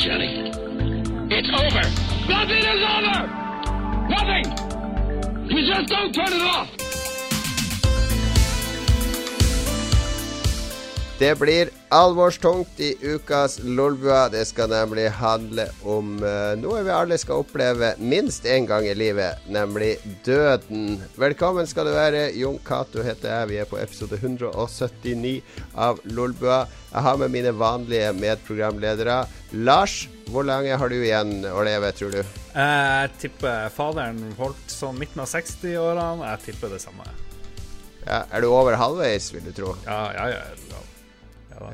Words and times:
Johnny. 0.00 0.50
It's 1.30 1.50
over! 1.50 1.84
Nothing 2.26 2.64
is 2.64 2.82
over! 2.96 3.26
Nothing! 4.08 4.46
You 5.50 5.66
just 5.66 5.88
don't 5.90 6.14
turn 6.14 6.32
it 6.32 6.42
off! 6.42 6.68
Det 11.18 11.38
blir 11.38 11.68
alvorstungt 11.90 12.80
i 12.80 12.96
ukas 13.02 13.58
Lolbua. 13.62 14.28
Det 14.28 14.44
skal 14.44 14.70
nemlig 14.70 15.08
handle 15.18 15.66
om 15.82 16.20
uh, 16.22 16.54
noe 16.60 16.84
vi 16.86 16.92
alle 16.94 17.18
skal 17.18 17.42
oppleve 17.42 17.92
minst 17.98 18.46
én 18.46 18.68
gang 18.68 18.86
i 18.86 18.94
livet, 18.94 19.42
nemlig 19.50 19.96
døden. 20.24 21.00
Velkommen 21.18 21.66
skal 21.66 21.90
du 21.90 21.94
være. 21.96 22.28
Jon 22.38 22.60
Cato 22.66 23.02
heter 23.02 23.32
jeg. 23.32 23.50
Vi 23.50 23.58
er 23.62 23.70
på 23.70 23.80
episode 23.82 24.20
179 24.20 25.40
av 25.74 25.98
Lolbua. 26.14 26.62
Jeg 26.92 27.06
har 27.08 27.18
med 27.18 27.34
mine 27.34 27.54
vanlige 27.58 28.12
medprogramledere. 28.18 29.24
Lars, 29.66 30.04
hvor 30.30 30.46
lenge 30.46 30.78
har 30.78 30.92
du 30.92 31.00
igjen 31.00 31.40
å 31.50 31.66
leve, 31.66 31.90
tror 31.98 32.14
du? 32.14 32.20
Jeg 32.54 33.14
tipper 33.18 33.66
faderen 33.74 34.30
holdt 34.38 34.70
sånn 34.70 34.98
midten 34.98 35.24
av 35.26 35.30
60-årene. 35.32 36.30
Jeg 36.36 36.46
tipper 36.52 36.70
det 36.70 36.82
samme. 36.86 37.08
Ja, 38.06 38.22
er 38.30 38.46
du 38.46 38.52
over 38.54 38.78
halvveis, 38.78 39.32
vil 39.34 39.42
du 39.50 39.52
tro? 39.58 39.74
Ja, 39.90 40.04
ja, 40.14 40.30
ja. 40.38 40.70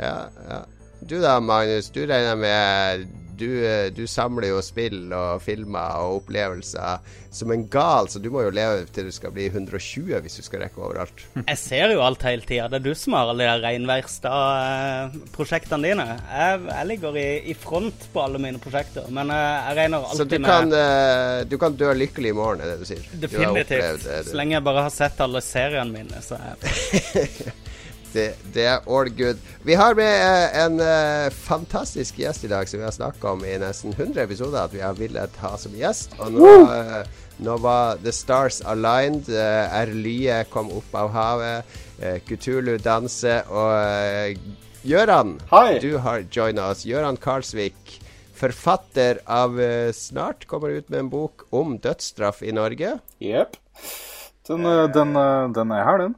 Ja. 0.00 0.16
Ja. 0.48 0.64
Du 1.06 1.20
da, 1.20 1.40
Magnus. 1.40 1.90
Du 1.94 2.06
regner 2.06 2.36
med 2.40 3.06
du, 3.36 3.60
du, 3.92 4.06
samler 4.08 4.48
jo 4.48 4.62
spill 4.64 5.12
og 5.12 5.42
filmer 5.44 6.00
og 6.00 6.22
opplevelser 6.22 7.04
som 7.36 7.52
en 7.52 7.68
gal, 7.68 8.08
så 8.08 8.16
du 8.22 8.30
må 8.32 8.40
jo 8.46 8.50
leve 8.54 8.86
til 8.96 9.04
du 9.10 9.12
skal 9.12 9.28
bli 9.34 9.44
120 9.50 10.20
hvis 10.24 10.36
du 10.40 10.44
skal 10.46 10.62
rekke 10.64 10.80
overalt. 10.80 11.20
Jeg 11.50 11.58
ser 11.60 11.92
jo 11.92 12.00
alt 12.04 12.22
hele 12.24 12.42
tida. 12.48 12.68
Det 12.72 12.78
er 12.80 12.84
du 12.86 12.94
som 12.96 13.12
har 13.18 13.26
alle 13.32 13.44
de 13.44 13.50
reinverkstad-prosjektene 13.66 15.82
dine. 15.90 16.06
Jeg, 16.16 16.52
jeg 16.70 16.84
ligger 16.92 17.12
i, 17.20 17.28
i, 17.52 17.54
front 17.60 17.98
på 18.14 18.18
alle 18.24 18.38
mine 18.40 18.58
prosjekter, 18.62 19.04
men 19.12 19.26
jeg, 19.34 19.46
jeg 19.68 19.74
regner 19.82 19.96
alltid 20.00 20.16
med 20.16 20.22
Så 20.22 20.26
du 20.32 20.36
kan, 20.48 20.64
med, 20.72 21.52
du 21.52 21.56
kan 21.60 21.72
dø 21.84 21.88
lykkelig 22.04 22.30
i 22.32 22.38
morgen, 22.40 22.58
er 22.64 22.68
det 22.72 22.78
du 22.80 22.86
sier? 22.88 23.04
Definitivt. 23.26 24.00
Så 24.30 24.34
lenge 24.38 24.52
jeg 24.56 24.64
bare 24.70 24.82
har 24.88 24.94
sett 24.94 25.16
alle 25.24 25.40
seriene 25.44 25.92
mine, 25.92 26.16
så 26.24 26.34
er 26.40 26.44
jeg 26.56 26.60
det, 28.16 28.26
det, 28.54 28.64
er 28.64 28.88
all 28.88 29.10
good. 29.12 29.40
Vi 29.66 29.76
har 29.76 29.94
med 29.98 30.08
uh, 30.08 30.56
en 30.64 30.80
uh, 30.80 31.28
fantastisk 31.30 32.18
gjest 32.22 32.46
i 32.46 32.50
dag 32.50 32.68
som 32.68 32.80
vi 32.80 32.86
har 32.86 32.94
snakka 32.94 33.34
om 33.36 33.44
i 33.44 33.56
nesten 33.60 33.92
100 33.92 34.22
episoder 34.24 34.62
at 34.62 34.74
vi 34.74 34.82
har 34.84 34.96
villet 34.96 35.40
ha 35.42 35.52
som 35.60 35.76
gjest. 35.76 36.16
Og 36.20 36.32
nå, 36.36 36.52
uh, 36.70 37.02
nå 37.44 37.58
var 37.64 38.00
The 38.04 38.14
Stars 38.14 38.62
Aligned. 38.64 39.28
Uh, 39.28 39.80
Erlye 39.82 40.42
kom 40.52 40.72
opp 40.74 40.96
av 40.96 41.12
havet. 41.16 41.76
Uh, 42.00 42.16
Kutulu 42.28 42.76
danser. 42.82 43.44
Og 43.52 44.40
Gøran, 44.86 45.36
du 45.82 45.96
har 45.98 46.26
joina 46.30 46.70
oss. 46.70 46.84
Gøran 46.86 47.18
Karlsvik. 47.18 47.96
Forfatter 48.36 49.18
av 49.32 49.56
Snart 49.96 50.44
kommer 50.46 50.74
ut 50.76 50.90
med 50.92 51.00
en 51.00 51.08
bok 51.10 51.46
om 51.56 51.78
dødsstraff 51.82 52.42
i 52.44 52.52
Norge. 52.54 52.98
Jepp. 53.24 53.56
Den, 54.46 54.68
den, 54.92 55.16
den 55.56 55.72
er 55.72 55.88
her, 55.88 56.04
den. 56.04 56.14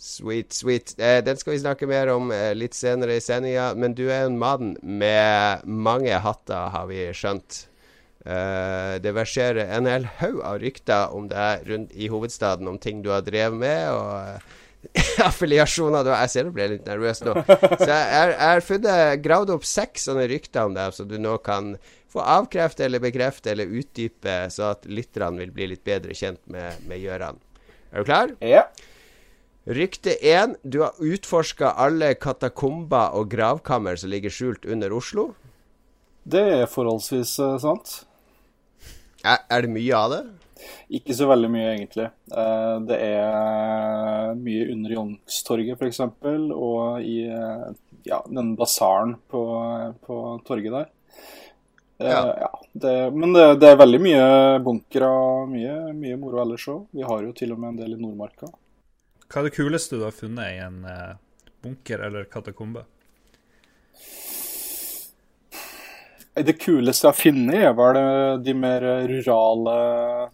Sweet, 0.00 0.52
sweet. 0.56 0.94
Eh, 0.96 1.18
den 1.24 1.36
skal 1.36 1.52
vi 1.52 1.58
snakke 1.60 1.86
mer 1.88 2.08
om 2.14 2.30
eh, 2.32 2.54
litt 2.56 2.72
senere 2.72 3.18
i 3.18 3.20
sendinga. 3.20 3.74
Men 3.76 3.92
du 3.92 4.06
er 4.08 4.24
en 4.24 4.38
mann 4.40 4.72
med 4.80 5.66
mange 5.68 6.22
hatter, 6.24 6.70
har 6.72 6.86
vi 6.88 7.02
skjønt. 7.12 7.66
Eh, 8.24 8.94
det 9.04 9.12
verserer 9.12 9.68
en 9.76 9.88
hel 9.90 10.06
haug 10.22 10.40
av 10.40 10.56
rykter 10.62 11.12
om 11.12 11.28
deg 11.28 11.68
rundt 11.68 11.92
i 11.92 12.08
hovedstaden, 12.08 12.70
om 12.72 12.80
ting 12.80 13.04
du 13.04 13.10
har 13.12 13.26
drevet 13.26 13.60
med. 13.60 13.92
og 13.92 14.40
affiliasjoner. 15.28 16.08
Jeg 16.22 16.32
ser 16.32 16.48
du 16.48 16.54
ble 16.56 16.70
litt 16.78 16.88
nervøs 16.88 17.20
nå. 17.26 17.36
Så 17.44 17.90
jeg 17.90 18.34
har 18.40 18.64
funnet 18.64 19.20
gravd 19.20 19.52
opp 19.58 19.68
seks 19.68 20.08
sånne 20.08 20.24
rykter 20.32 20.64
om 20.64 20.80
deg, 20.80 20.96
som 20.96 21.12
du 21.12 21.18
nå 21.20 21.36
kan 21.44 21.74
få 22.10 22.24
avkrefte 22.24 22.88
eller 22.88 23.04
bekrefte 23.04 23.52
eller 23.52 23.68
utdype, 23.68 24.46
så 24.48 24.72
at 24.72 24.88
lytterne 24.88 25.44
vil 25.44 25.52
bli 25.54 25.68
litt 25.74 25.84
bedre 25.84 26.16
kjent 26.16 26.40
med, 26.48 26.80
med 26.88 27.04
Gjøran. 27.04 27.44
Er 27.90 28.00
du 28.00 28.06
klar? 28.06 28.32
Ja. 28.40 28.69
Rykte 29.64 30.10
1. 30.26 30.56
Du 30.62 30.80
har 30.80 30.92
utforska 30.98 31.70
alle 31.76 32.14
katakomber 32.16 33.12
og 33.12 33.28
gravkammer 33.30 33.98
som 34.00 34.08
ligger 34.08 34.32
skjult 34.32 34.64
under 34.64 34.92
Oslo. 34.96 35.34
Det 36.24 36.40
er 36.62 36.70
forholdsvis 36.70 37.34
uh, 37.44 37.58
sant. 37.60 37.92
Er, 39.20 39.42
er, 39.50 39.66
det 39.66 39.72
mye 39.74 39.98
av 39.98 40.14
det? 40.14 40.20
Ikke 40.96 41.16
så 41.16 41.28
veldig 41.28 41.50
mye, 41.52 41.74
egentlig. 41.74 42.08
Uh, 42.32 42.80
det 42.88 42.96
er 43.04 44.32
mye 44.40 44.70
under 44.72 44.94
Youngstorget, 44.96 45.76
f.eks., 45.76 46.00
og 46.56 47.04
i 47.04 47.18
uh, 47.28 47.68
ja, 48.08 48.22
den 48.32 48.54
basaren 48.56 49.18
på, 49.28 49.44
på, 50.06 50.22
torget 50.48 50.72
der. 50.78 50.88
Ja. 52.00 52.24
ja 52.46 52.50
det, 52.72 52.96
men 53.12 53.36
det, 53.36 53.44
det, 53.60 53.74
er 53.74 53.80
veldig 53.84 54.00
mye 54.00 54.24
bunkere 54.64 55.12
og 55.12 55.52
mye, 55.52 55.92
mye 55.92 56.16
moro 56.16 56.40
ellers 56.40 56.64
òg. 56.72 56.86
Vi 56.96 57.04
har 57.04 57.28
jo 57.28 57.36
til 57.36 57.52
og 57.52 57.60
med 57.60 57.74
en 57.74 57.82
del 57.84 57.98
i 57.98 58.00
Nordmarka. 58.00 58.48
Hva 59.30 59.40
er 59.40 59.46
det 59.46 59.54
kuleste 59.54 59.94
du 59.94 60.02
har 60.02 60.14
funnet 60.14 60.56
i 60.56 60.62
en 60.64 60.80
uh, 60.82 61.12
bunker 61.62 62.02
eller 62.02 62.24
katakombe? 62.32 62.82
Det 66.34 66.56
kuleste 66.58 67.06
jeg 67.06 67.12
har 67.12 67.18
funnet, 67.18 67.60
er 67.68 67.76
vel 67.78 67.98
de 68.42 68.54
mer 68.58 68.86
rurale 69.10 69.76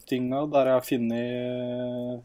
tinga. 0.09 0.47
Der 0.53 0.71
jeg 0.71 0.79
har 0.79 0.87
funnet, 0.87 2.25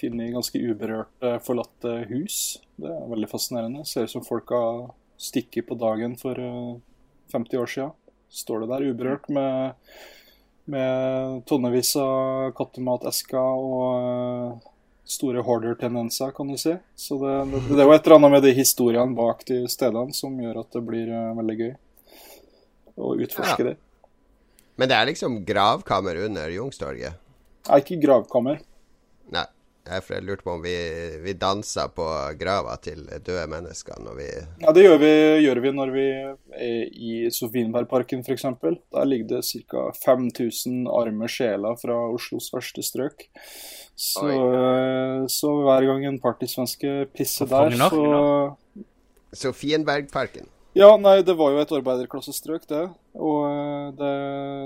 funnet 0.00 0.34
ganske 0.34 0.60
uberørte, 0.60 1.32
forlatte 1.46 1.94
hus. 2.10 2.38
Det 2.76 2.90
er 2.90 3.08
veldig 3.12 3.30
fascinerende. 3.30 3.86
Ser 3.88 4.08
ut 4.08 4.12
som 4.12 4.26
folk 4.26 4.52
har 4.52 4.90
stikket 5.20 5.68
på 5.70 5.78
dagen 5.78 6.18
for 6.20 6.36
50 6.36 7.54
eh, 7.54 7.62
år 7.62 7.72
siden. 7.76 7.96
Står 8.28 8.64
det 8.64 8.70
der 8.72 8.88
uberørt 8.90 9.28
med, 9.32 9.96
med 10.68 11.44
tonnevis 11.48 11.94
av 12.00 12.50
kattematesker 12.58 13.64
og 13.68 14.64
store 15.04 15.42
hoarder-tendenser, 15.44 16.30
kan 16.30 16.48
du 16.48 16.56
si. 16.58 16.76
Så 16.96 17.18
det, 17.20 17.32
det, 17.52 17.62
det, 17.68 17.80
er 17.80 17.88
jo 17.88 17.96
et 17.96 18.06
eller 18.06 18.16
annet 18.16 18.34
med 18.36 18.46
de 18.46 18.52
historiene 18.56 19.16
bak 19.16 19.44
de 19.48 19.64
stedene 19.70 20.16
som 20.16 20.36
gjør 20.40 20.62
at 20.64 20.76
det 20.76 20.84
blir 20.86 21.10
uh, 21.12 21.34
veldig 21.38 21.58
gøy 21.60 21.72
å 22.94 23.16
utforske 23.24 23.64
ja. 23.64 23.72
det. 23.72 23.76
Men 24.80 24.90
det 24.90 24.96
er 24.98 25.10
liksom 25.10 25.42
gravkammer 25.46 26.18
under 26.26 26.50
Youngstorget? 26.50 27.20
Nei, 27.68 27.82
ikke 27.82 28.00
gravkammer. 28.02 28.62
Nei. 29.34 29.46
For 29.84 30.14
jeg 30.14 30.24
lurte 30.24 30.46
på 30.46 30.52
om 30.54 30.62
vi, 30.64 30.72
vi 31.20 31.34
danser 31.36 31.90
på 31.92 32.06
grava 32.40 32.72
til 32.80 33.02
døde 33.04 33.42
mennesker 33.52 33.98
når 34.00 34.14
vi 34.16 34.28
Ja, 34.62 34.72
det 34.72 34.84
gjør 34.86 34.96
vi, 35.02 35.10
gjør 35.44 35.60
vi 35.60 35.72
når 35.76 35.92
vi 35.92 36.04
er 36.56 36.78
i 36.88 37.10
Sofienbergparken 37.28 38.24
f.eks. 38.24 38.46
Der 38.64 39.10
ligger 39.10 39.34
det 39.34 39.42
ca. 39.68 39.90
5000 40.06 40.88
arme 40.88 41.28
sjeler 41.28 41.76
fra 41.76 41.98
Oslos 42.14 42.48
verste 42.54 42.84
strøk. 42.86 43.26
Så, 43.94 44.26
eh, 44.26 45.26
så, 45.30 45.52
hver 45.62 45.86
gang 45.86 46.04
en 46.08 46.18
partysvenske 46.22 47.04
pisser 47.14 47.46
der, 47.46 47.76
så 47.78 48.56
Sofienbergparken? 49.34 50.50
Ja, 50.74 50.88
nei, 50.98 51.20
det 51.22 51.36
var 51.38 51.52
jo 51.54 51.60
et 51.62 51.72
arbeiderklassestrøk, 51.76 52.66
det. 52.70 52.82
Og 53.14 53.44
eh, 53.46 53.92
det, 53.94 54.14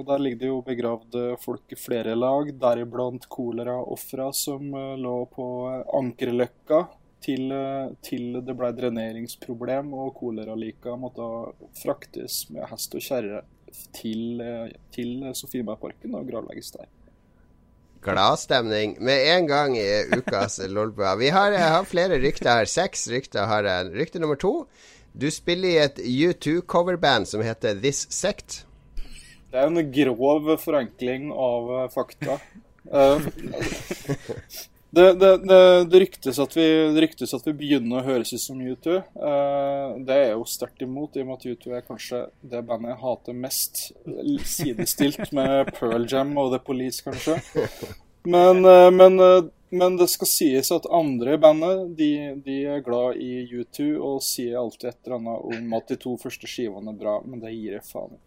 der 0.09 0.25
ligger 0.25 0.41
det 0.41 0.49
jo 0.49 0.63
begravd 0.65 1.19
folk 1.45 1.77
i 1.77 1.81
flere 1.81 2.17
lag, 2.17 2.55
deriblant 2.57 3.29
koleraofra 3.29 4.31
som 4.33 4.73
uh, 4.73 4.97
lå 4.97 5.19
på 5.35 5.49
Ankerløkka 6.01 6.87
til, 7.21 7.53
til, 8.01 8.41
det 8.47 8.57
ble 8.57 8.73
dreneringsproblem 8.73 9.93
og 9.93 10.15
koleralika 10.17 10.95
måtte 10.97 11.27
fraktes 11.77 12.47
med 12.55 12.65
hest 12.71 12.95
og 12.97 13.05
kjerre 13.05 13.43
til, 13.93 14.39
til 14.95 15.27
Sofienbergparken 15.37 16.15
og 16.17 16.31
gravlegges 16.31 16.73
der. 16.79 16.89
Gladstemning 18.05 18.97
med 19.03 19.25
en 19.33 19.49
gang 19.49 19.75
i 19.79 19.87
ukas 20.15 20.61
Lolbua. 20.75 21.17
Vi 21.19 21.33
har, 21.35 21.53
har, 21.53 21.85
flere 21.89 22.21
rykter 22.23 22.51
her. 22.53 22.71
Seks 22.71 23.09
rykter 23.11 23.49
har 23.51 23.67
jeg. 23.67 23.93
Rykte 23.99 24.23
nummer 24.23 24.39
to. 24.39 24.69
Du 25.19 25.31
spiller 25.35 25.69
i 25.69 25.83
et 25.83 25.99
U2-coverband 25.99 27.27
som 27.27 27.43
heter 27.43 27.79
This 27.83 28.07
Sect. 28.15 28.63
Det 29.49 29.59
er 29.59 29.71
en 29.71 29.93
grov 29.93 30.51
forenkling 30.63 31.31
av 31.33 31.71
uh, 31.73 31.85
fakta. 31.91 32.39
Uh, 32.87 33.25
det, 34.91 35.07
det, 35.21 35.33
det, 35.45 35.61
det, 35.91 36.01
ryktes 36.05 36.39
at 36.43 36.57
vi, 36.57 36.67
ryktes 36.97 37.35
at 37.37 37.45
vi 37.49 37.57
begynner 37.59 38.01
å 38.01 38.07
høres 38.07 38.33
ut 38.33 38.43
som 38.43 38.61
U2. 38.61 38.99
Uh, 39.19 39.99
det 40.09 40.17
er 40.23 40.33
jo 40.33 40.47
sterkt 40.49 40.85
imot, 40.87 41.17
i 41.17 41.25
og 41.25 41.29
med 41.29 41.39
at 41.39 41.47
U2 41.51 41.77
er 41.77 41.85
kanskje 41.87 42.25
det 42.41 42.65
bandet 42.69 42.95
jeg 42.95 43.03
hater 43.05 43.39
mest. 43.45 43.85
Sidestilt 44.49 45.33
med 45.39 45.75
Pearl 45.77 46.09
Jam 46.09 46.33
og 46.41 46.55
The 46.55 46.63
Police, 46.65 47.05
kanskje. 47.05 47.39
Men, 48.29 48.65
men 48.97 49.21
men 49.71 49.97
det 49.97 50.09
skal 50.09 50.29
sies 50.31 50.71
at 50.73 50.87
andre 50.93 51.35
i 51.37 51.41
bandet 51.41 51.91
de, 51.99 52.13
de, 52.45 52.57
er 52.73 52.85
glad 52.85 53.19
i 53.21 53.45
U2 53.53 53.91
og 53.97 54.23
sier 54.25 54.57
alltid 54.61 54.89
et 54.91 54.99
eller 55.05 55.19
annet 55.19 55.59
om 55.59 55.75
at 55.77 55.93
de 55.93 55.99
to 56.01 56.15
første 56.21 56.49
skivene 56.49 56.95
er 56.95 57.01
bra, 57.03 57.19
men 57.25 57.43
det 57.43 57.53
gir 57.53 57.77
jeg 57.77 57.85
faen 57.85 58.17
i. 58.17 58.21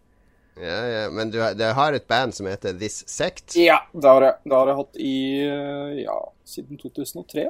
Ja, 0.60 0.78
ja, 0.86 1.10
Men 1.10 1.30
du, 1.32 1.38
du, 1.56 1.64
har 1.64 1.96
et 1.96 2.06
band 2.08 2.34
som 2.36 2.46
heter 2.46 2.76
This 2.76 3.02
Sect? 3.08 3.56
Ja, 3.56 3.78
det 3.92 4.08
har 4.08 4.26
jeg. 4.26 4.34
Det 4.44 4.56
har 4.58 4.68
jeg 4.68 4.80
hatt 4.82 4.98
i 5.00 5.16
ja, 6.02 6.16
siden 6.44 6.80
2003. 6.80 7.46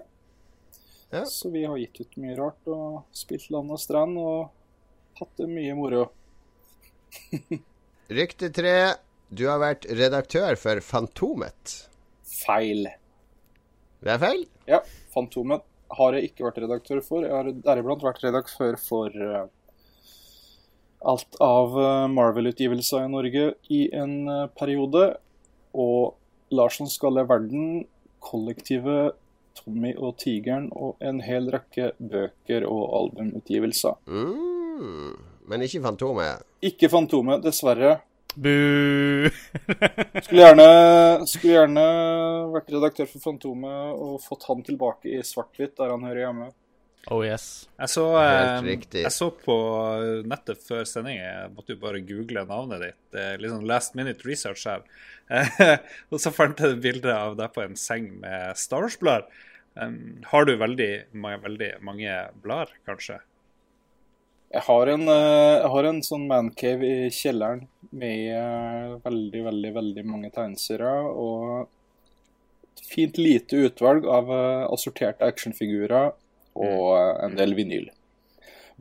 Ja. 1.12 1.24
Så 1.26 1.50
vi 1.50 1.64
har 1.64 1.76
gitt 1.76 2.00
ut 2.00 2.16
mye 2.22 2.36
rart 2.38 2.70
og 2.72 3.02
spilt 3.12 3.50
land 3.52 3.74
og 3.74 3.80
strand 3.82 4.16
og 4.22 4.52
hatt 5.18 5.34
det 5.42 5.48
mye 5.50 5.74
moro. 5.76 6.06
Rykte 8.16 8.48
tre. 8.54 8.76
Du 9.32 9.46
har 9.48 9.60
vært 9.60 9.84
redaktør 9.88 10.56
for 10.60 10.80
Fantomet. 10.84 11.74
Feil. 12.28 12.86
Det 14.02 14.14
er 14.14 14.20
feil? 14.20 14.42
Ja, 14.68 14.80
Fantomet 15.12 15.64
har 15.96 16.16
jeg 16.16 16.30
ikke 16.30 16.46
vært 16.48 16.62
redaktør 16.64 17.00
for. 17.04 17.24
Jeg 17.24 17.32
har 17.32 17.48
deriblant 17.64 18.04
vært 18.04 18.24
redaktør 18.24 18.76
for 18.80 19.12
eh, 19.12 19.46
alt 21.08 21.38
av 21.42 21.74
eh, 21.78 22.06
Marvel-utgivelser 22.12 23.06
i 23.06 23.10
Norge 23.12 23.48
i 23.72 23.82
en 23.96 24.14
eh, 24.28 24.46
periode. 24.58 25.08
Og 25.72 26.14
Larsson 26.52 26.90
skal 26.90 27.20
i 27.20 27.26
verden, 27.28 27.66
kollektivet 28.22 29.16
Tommy 29.58 29.92
og 29.96 30.16
Tigeren 30.22 30.70
og 30.72 31.00
en 31.04 31.20
hel 31.24 31.50
rekke 31.52 31.92
bøker 31.98 32.66
og 32.68 32.84
albumutgivelser. 33.00 33.98
Mm. 34.06 35.18
Men 35.50 35.66
ikke 35.66 35.82
Fantomet. 35.84 36.46
Ikke 36.64 36.90
Fantomet, 36.92 37.42
dessverre. 37.44 37.98
Bu! 38.32 39.28
Skulle 40.24 40.40
gjerne, 40.40 40.66
skulle 41.28 41.52
gjerne 41.52 41.82
vært 42.54 42.70
redaktør 42.72 43.10
for 43.10 43.24
Fantomet 43.26 43.92
og 43.92 44.14
fått 44.24 44.46
han 44.48 44.62
tilbake 44.64 45.10
i 45.12 45.20
svart-hvitt, 45.26 45.74
der 45.76 45.92
han 45.92 46.06
hører 46.06 46.22
hjemme. 46.24 46.48
Oh 47.10 47.22
yes. 47.26 47.46
Jeg 47.80 47.90
så, 47.94 48.04
Helt 48.18 48.50
eh, 48.50 48.68
riktig. 48.68 49.02
jeg 49.06 49.14
så 49.14 49.30
på 49.34 49.56
nettet 50.28 50.62
før 50.62 50.84
sending, 50.88 51.18
jeg 51.18 51.50
måtte 51.56 51.74
jo 51.74 51.80
bare 51.82 52.02
google 52.06 52.44
navnet 52.46 52.84
ditt. 52.86 53.00
Det 53.14 53.24
er 53.32 53.42
litt 53.42 53.54
sånn 53.54 53.66
last 53.68 53.96
minute 53.98 54.28
research 54.28 54.66
her. 54.70 54.84
og 56.12 56.20
så 56.22 56.34
fant 56.34 56.60
jeg 56.60 56.76
et 56.76 56.84
bilde 56.84 57.16
av 57.16 57.38
deg 57.40 57.54
på 57.54 57.64
en 57.64 57.78
seng 57.78 58.12
med 58.22 58.54
Star 58.60 58.86
Wars-blader. 58.86 59.26
Um, 59.72 60.20
har 60.28 60.44
du 60.44 60.52
veldig, 60.60 60.92
Mange, 61.16 61.38
veldig 61.46 61.74
mange 61.80 62.16
blader, 62.44 62.74
kanskje? 62.84 63.22
Jeg 64.52 64.66
har 64.66 64.88
en, 64.92 65.06
eh, 65.08 65.60
jeg 65.62 65.68
har 65.72 65.86
en 65.88 66.02
sånn 66.04 66.26
mancave 66.28 66.84
i 66.84 67.12
kjelleren 67.16 67.62
med 67.96 68.34
eh, 68.36 68.96
veldig, 69.00 69.44
veldig, 69.46 69.70
veldig 69.78 70.02
mange 70.04 70.30
tegneserier 70.34 71.06
og 71.08 71.70
et 72.76 72.82
fint 72.84 73.16
lite 73.16 73.62
utvalg 73.70 74.04
av 74.04 74.28
eh, 74.28 74.66
assorterte 74.74 75.24
actionfigurer 75.24 76.12
og 76.58 76.86
eh, 76.96 77.10
en 77.26 77.36
del 77.38 77.56
vinyl. 77.58 77.90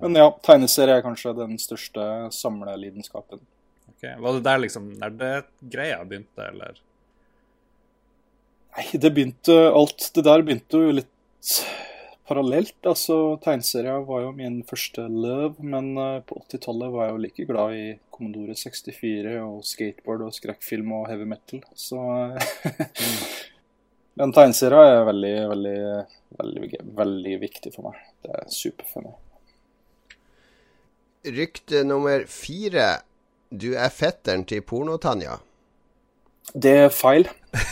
Men 0.02 0.18
ja, 0.18 0.30
tegneserie 0.44 0.98
er 0.98 1.06
kanskje 1.06 1.36
den 1.38 1.58
største 1.62 2.06
samlelidenskapen. 2.34 3.44
Ok, 3.92 4.08
Var 4.24 4.38
det 4.38 4.46
der 4.48 4.64
liksom 4.64 4.88
nerdegreia 5.02 6.02
begynte, 6.08 6.48
eller? 6.48 6.80
Nei, 8.72 8.88
det 9.04 9.12
begynte 9.12 9.56
Alt 9.76 10.14
det 10.16 10.24
der 10.26 10.44
begynte 10.48 10.80
jo 10.80 10.96
litt 10.96 11.54
parallelt. 12.32 12.78
Altså, 12.88 13.36
tegneserier 13.44 14.06
var 14.08 14.24
jo 14.26 14.32
min 14.36 14.62
første 14.68 15.06
love, 15.12 15.58
men 15.60 15.92
eh, 16.00 16.22
på 16.26 16.40
80-tallet 16.46 16.94
var 16.94 17.08
jeg 17.08 17.14
jo 17.14 17.24
like 17.26 17.48
glad 17.50 17.78
i 17.78 17.86
Commodore 18.14 18.56
64 18.58 19.38
og 19.44 19.64
skateboard 19.68 20.28
og 20.28 20.36
skrekkfilm 20.38 20.94
og 20.96 21.08
heavy 21.12 21.28
metal, 21.28 21.64
så 21.76 22.00
Men 24.20 24.34
tegneserier 24.36 24.98
er 24.98 25.06
veldig, 25.08 25.36
veldig, 25.52 25.76
veldig, 26.40 26.72
veldig 26.98 27.36
viktig 27.42 27.72
for 27.76 27.90
meg. 27.90 28.00
Det 28.24 28.34
er 28.38 28.50
superfunny. 28.52 29.14
Rykte 31.38 31.84
nummer 31.88 32.26
fire. 32.30 32.90
Du 33.52 33.72
er 33.76 33.92
fetteren 33.94 34.44
til 34.48 34.64
Porno-Tanja. 34.66 35.38
Det 36.52 36.74
er 36.88 36.90
feil. 36.94 37.30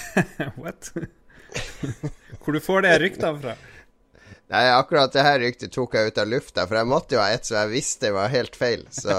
What? 0.62 0.92
Hvor 2.40 2.56
du 2.56 2.62
får 2.64 2.86
det 2.86 2.96
ryktet 3.02 3.42
fra? 3.44 3.56
Nei, 4.50 4.64
akkurat 4.74 5.14
det 5.14 5.24
her 5.26 5.40
ryktet 5.44 5.74
tok 5.76 5.94
jeg 5.94 6.10
ut 6.10 6.22
av 6.22 6.30
lufta, 6.30 6.64
for 6.66 6.80
jeg 6.80 6.90
måtte 6.90 7.18
jo 7.18 7.22
ha 7.22 7.28
et 7.36 7.46
som 7.46 7.60
jeg 7.60 7.74
visste 7.76 8.10
var 8.16 8.32
helt 8.34 8.56
feil. 8.58 8.86
Så 8.94 9.14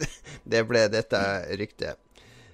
det 0.52 0.62
ble 0.68 0.84
dette 0.92 1.22
ryktet. 1.58 1.98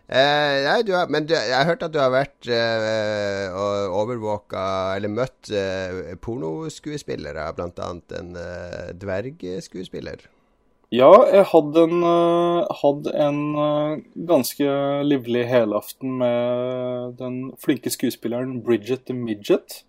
Eh, 0.05 0.56
nei, 0.67 0.83
du 0.85 0.93
har, 0.93 1.09
men 1.09 1.25
du, 1.25 1.33
jeg 1.33 1.55
har 1.56 1.65
hørt 1.65 1.83
at 1.87 1.93
du 1.95 1.97
har 1.97 2.11
vært 2.12 2.49
eh, 2.53 3.49
og 3.56 3.95
overvåka 4.03 4.65
eller 4.99 5.09
møtt 5.09 5.49
eh, 5.49 6.12
pornoskuespillere, 6.21 7.47
bl.a. 7.56 7.89
en 8.19 8.37
eh, 8.37 8.91
dvergskuespiller. 9.01 10.27
Ja, 10.93 11.09
jeg 11.33 11.49
hadde 11.55 11.87
en, 11.89 12.05
eh, 12.05 12.77
hadde 12.83 13.17
en 13.25 13.41
eh, 13.65 14.05
ganske 14.29 14.77
livlig 15.09 15.47
helaften 15.49 16.21
med 16.21 17.17
den 17.19 17.41
flinke 17.65 17.91
skuespilleren 17.91 18.61
Bridget 18.62 19.09
the 19.09 19.17
Midget. 19.17 19.83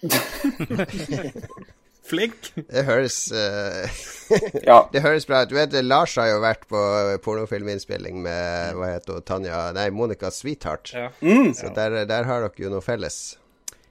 Flink? 2.10 2.50
Det 2.58 2.82
høres 2.88 3.16
eh, 3.32 4.00
Ja, 4.68 4.80
Det 4.92 5.02
høres 5.04 5.26
bra 5.30 5.44
ut. 5.44 5.50
Du 5.52 5.56
vet, 5.58 5.74
Lars 5.86 6.16
har 6.20 6.28
jo 6.32 6.40
vært 6.42 6.66
på 6.70 6.80
pornofilminnspilling 7.24 8.18
med 8.24 8.74
hva 8.78 8.90
heter 8.96 9.20
hun, 9.20 9.26
Tanja 9.30 9.62
Nei, 9.76 9.88
Monica 9.94 10.30
Sweetheart. 10.34 10.92
Ja. 10.96 11.08
mm, 11.22 11.52
Så 11.58 11.70
der, 11.76 12.02
der 12.10 12.26
har 12.28 12.44
dere 12.48 12.66
jo 12.66 12.74
noe 12.74 12.84
felles. 12.84 13.20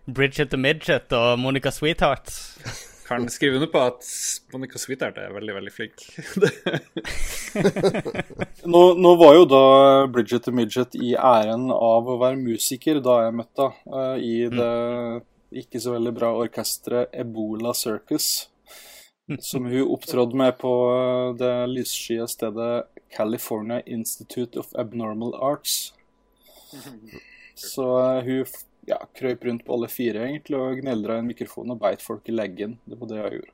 Bridget 0.09 0.49
the 0.53 0.57
Midget 0.57 1.11
og 1.13 1.39
Monica 1.39 1.71
Sweetheart. 1.71 2.31
Kan 3.09 3.25
skrive 3.33 3.57
under 3.57 3.69
på 3.73 3.81
at 3.81 4.05
Monica 4.53 4.77
Sweetheart 4.81 5.17
er 5.17 5.31
veldig, 5.33 5.53
veldig 5.55 5.71
flink. 5.73 6.03
Nå, 8.69 8.81
nå 9.01 9.13
var 9.17 9.33
jo 9.39 9.45
da 9.49 9.61
Bridget 10.13 10.45
the 10.45 10.53
Midget 10.53 10.93
i 10.99 11.15
æren 11.17 11.69
av 11.73 12.09
å 12.09 12.17
være 12.21 12.37
musiker 12.41 12.99
da 13.05 13.15
jeg 13.25 13.37
møtte 13.39 13.69
henne 13.73 14.05
i 14.21 14.35
det 14.53 14.69
ikke 15.51 15.81
så 15.81 15.95
veldig 15.95 16.13
bra 16.13 16.29
orkesteret 16.37 17.13
Ebola 17.13 17.73
Circus. 17.73 18.49
Som 19.39 19.65
hun 19.65 19.93
opptrådde 19.93 20.37
med 20.37 20.57
på 20.61 20.73
eh, 20.93 21.35
det 21.37 21.53
lysskye 21.69 22.27
stedet 22.29 22.87
California 23.13 23.81
Institute 23.85 24.59
of 24.59 24.73
Abnormal 24.75 25.35
Arts. 25.35 25.93
Så 27.55 27.85
eh, 28.01 28.23
hun 28.25 28.45
ja, 28.89 28.97
krøyp 29.17 29.45
rundt 29.45 29.65
på 29.65 29.73
alle 29.75 29.89
fire 29.91 30.25
egentlig 30.25 30.57
og 30.57 30.79
gneldra 30.81 31.17
i 31.17 31.23
en 31.23 31.29
mikrofon 31.29 31.75
og 31.75 31.81
beit 31.81 32.01
folk 32.01 32.29
i 32.29 32.33
leggen. 32.33 32.79
Det 32.89 32.97
var 32.99 33.11
det 33.11 33.21
hun 33.21 33.37
gjorde. 33.37 33.53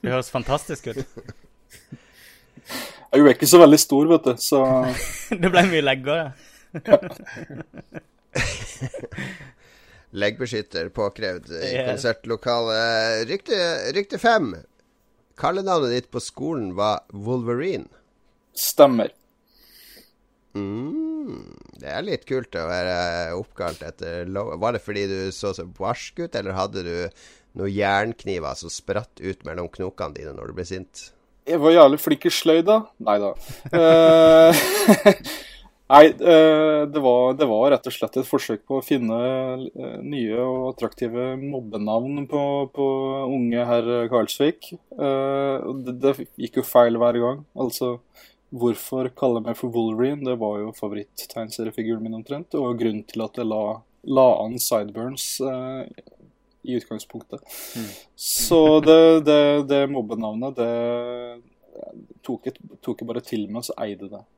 Det 0.00 0.12
høres 0.14 0.30
fantastisk 0.32 0.86
ut. 0.92 1.02
Hun 3.10 3.26
er 3.26 3.34
ikke 3.34 3.50
så 3.50 3.58
veldig 3.58 3.80
stor, 3.82 4.06
vet 4.12 4.28
du, 4.30 4.34
så 4.38 4.62
Det 5.42 5.50
ble 5.50 5.66
mye 5.72 5.84
legger. 5.84 6.30
ja. 6.86 6.98
Leggbeskytter 10.10 10.88
påkrevd 10.94 11.52
i 11.54 11.70
yeah. 11.74 11.86
konsertlokalet. 11.90 13.28
Rykte, 13.30 13.58
rykte 13.94 14.18
fem. 14.18 14.52
Kallenavnet 15.38 15.94
ditt 15.94 16.10
på 16.10 16.20
skolen 16.20 16.74
var 16.76 17.04
Wolverine. 17.14 17.88
stemmer. 18.54 19.12
Mm, 20.50 21.54
det 21.78 21.92
er 21.94 22.02
litt 22.02 22.24
kult 22.26 22.56
å 22.58 22.66
være 22.66 22.96
oppkalt 23.38 23.84
etter 23.86 24.26
lov... 24.26 24.56
Var 24.58 24.74
det 24.74 24.82
fordi 24.82 25.06
du 25.06 25.18
så 25.34 25.54
så 25.54 25.64
barsk 25.64 26.24
ut, 26.24 26.34
eller 26.34 26.58
hadde 26.58 26.82
du 26.82 26.96
noen 27.58 27.70
jernkniver 27.70 28.58
som 28.58 28.72
spratt 28.72 29.22
ut 29.22 29.46
mellom 29.46 29.70
knokene 29.70 30.18
dine 30.18 30.34
når 30.34 30.50
du 30.50 30.58
ble 30.58 30.66
sint? 30.66 31.06
Jeg 31.46 31.62
var 31.62 31.72
jævlig 31.74 32.00
flink 32.02 32.26
i 32.26 32.34
sløyd, 32.34 32.66
da. 32.66 32.80
Nei 33.06 33.16
da. 33.22 33.30
Nei, 35.90 36.06
eh, 36.06 36.86
det 36.86 37.00
var, 37.02 37.32
det 37.34 37.46
var 37.50 37.64
rett 37.72 37.86
og 37.90 37.94
slett 37.94 38.16
et 38.20 38.28
forsøk 38.28 38.60
på 38.68 38.76
å 38.78 38.84
finne 38.84 39.16
eh, 39.66 39.96
nye 40.06 40.36
og 40.38 40.68
attraktive 40.68 41.32
mobbenavn 41.40 42.28
på, 42.30 42.42
på 42.76 42.86
unge 43.24 43.64
herr 43.66 43.90
Karlsvik. 44.12 44.70
Eh, 44.76 45.66
det, 45.82 45.96
det 46.04 46.14
gikk 46.38 46.60
jo 46.60 46.66
feil 46.68 47.00
hver 47.00 47.18
gang. 47.18 47.42
Altså, 47.58 47.96
hvorfor 48.54 49.10
kalle 49.18 49.42
meg 49.42 49.58
for 49.58 49.74
Wolverine? 49.74 50.22
Det 50.30 50.38
var 50.38 50.62
jo 50.62 50.70
favoritt-tegneseriefiguren 50.78 52.06
min 52.06 52.20
omtrent, 52.22 52.54
og 52.54 52.78
grunnen 52.78 53.02
til 53.10 53.26
at 53.26 53.42
jeg 53.42 53.50
la, 53.50 53.64
la 54.14 54.30
an 54.46 54.58
Sideburns 54.62 55.28
i 55.42 56.78
utgangspunktet. 56.78 57.42
Så 58.14 58.62
det, 58.86 59.00
det, 59.26 59.42
det 59.66 59.86
mobbenavnet, 59.90 60.54
det 60.54 62.10
tok 62.22 62.46
jeg, 62.46 62.60
bare 63.02 63.26
til 63.26 63.48
meg, 63.48 63.64
og 63.64 63.72
så 63.72 63.82
eide 63.82 64.06
det. 64.12 64.28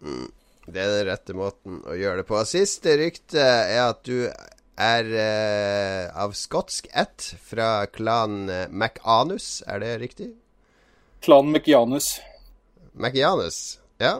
Det 0.00 0.82
er 0.82 0.92
den 0.92 1.06
rette 1.08 1.34
måten 1.36 1.80
å 1.86 1.94
gjøre 1.96 2.22
det 2.22 2.28
på. 2.28 2.38
Siste 2.48 2.96
rykte 2.98 3.40
er 3.42 3.84
at 3.86 4.02
du 4.06 4.26
er 4.76 5.08
eh, 5.08 6.08
av 6.12 6.34
skotsk 6.36 6.88
ett 6.92 7.30
fra 7.46 7.86
klanen 7.88 8.50
eh, 8.52 8.66
McAnus. 8.68 9.62
Er 9.66 9.80
det 9.80 9.94
riktig? 10.02 10.32
Klan 11.24 11.48
McJanus. 11.52 12.16
McJanus? 12.92 13.78
Ja. 13.98 14.18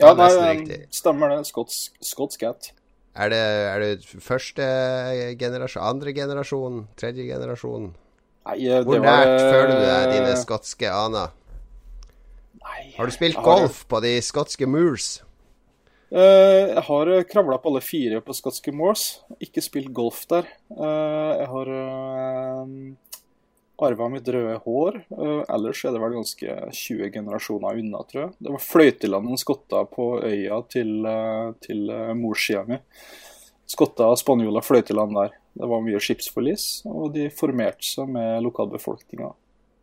Ja, 0.00 0.10
Det 0.14 0.24
er 0.26 0.40
nei, 0.40 0.54
riktig. 0.58 0.80
stemmer 0.90 1.30
det. 1.30 1.44
Skotsk, 1.46 1.92
skotsk 2.02 2.40
cat. 2.42 2.72
Er 3.14 3.30
det, 3.30 3.38
er 3.38 3.78
det 3.84 4.22
første 4.24 4.64
generasjon, 5.38 5.84
andre 5.86 6.10
generasjon, 6.16 6.80
tredje 6.98 7.28
generasjon? 7.28 7.92
Nei, 8.44 8.56
eh, 8.66 8.80
Hvor 8.82 8.98
nært 8.98 9.30
var, 9.30 9.52
føler 9.52 9.70
du 9.70 9.84
deg 9.84 10.00
eh, 10.08 10.14
dine 10.16 10.34
skotske 10.40 10.90
aner? 10.90 11.30
Nei, 12.64 12.94
Har 12.96 13.06
du 13.06 13.14
spilt 13.14 13.36
har- 13.36 13.44
golf 13.44 13.84
på 13.88 14.00
de 14.04 14.16
skotske 14.24 14.66
moors? 14.66 15.22
Uh, 16.14 16.70
jeg 16.70 16.82
har 16.86 17.08
kravla 17.26 17.58
på 17.58 17.72
alle 17.72 17.82
fire 17.82 18.20
på 18.22 18.34
skotske 18.36 18.72
moors. 18.72 19.20
Ikke 19.42 19.62
spilt 19.64 19.92
golf 19.92 20.24
der. 20.30 20.46
Uh, 20.70 21.32
jeg 21.40 21.48
har 21.50 21.70
uh, 21.74 22.68
arva 23.82 24.08
mitt 24.12 24.28
røde 24.30 24.54
hår. 24.64 25.00
Uh, 25.10 25.42
ellers 25.50 25.82
er 25.84 25.94
det 25.94 26.02
vel 26.02 26.14
ganske 26.14 26.56
20 26.70 27.10
generasjoner 27.16 27.80
unna, 27.82 28.02
tror 28.06 28.22
jeg. 28.26 28.32
Det 28.46 28.54
var 28.54 28.62
fløyteland 28.62 29.26
noen 29.28 29.40
skotter 29.40 29.88
på 29.90 30.08
øya 30.22 30.60
til, 30.70 30.92
uh, 31.08 31.50
til 31.64 31.88
eh, 31.90 32.12
morssida 32.18 32.64
mi. 32.68 32.78
Skotter, 33.74 34.14
spanjoler, 34.20 34.62
fløyteland 34.62 35.16
der. 35.16 35.34
Det 35.54 35.68
var 35.70 35.82
mye 35.82 36.00
skipsforlis, 36.02 36.84
og 36.90 37.14
de 37.14 37.28
formerte 37.32 37.86
seg 37.86 38.10
med 38.12 38.42
lokalbefolkninga. 38.44 39.30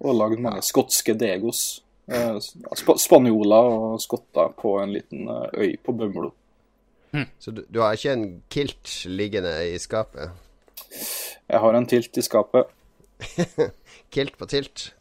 Og 0.01 0.17
lagde 0.17 0.41
mange 0.43 0.63
skotske 0.65 1.15
degos. 1.17 1.81
Eh, 2.11 2.37
sp 2.43 2.95
spanjoler 2.99 3.71
og 3.71 3.99
skotter 4.03 4.51
på 4.59 4.75
en 4.81 4.93
liten 4.95 5.27
eh, 5.31 5.59
øy 5.63 5.75
på 5.83 5.95
Bømlo. 5.95 6.31
Så 7.39 7.51
du, 7.51 7.65
du 7.67 7.81
har 7.83 7.95
ikke 7.95 8.13
en 8.15 8.25
kilt 8.51 8.91
liggende 9.07 9.51
i 9.67 9.75
skapet? 9.79 10.31
Jeg 11.51 11.59
har 11.59 11.75
en 11.75 11.87
tilt 11.87 12.15
i 12.17 12.23
skapet. 12.23 12.71
Kilt 14.15 14.37
på 14.39 14.47
tilt. 14.47 14.91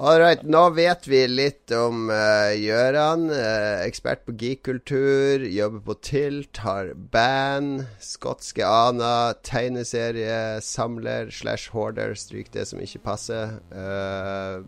Ålreit, 0.00 0.46
nå 0.48 0.62
vet 0.72 1.04
vi 1.10 1.18
litt 1.28 1.72
om 1.76 2.08
uh, 2.08 2.54
Gjøran. 2.56 3.26
Uh, 3.28 3.82
ekspert 3.84 4.22
på 4.24 4.32
geek-kultur, 4.40 5.44
jobber 5.44 5.82
på 5.90 5.96
Tilt, 6.08 6.62
har 6.64 6.94
band, 7.12 7.84
skotske 8.00 8.64
Ana, 8.64 9.34
tegneserie, 9.44 10.62
samler 10.64 11.28
slash 11.28 11.74
hoarder, 11.74 12.16
stryk 12.16 12.48
det 12.56 12.64
som 12.70 12.80
ikke 12.80 13.02
passer. 13.10 13.58
Uh, 13.68 14.64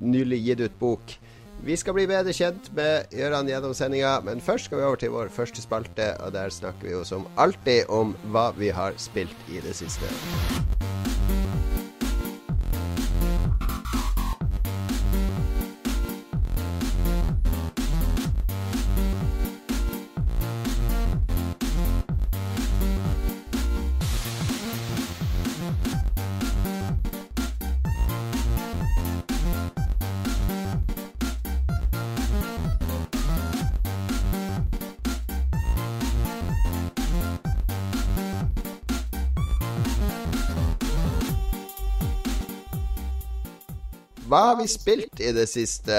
nylig 0.00 0.42
gitt 0.44 0.64
ut 0.66 0.78
bok. 0.80 1.16
Vi 1.64 1.76
skal 1.80 1.96
bli 1.96 2.04
bedre 2.06 2.34
kjent 2.36 2.68
med 2.76 3.08
Gøran 3.16 3.48
gjennom 3.48 3.74
sendinga, 3.74 4.18
men 4.26 4.44
først 4.44 4.68
skal 4.68 4.82
vi 4.82 4.86
over 4.86 5.00
til 5.00 5.14
vår 5.14 5.32
første 5.32 5.64
spalte, 5.64 6.12
og 6.20 6.34
der 6.36 6.52
snakker 6.52 6.84
vi 6.84 6.92
jo 6.94 7.04
som 7.08 7.26
alltid 7.40 7.88
om 7.88 8.14
hva 8.28 8.50
vi 8.58 8.70
har 8.76 8.98
spilt 9.00 9.52
i 9.52 9.64
det 9.64 9.74
siste. 9.78 10.12
Hva 44.36 44.50
har 44.50 44.56
vi 44.58 44.66
spilt 44.68 45.20
i 45.24 45.30
det 45.32 45.46
siste, 45.48 45.94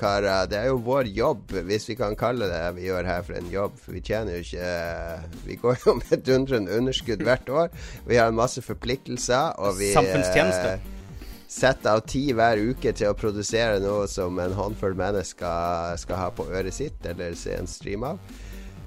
karer? 0.00 0.46
Det 0.48 0.56
er 0.56 0.70
jo 0.70 0.78
vår 0.86 1.10
jobb, 1.12 1.50
hvis 1.66 1.84
vi 1.90 1.96
kan 1.98 2.14
kalle 2.16 2.46
det 2.48 2.62
vi 2.78 2.86
gjør 2.86 3.04
her 3.04 3.26
for 3.26 3.36
en 3.36 3.50
jobb. 3.52 3.74
For 3.76 3.92
vi 3.92 4.00
tjener 4.00 4.38
jo 4.38 4.44
ikke 4.46 5.42
Vi 5.44 5.56
går 5.60 5.76
jo 5.82 5.94
med 6.00 6.22
dundrende 6.24 6.78
underskudd 6.78 7.20
hvert 7.28 7.50
år. 7.52 7.68
Vi 8.08 8.16
har 8.16 8.32
en 8.32 8.38
masse 8.40 8.64
forpliktelser, 8.64 9.60
og 9.60 9.76
vi 9.82 9.90
Samfunnstjeneste. 9.92 10.78
eh, 10.78 11.36
setter 11.44 11.90
av 11.92 12.06
tid 12.08 12.32
hver 12.38 12.62
uke 12.72 12.94
til 12.96 13.12
å 13.12 13.18
produsere 13.20 13.76
noe 13.84 14.08
som 14.08 14.40
en 14.40 14.56
håndfull 14.56 14.96
mennesker 14.96 16.00
skal 16.00 16.22
ha 16.22 16.32
på 16.32 16.48
øret 16.48 16.72
sitt 16.80 17.04
eller 17.12 17.36
se 17.36 17.52
en 17.58 17.68
stream 17.68 18.08
av. 18.14 18.16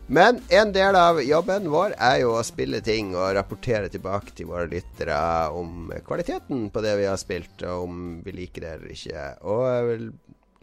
Men 0.08 0.40
en 0.50 0.72
del 0.72 0.96
av 0.96 1.18
jobben 1.20 1.66
vår 1.68 1.94
er 2.00 2.22
jo 2.22 2.30
å 2.38 2.44
spille 2.48 2.80
ting 2.80 3.10
og 3.12 3.34
rapportere 3.36 3.90
tilbake 3.92 4.32
til 4.38 4.48
våre 4.48 4.70
lyttere 4.72 5.18
om 5.52 5.90
kvaliteten 6.08 6.70
på 6.72 6.84
det 6.86 6.94
vi 7.02 7.10
har 7.10 7.20
spilt, 7.20 7.60
og 7.68 7.90
om 7.90 8.00
vi 8.24 8.36
liker 8.38 8.64
det 8.64 8.72
eller 8.78 8.94
ikke. 8.96 9.26
Og 9.44 10.08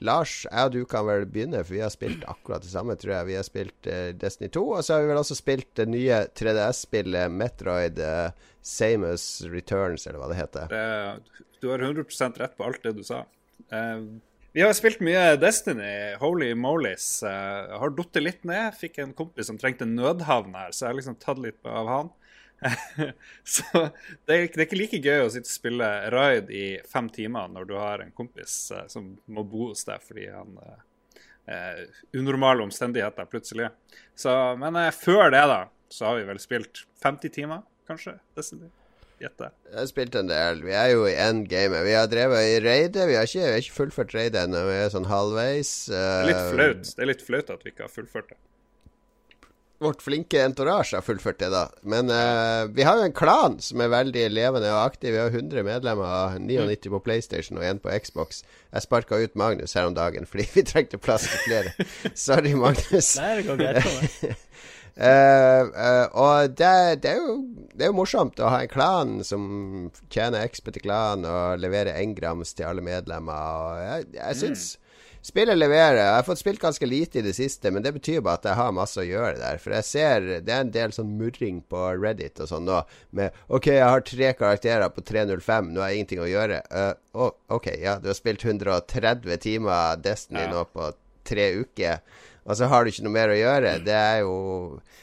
Lars, 0.04 0.38
jeg 0.48 0.68
og 0.68 0.72
du 0.74 0.80
kan 0.88 1.04
vel 1.06 1.26
begynne, 1.28 1.60
for 1.60 1.76
vi 1.76 1.84
har 1.84 1.92
spilt 1.92 2.24
akkurat 2.28 2.64
det 2.64 2.72
samme, 2.72 2.96
tror 3.00 3.14
jeg. 3.18 3.28
Vi 3.28 3.36
har 3.38 3.46
spilt 3.46 3.88
eh, 3.88 4.10
Destiny 4.16 4.48
2, 4.56 4.64
og 4.78 4.84
så 4.84 4.96
har 4.96 5.04
vi 5.04 5.12
vel 5.12 5.20
også 5.20 5.36
spilt 5.38 5.70
det 5.78 5.86
nye 5.92 6.24
3DS-spillet 6.40 7.32
Metroid 7.32 8.00
uh, 8.00 8.50
Samus 8.64 9.26
Returns, 9.52 10.08
eller 10.08 10.20
hva 10.20 10.32
det 10.32 10.40
heter. 10.40 10.72
Det, 10.72 11.44
du 11.60 11.70
har 11.70 11.84
100% 11.84 12.40
rett 12.40 12.56
på 12.56 12.66
alt 12.66 12.84
det 12.84 12.96
du 12.96 13.04
sa. 13.06 13.22
Eh, 13.72 14.08
vi 14.54 14.62
har 14.62 14.72
spilt 14.78 15.00
mye 15.02 15.34
Destiny. 15.42 16.14
Holy 16.20 16.52
molies. 16.54 17.08
Jeg 17.26 17.78
har 17.80 17.94
datt 17.98 18.20
litt 18.22 18.44
ned. 18.46 18.76
Fikk 18.78 19.00
en 19.02 19.14
kompis 19.18 19.48
som 19.50 19.58
trengte 19.58 19.88
nødhavn 19.88 20.54
her, 20.54 20.70
så 20.70 20.84
jeg 20.84 20.92
har 20.92 20.98
liksom 21.00 21.16
tatt 21.22 21.40
litt 21.42 21.58
av 21.66 21.90
han. 21.90 22.12
så 23.54 23.64
det 23.74 24.36
er, 24.36 24.46
det 24.46 24.60
er 24.60 24.66
ikke 24.68 24.78
like 24.78 25.00
gøy 25.02 25.24
å 25.24 25.32
sitte 25.34 25.50
og 25.50 25.56
spille 25.56 25.88
raid 26.14 26.52
i 26.54 26.64
fem 26.88 27.10
timer 27.12 27.50
når 27.50 27.66
du 27.68 27.74
har 27.76 28.04
en 28.04 28.14
kompis 28.14 28.54
eh, 28.72 28.86
som 28.88 29.10
må 29.26 29.42
bo 29.42 29.72
hos 29.72 29.82
deg 29.88 30.00
fordi 30.06 30.28
han 30.30 30.54
eh, 30.62 31.82
Unormale 32.16 32.64
omstendigheter 32.64 33.26
plutselig. 33.28 33.68
Så, 34.14 34.30
men 34.62 34.78
eh, 34.80 34.94
før 34.94 35.34
det, 35.34 35.42
da, 35.50 35.60
så 35.92 36.12
har 36.12 36.22
vi 36.22 36.30
vel 36.30 36.40
spilt 36.40 36.86
50 37.02 37.36
timer, 37.40 37.66
kanskje? 37.90 38.16
Destiny. 38.38 38.70
Gjette. 39.22 39.50
Jeg 39.70 39.78
har 39.78 39.86
spilt 39.90 40.16
en 40.18 40.30
del. 40.30 40.64
Vi 40.66 40.74
er 40.74 40.88
jo 40.92 41.04
i 41.08 41.14
endgame. 41.14 41.84
Vi 41.86 41.94
har 41.94 42.08
drevet 42.10 42.48
i 42.50 42.56
raidet. 42.64 43.06
Vi 43.08 43.14
har 43.18 43.28
ikke, 43.28 43.44
vi 43.44 43.52
har 43.52 43.62
ikke 43.62 43.76
fullført 43.76 44.16
raidet 44.16 44.42
ennå. 44.42 44.64
Vi 44.68 44.80
er 44.80 44.90
sånn 44.92 45.06
halvveis. 45.10 45.70
Det 45.92 46.34
er 46.34 46.50
flaut. 46.50 46.90
Det 46.90 47.06
er 47.06 47.12
litt 47.12 47.24
flaut 47.24 47.54
at 47.54 47.62
vi 47.64 47.74
ikke 47.74 47.86
har 47.86 47.94
fullført 47.94 48.34
det. 48.34 48.40
Vårt 49.82 50.02
flinke 50.02 50.38
entourage 50.40 50.94
har 50.94 51.02
fullført 51.02 51.40
det, 51.42 51.48
da. 51.52 51.64
Men 51.82 52.08
uh, 52.08 52.70
vi 52.72 52.84
har 52.86 53.00
jo 53.00 53.08
en 53.08 53.16
klan 53.16 53.58
som 53.60 53.82
er 53.82 53.90
veldig 53.92 54.28
levende 54.30 54.70
og 54.70 54.84
aktiv. 54.84 55.12
Vi 55.12 55.20
har 55.20 55.34
100 55.34 55.66
medlemmer, 55.66 56.38
99 56.38 56.92
på 56.94 57.00
PlayStation 57.04 57.58
og 57.58 57.66
1 57.66 57.82
på 57.84 57.92
Xbox. 58.06 58.44
Jeg 58.70 58.86
sparka 58.86 59.18
ut 59.18 59.34
Magnus 59.36 59.74
her 59.74 59.90
om 59.90 59.96
dagen 59.96 60.30
fordi 60.30 60.46
vi 60.54 60.64
trengte 60.68 61.00
plass 61.02 61.26
til 61.26 61.42
flere. 61.48 61.74
Sorry, 62.26 62.54
Magnus. 62.54 63.16
Nei, 63.18 63.34
det 63.40 63.46
går 63.50 63.60
greit 63.60 63.82
for 63.84 64.00
meg. 64.00 64.40
Eh, 64.94 66.06
og 66.14 66.54
det, 66.54 67.02
det, 67.02 67.16
er 67.16 67.18
jo, 67.18 67.38
det 67.74 67.86
er 67.86 67.90
jo 67.90 67.98
morsomt 67.98 68.38
å 68.38 68.52
ha 68.52 68.62
en 68.62 68.70
klan 68.70 69.16
som 69.26 69.44
tjener 70.06 70.46
XP 70.46 70.70
til 70.76 70.86
klan 70.86 71.26
og 71.26 71.58
leverer 71.62 71.98
engrams 71.98 72.54
til 72.54 72.70
alle 72.70 72.84
medlemmer. 72.84 73.34
Og 73.34 73.82
jeg, 73.82 74.08
jeg 74.20 74.40
syns 74.42 74.66
spillet 75.24 75.56
leverer. 75.56 75.98
Jeg 75.98 76.16
har 76.18 76.26
fått 76.26 76.40
spilt 76.42 76.62
ganske 76.62 76.86
lite 76.86 77.20
i 77.20 77.24
det 77.24 77.34
siste, 77.36 77.72
men 77.72 77.84
det 77.84 77.94
betyr 77.96 78.22
bare 78.24 78.42
at 78.42 78.48
jeg 78.50 78.58
har 78.60 78.74
masse 78.76 79.00
å 79.00 79.06
gjøre 79.06 79.38
der. 79.40 79.60
For 79.62 79.74
jeg 79.78 79.88
ser 79.88 80.26
det 80.44 80.52
er 80.52 80.66
en 80.66 80.74
del 80.74 80.92
sånn 80.94 81.14
murring 81.18 81.62
på 81.70 81.86
Reddit 81.96 82.42
og 82.44 82.50
sånn 82.50 82.68
nå 82.68 82.82
med 83.16 83.34
OK, 83.48 83.70
jeg 83.72 83.88
har 83.88 84.04
tre 84.04 84.34
karakterer 84.38 84.92
på 84.92 85.04
305, 85.06 85.72
nå 85.72 85.82
har 85.82 85.92
jeg 85.92 86.02
ingenting 86.02 86.24
å 86.24 86.28
gjøre. 86.30 86.60
Uh, 86.70 87.30
OK, 87.56 87.72
ja, 87.80 87.96
du 88.02 88.10
har 88.12 88.18
spilt 88.18 88.44
130 88.44 89.40
timer 89.42 89.98
Destiny 90.04 90.44
Ja. 90.44 90.52
nå 90.52 90.66
på 90.70 90.92
tre 91.24 91.48
uker 91.56 92.04
og 92.44 92.56
så 92.58 92.68
har 92.68 92.84
du 92.84 92.90
ikke 92.92 93.04
noe 93.06 93.14
mer 93.14 93.32
å 93.32 93.38
gjøre. 93.38 93.74
Det 93.84 93.94
er 93.96 94.18
jo 94.24 94.34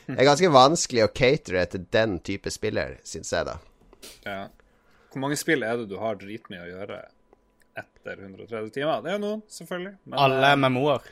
Det 0.07 0.17
er 0.19 0.27
ganske 0.27 0.51
vanskelig 0.53 1.05
å 1.05 1.12
catere 1.13 1.65
til 1.71 1.86
den 1.93 2.19
type 2.19 2.51
spiller, 2.53 2.98
syns 3.07 3.31
jeg, 3.33 3.48
da. 3.48 3.57
Ja. 4.25 4.41
Hvor 5.12 5.24
mange 5.24 5.38
spill 5.39 5.63
er 5.67 5.81
det 5.81 5.89
du 5.91 5.98
har 6.01 6.15
dritmye 6.19 6.62
å 6.63 6.69
gjøre 6.69 7.00
etter 7.81 8.21
130 8.21 8.69
timer? 8.75 9.01
Det 9.03 9.12
er 9.12 9.17
jo 9.17 9.24
noen, 9.25 9.41
selvfølgelig. 9.51 9.95
Men, 10.05 10.19
Alle 10.25 10.53
MMO-er. 10.60 11.10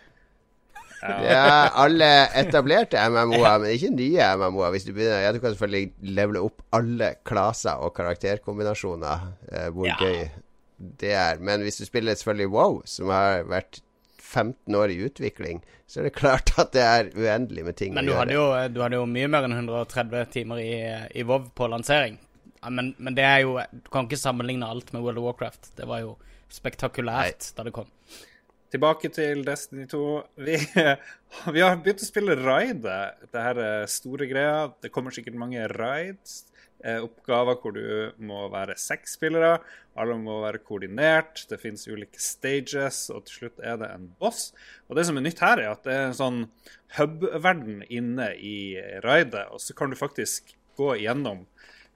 Ja. 0.99 1.15
ja. 1.23 1.69
alle 1.79 2.07
etablerte 2.35 2.99
MMO-er, 3.09 3.61
men 3.63 3.71
ikke 3.71 3.91
nye 3.95 4.25
MMO-er. 4.41 4.73
Hvis 4.75 4.87
Du 4.87 4.91
begynner 4.93 5.21
Ja, 5.23 5.31
du 5.31 5.39
kan 5.39 5.53
selvfølgelig 5.53 5.93
levele 6.15 6.41
opp 6.43 6.61
alle 6.75 7.13
klaser 7.27 7.79
og 7.79 7.93
karakterkombinasjoner, 7.95 9.29
eh, 9.51 9.69
hvor 9.71 9.87
Ja. 9.87 9.95
gøy 9.99 10.29
det 10.99 11.11
er. 11.15 11.39
Men 11.39 11.63
hvis 11.63 11.79
du 11.79 11.85
spiller 11.85 12.15
selvfølgelig 12.15 12.51
WoW, 12.51 12.81
som 12.85 13.09
har 13.11 13.43
vært 13.47 13.81
15 14.29 14.75
år 14.75 14.93
i 14.93 14.97
utvikling, 15.07 15.61
så 15.89 15.99
er 15.99 16.09
det 16.09 16.15
klart 16.17 16.53
at 16.61 16.73
det 16.75 16.85
er 16.85 17.11
uendelig 17.17 17.65
med 17.65 17.77
ting 17.79 17.95
Men 17.95 18.05
å 18.05 18.13
gjøre. 18.13 18.25
Men 18.29 18.73
du 18.75 18.81
hadde 18.83 18.99
jo 18.99 19.05
mye 19.09 19.29
mer 19.31 19.47
enn 19.47 19.55
130 19.57 20.33
timer 20.35 20.61
i, 20.61 20.73
i 21.17 21.25
WoW 21.25 21.49
på 21.57 21.69
lansering. 21.71 22.19
Ja, 22.59 22.69
men, 22.69 22.93
men 22.99 23.15
det 23.15 23.23
er 23.23 23.45
jo 23.45 23.53
Du 23.71 23.87
kan 23.93 24.07
ikke 24.07 24.19
sammenligne 24.19 24.67
alt 24.67 24.91
med 24.93 25.01
World 25.01 25.21
of 25.21 25.29
Warcraft. 25.29 25.71
Det 25.79 25.87
var 25.89 26.03
jo 26.03 26.17
spektakulært 26.51 27.53
da 27.57 27.65
det 27.65 27.73
kom. 27.73 27.89
Tilbake 28.69 29.09
til 29.09 29.41
Destiny 29.47 29.87
2. 29.89 30.03
Vi, 30.45 30.57
vi 31.55 31.63
har 31.63 31.79
begynt 31.81 32.03
å 32.05 32.09
spille 32.09 32.37
raidet. 32.37 33.29
Det 33.33 33.45
her 33.47 33.61
er 33.65 33.89
store 33.89 34.29
greia. 34.29 34.67
Det 34.81 34.93
kommer 34.93 35.15
sikkert 35.15 35.39
mange 35.41 35.65
raids. 35.73 36.43
Eh, 36.79 37.01
oppgaver 37.03 37.57
hvor 37.59 37.73
du 37.75 38.13
må 38.23 38.45
være 38.53 38.77
seks 38.79 39.17
spillere. 39.17 39.57
Alle 39.99 40.15
må 40.21 40.37
være 40.45 40.61
koordinert. 40.63 41.41
Det 41.49 41.59
finnes 41.59 41.83
ulike 41.91 42.21
stages, 42.23 43.01
og 43.11 43.25
til 43.27 43.41
slutt 43.41 43.59
er 43.59 43.81
det 43.81 43.89
en 43.91 44.05
boss. 44.21 44.53
Og 44.87 44.95
det 44.95 45.03
som 45.09 45.19
er 45.19 45.25
nytt 45.25 45.43
her, 45.43 45.59
er 45.59 45.73
at 45.73 45.83
det 45.83 45.95
er 45.95 46.05
en 46.07 46.15
sånn 46.15 46.39
hub-verden 46.95 47.83
inne 47.91 48.31
i 48.35 48.79
raidet, 49.03 49.49
og 49.51 49.59
så 49.63 49.75
kan 49.75 49.91
du 49.91 49.99
faktisk 49.99 50.55
gå 50.79 50.93
igjennom 51.01 51.43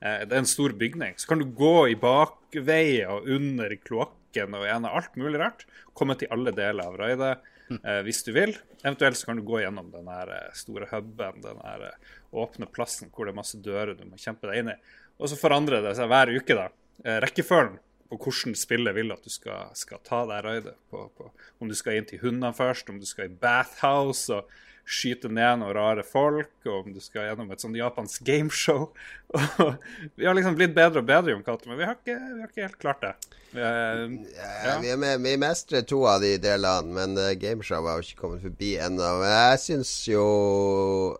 eh, 0.03 0.25
Det 0.27 0.35
er 0.35 0.41
en 0.41 0.51
stor 0.51 0.75
bygning. 0.75 1.15
Så 1.15 1.31
kan 1.31 1.39
du 1.39 1.47
gå 1.47 1.77
i 1.93 1.97
bakveier 1.99 3.15
og 3.15 3.31
under 3.31 3.71
kloakken 3.87 4.59
og 4.59 4.67
gjennom 4.67 4.99
alt 4.99 5.15
mulig 5.15 5.39
rart. 5.39 5.63
Komme 5.95 6.19
til 6.19 6.31
alle 6.35 6.51
deler 6.51 6.91
av 6.91 6.99
raidet 6.99 7.33
eh, 7.79 8.01
hvis 8.03 8.25
du 8.27 8.33
vil. 8.35 8.57
Eventuelt 8.83 9.17
så 9.17 9.29
kan 9.29 9.39
du 9.39 9.45
gå 9.47 9.61
gjennom 9.63 9.89
den 9.93 10.09
eh, 10.11 10.51
store 10.59 10.89
huben, 10.91 11.41
den 11.41 11.63
eh, 11.63 12.11
åpne 12.35 12.67
plassen 12.67 13.11
hvor 13.13 13.25
det 13.25 13.33
er 13.33 13.39
masse 13.39 13.59
dører 13.63 13.95
du 13.95 14.03
må 14.09 14.19
kjempe 14.19 14.49
deg 14.49 14.59
inn 14.59 14.73
i. 14.73 14.77
Og 15.21 15.31
så 15.31 15.39
forandrer 15.39 15.85
det 15.85 15.95
seg 15.95 16.09
hver 16.11 16.33
uke, 16.35 16.57
da. 16.57 16.67
Eh, 17.05 17.19
rekkefølgen 17.23 17.79
på 18.11 18.19
hvordan 18.19 18.57
spillet 18.59 18.95
vil 18.97 19.13
at 19.15 19.23
du 19.23 19.31
skal, 19.31 19.71
skal 19.77 20.01
ta 20.05 20.23
deg 20.29 20.43
raidet. 20.45 20.75
På, 20.91 21.07
på, 21.15 21.31
om 21.63 21.71
du 21.71 21.77
skal 21.79 21.97
inn 21.97 22.09
til 22.09 22.21
hundene 22.25 22.51
først, 22.55 22.91
om 22.91 22.99
du 22.99 23.07
skal 23.09 23.31
i 23.31 23.37
bathhouse 23.41 24.35
og 24.35 24.51
skyte 24.83 25.29
ned 25.31 25.61
noen 25.61 25.73
rare 25.77 26.03
folk, 26.03 26.51
og 26.67 26.89
om 26.89 26.95
du 26.95 26.99
skal 27.03 27.29
gjennom 27.29 27.51
et 27.53 27.61
sånn 27.63 27.75
japansk 27.77 28.23
gameshow. 28.27 28.89
vi 30.19 30.27
har 30.27 30.35
liksom 30.35 30.57
blitt 30.59 30.73
bedre 30.75 30.99
og 30.99 31.07
bedre, 31.07 31.31
Jon 31.31 31.45
Cato, 31.45 31.69
men 31.69 31.79
vi 31.79 31.87
har, 31.87 31.95
ikke, 31.95 32.17
vi 32.19 32.41
har, 32.41 32.49
ikke, 32.51 32.65
helt 32.65 32.79
klart 32.81 33.05
det. 33.05 33.13
Vi, 33.53 33.61
ja. 33.63 34.73
vi, 34.81 34.91
med, 34.99 35.21
vi 35.23 35.35
mestrer 35.39 35.85
to 35.87 36.01
av 36.09 36.25
de 36.25 36.33
delene, 36.41 36.91
men 36.97 37.15
uh, 37.15 37.29
gameshow 37.39 37.87
har 37.87 38.01
jo 38.01 38.07
ikke 38.07 38.19
kommet 38.25 38.43
forbi 38.43 38.73
ennå. 38.83 39.11
Men 39.21 39.31
jeg 39.31 39.61
syns 39.67 39.93
jo 40.09 40.25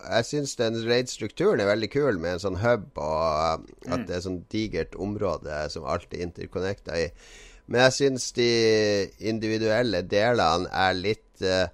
Jeg 0.01 0.27
syns 0.27 0.58
den 0.60 0.82
raid-strukturen 0.84 1.63
er 1.63 1.72
veldig 1.72 1.91
kul, 1.93 2.20
med 2.20 2.36
en 2.36 2.43
sånn 2.43 2.60
hub, 2.65 2.89
og 2.98 3.63
uh, 3.63 3.63
at 3.88 4.03
mm. 4.03 4.05
det 4.10 4.17
er 4.17 4.25
sånn 4.27 4.41
digert 4.51 5.00
område 5.00 5.63
som 5.72 5.88
alt 5.88 6.12
er 6.12 6.25
interconnecta 6.27 7.00
i. 7.00 7.08
Men 7.72 7.86
jeg 7.86 7.96
syns 7.96 8.27
de 8.36 8.51
individuelle 9.24 10.03
delene 10.12 10.67
er 10.67 11.00
litt 11.00 11.46
uh, 11.48 11.70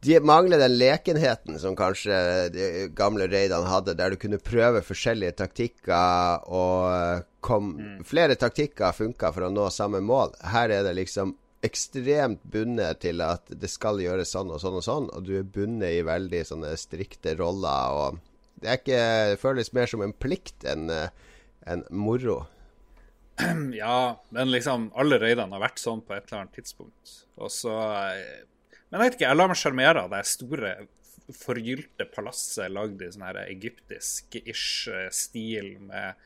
de 0.00 0.20
mangler 0.24 0.58
den 0.62 0.78
lekenheten 0.80 1.58
som 1.60 1.76
kanskje 1.76 2.16
de 2.54 2.68
gamle 2.96 3.26
raidene 3.28 3.68
hadde, 3.68 3.94
der 3.98 4.14
du 4.14 4.20
kunne 4.20 4.40
prøve 4.40 4.80
forskjellige 4.84 5.36
taktikker 5.42 6.46
og 6.48 7.26
kom 7.44 7.74
mm. 7.76 7.98
Flere 8.08 8.36
taktikker 8.40 8.96
funka 8.96 9.30
for 9.32 9.46
å 9.46 9.52
nå 9.52 9.66
samme 9.72 10.00
mål. 10.04 10.34
Her 10.52 10.72
er 10.72 10.86
det 10.88 10.96
liksom 10.98 11.34
ekstremt 11.64 12.40
bundet 12.48 13.02
til 13.04 13.20
at 13.24 13.52
det 13.52 13.68
skal 13.68 14.00
gjøres 14.00 14.32
sånn 14.32 14.52
og 14.52 14.62
sånn 14.62 14.78
og 14.78 14.84
sånn, 14.84 15.10
og 15.12 15.26
du 15.26 15.34
er 15.36 15.44
bundet 15.44 15.98
i 15.98 16.06
veldig 16.06 16.40
sånne 16.48 16.72
strikte 16.80 17.36
roller. 17.36 17.96
og 17.96 18.20
Det, 18.56 18.80
ikke, 18.80 19.02
det 19.34 19.40
føles 19.42 19.72
mer 19.76 19.90
som 19.90 20.04
en 20.04 20.16
plikt 20.16 20.64
enn 20.68 20.88
en 21.68 21.84
moro. 21.90 22.42
Ja, 23.72 24.20
men 24.36 24.50
liksom 24.52 24.90
alle 24.98 25.20
raidene 25.20 25.56
har 25.56 25.62
vært 25.62 25.80
sånn 25.80 26.02
på 26.04 26.16
et 26.16 26.26
eller 26.28 26.42
annet 26.42 26.56
tidspunkt. 26.58 27.12
Og 27.40 27.52
så 27.52 27.76
eh, 28.10 28.42
men 28.90 28.98
jeg 28.98 29.04
vet 29.04 29.18
ikke, 29.18 29.28
jeg 29.28 29.38
lar 29.38 29.50
meg 29.50 29.60
sjarmere 29.60 30.04
av 30.04 30.14
det 30.14 30.24
store, 30.26 30.74
forgylte 31.36 32.08
palasset 32.10 32.72
lagd 32.72 33.02
i 33.04 33.10
sånn 33.12 33.26
her 33.28 33.42
egyptisk-ish 33.44 34.90
eh, 34.90 35.08
stil 35.14 35.76
med 35.86 36.18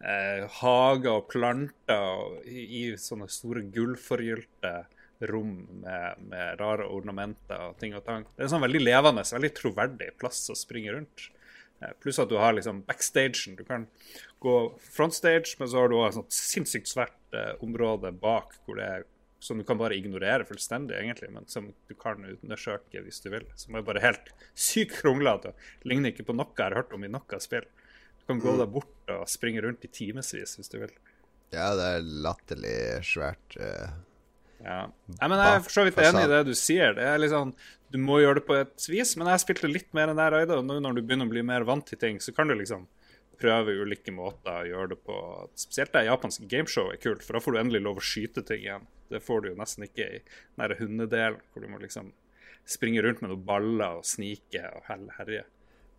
eh, 0.00 0.46
hager 0.60 1.18
og 1.18 1.26
planter 1.28 2.04
og 2.22 2.46
i, 2.48 2.62
i, 2.64 2.84
sånne 3.00 3.28
store 3.32 3.66
gullforgylte 3.74 4.72
rom 5.28 5.52
med, 5.82 6.22
med, 6.30 6.60
rare 6.60 6.86
ornamenter 6.94 7.64
og 7.66 7.76
ting 7.80 7.96
og 7.98 8.04
tang. 8.06 8.24
Det 8.30 8.44
er 8.44 8.48
en 8.48 8.54
sånn 8.54 8.64
veldig 8.64 8.84
levende, 8.84 9.26
veldig 9.26 9.52
troverdig 9.56 10.12
plass 10.20 10.44
å 10.52 10.56
springe 10.58 10.94
rundt. 10.94 11.28
Eh, 11.82 11.94
pluss 12.02 12.20
at 12.22 12.30
du 12.30 12.38
har 12.38 12.54
liksom 12.54 12.84
backstagen. 12.86 13.58
Du 13.58 13.64
kan 13.66 13.86
gå 14.42 14.56
frontstage, 14.94 15.56
men 15.58 15.70
så 15.70 15.82
har 15.82 15.90
du 15.90 15.98
også 15.98 16.08
et 16.08 16.20
sånt 16.20 16.38
sinnssykt 16.38 16.90
svært 16.90 17.36
eh, 17.36 17.54
område 17.64 18.14
bak 18.14 18.54
hvor 18.64 18.78
det 18.78 18.90
er 18.98 19.08
som 19.38 19.58
du 19.58 19.64
kan 19.64 19.78
bare 19.78 19.94
ignorere 19.94 20.46
fullstendig, 20.46 20.96
egentlig, 20.98 21.30
men 21.30 21.46
som 21.46 21.68
du 21.88 21.94
kan 21.98 22.24
undersøke 22.24 23.02
hvis 23.04 23.20
du 23.22 23.30
vil. 23.30 23.46
Som 23.58 23.78
er 23.78 23.86
bare 23.86 24.02
helt 24.02 24.32
sykt 24.58 24.98
kronglete 24.98 25.52
og 25.54 25.86
ligner 25.88 26.12
ikke 26.12 26.26
på 26.28 26.36
noe 26.36 26.50
jeg 26.50 26.64
har 26.66 26.80
hørt 26.80 26.96
om 26.96 27.06
i 27.06 27.12
noe 27.12 27.40
spill. 27.42 27.68
Du 28.18 28.26
kan 28.32 28.42
gå 28.42 28.56
mm. 28.56 28.58
der 28.62 28.72
bort 28.74 29.14
og 29.14 29.30
springe 29.30 29.62
rundt 29.64 29.86
i 29.86 29.92
timevis 29.94 30.58
hvis 30.58 30.72
du 30.72 30.80
vil. 30.82 30.92
Ja, 31.54 31.70
det 31.78 31.86
er 31.94 32.12
latterlig 32.26 32.76
svært. 33.06 33.56
Uh, 33.56 33.88
ja. 34.64 34.82
Nei, 35.14 35.28
men 35.30 35.38
Jeg 35.38 35.54
er 35.54 35.64
for 35.64 35.76
så 35.76 35.84
vidt 35.86 36.00
enig 36.02 36.26
i 36.26 36.30
det 36.34 36.42
du 36.48 36.54
sier. 36.58 36.96
Det 36.98 37.06
er 37.06 37.20
liksom, 37.22 37.54
Du 37.88 37.96
må 38.02 38.18
gjøre 38.20 38.40
det 38.40 38.46
på 38.48 38.58
et 38.58 38.88
vis, 38.90 39.14
men 39.16 39.30
jeg 39.32 39.44
spilte 39.46 39.70
litt 39.70 39.88
mer 39.96 40.10
enn 40.10 40.18
der 40.18 40.34
Aida. 40.42 40.58
Og 40.58 40.66
nå 40.66 40.80
når 40.82 40.98
du 40.98 41.04
begynner 41.04 41.30
å 41.30 41.32
bli 41.32 41.46
mer 41.46 41.64
vant 41.68 41.86
til 41.88 42.00
ting, 42.00 42.18
så 42.20 42.34
kan 42.36 42.50
du 42.50 42.58
liksom 42.58 42.84
prøve 43.38 43.76
ulike 43.82 44.14
måter 44.14 44.62
å 44.62 44.68
gjøre 44.68 44.92
det 44.94 45.00
på. 45.06 45.18
Spesielt 45.58 45.94
det 45.94 46.06
japanske 46.08 46.48
gameshow 46.50 46.92
er 46.92 47.02
kult, 47.02 47.22
for 47.26 47.36
da 47.36 47.42
får 47.44 47.54
du 47.54 47.60
endelig 47.62 47.84
lov 47.86 48.00
å 48.00 48.06
skyte 48.08 48.44
ting 48.46 48.64
igjen. 48.64 48.88
Det 49.08 49.22
får 49.24 49.44
du 49.44 49.52
jo 49.52 49.60
nesten 49.60 49.86
ikke 49.86 50.08
i 50.18 50.22
nære 50.60 50.80
hundedelen, 50.82 51.40
hvor 51.52 51.64
du 51.64 51.70
må 51.72 51.80
liksom 51.82 52.12
springe 52.68 53.02
rundt 53.04 53.22
med 53.24 53.32
noen 53.32 53.46
baller 53.48 54.02
og 54.02 54.04
snike 54.06 54.66
og 54.74 54.90
herje. 54.90 55.46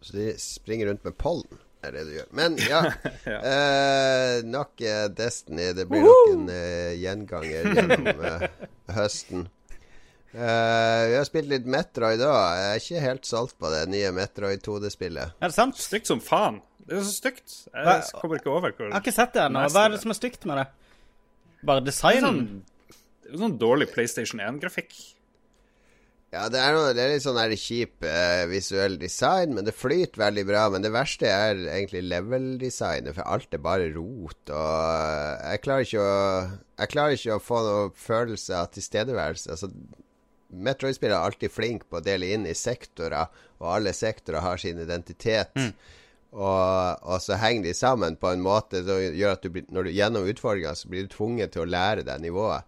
Så 0.05 0.15
de 0.15 0.29
springer 0.39 0.91
rundt 0.91 1.07
med 1.07 1.17
pollen? 1.19 1.63
er 1.83 1.95
det 1.95 2.05
du 2.07 2.15
gjør. 2.17 2.27
Men 2.35 2.57
ja, 2.59 2.81
ja. 3.33 3.37
Eh, 3.39 4.41
nok 4.47 4.81
eh, 4.81 5.05
Destiny. 5.15 5.71
Det 5.77 5.87
blir 5.89 6.03
nok 6.05 6.33
en 6.33 6.49
eh, 6.53 6.91
gjenganger 6.99 7.71
gjennom 7.75 8.09
eh, 8.31 8.45
høsten. 8.95 9.47
Eh, 10.29 11.03
vi 11.09 11.15
har 11.17 11.27
spilt 11.27 11.49
litt 11.49 11.67
Metroid 11.69 12.21
òg. 12.21 12.39
Jeg 12.59 12.71
er 12.71 12.81
ikke 12.83 13.05
helt 13.05 13.29
solgt 13.29 13.57
på 13.61 13.71
det 13.73 13.85
nye 13.89 14.11
Metroid 14.15 14.61
2D-spillet. 14.65 15.37
Er 15.39 15.51
det 15.51 15.57
sant? 15.57 15.79
Stygt 15.81 16.11
som 16.11 16.21
faen. 16.23 16.61
Det 16.89 16.97
er 16.97 17.05
så 17.05 17.15
stygt. 17.15 17.55
Jeg 17.73 18.03
kommer 18.17 18.41
ikke 18.41 18.51
over 18.53 18.73
hvor 18.73 18.87
Jeg 18.87 18.95
har 18.95 19.03
ikke 19.03 19.13
sett 19.13 19.33
det 19.35 19.45
ennå. 19.45 19.67
Hva 19.69 19.85
er 19.85 19.95
det 19.95 20.01
som 20.01 20.13
er 20.13 20.17
stygt 20.17 20.45
med 20.49 20.61
det? 20.61 20.67
Bare 21.69 21.85
designen? 21.85 22.43
Sånn 22.49 22.77
er 23.29 23.41
sånn 23.43 23.57
dårlig 23.61 23.89
PlayStation 23.93 24.41
1-grafikk. 24.41 24.93
Ja, 26.29 26.43
det 26.53 26.59
er, 26.61 26.75
noe, 26.77 26.91
det 26.93 27.01
er 27.01 27.15
litt 27.15 27.23
sånn 27.23 27.39
her 27.41 27.53
kjip 27.57 28.05
uh, 28.05 28.43
visuell 28.51 28.99
design, 29.01 29.55
men 29.57 29.65
det 29.65 29.73
flyter 29.73 30.21
veldig 30.21 30.43
bra. 30.45 30.67
Men 30.69 30.85
det 30.85 30.91
verste 30.93 31.25
er 31.29 31.57
egentlig 31.63 32.03
level-designet, 32.05 33.15
for 33.17 33.25
alt 33.25 33.55
er 33.57 33.63
bare 33.65 33.87
rot. 33.95 34.43
Og 34.45 34.53
uh, 34.53 35.39
jeg 35.49 35.63
klarer 35.65 35.87
ikke 35.87 36.03
å 36.05 36.19
Jeg 36.79 36.91
klarer 36.93 37.17
ikke 37.17 37.39
å 37.39 37.41
få 37.43 37.63
noen 37.65 37.97
følelse 37.97 38.59
av 38.61 38.69
tilstedeværelse. 38.75 39.49
Altså, 39.55 39.71
Metroid-spillere 40.49 41.19
er 41.19 41.29
alltid 41.29 41.53
flink 41.53 41.85
på 41.89 41.99
å 41.99 42.03
dele 42.03 42.31
inn 42.33 42.47
i 42.49 42.55
sektorer, 42.57 43.29
og 43.59 43.73
alle 43.75 43.93
sektorer 43.93 44.41
har 44.45 44.61
sin 44.61 44.81
identitet. 44.81 45.53
Mm. 45.55 45.73
Og, 46.29 47.05
og, 47.09 47.17
så 47.25 47.39
henger 47.41 47.69
de 47.69 47.73
sammen 47.73 48.17
på 48.21 48.29
en 48.29 48.43
måte 48.45 48.83
som 48.85 48.99
gjør 49.01 49.33
at 49.33 49.45
du 49.45 49.49
blir, 49.53 49.65
når 49.73 49.87
du 49.87 49.95
gjennom 49.97 50.27
utfordringa 50.29 50.75
så 50.77 50.89
blir 50.91 51.07
du 51.07 51.13
tvunget 51.15 51.55
til 51.55 51.63
å 51.63 51.69
lære 51.69 52.05
deg 52.05 52.21
nivået. 52.21 52.67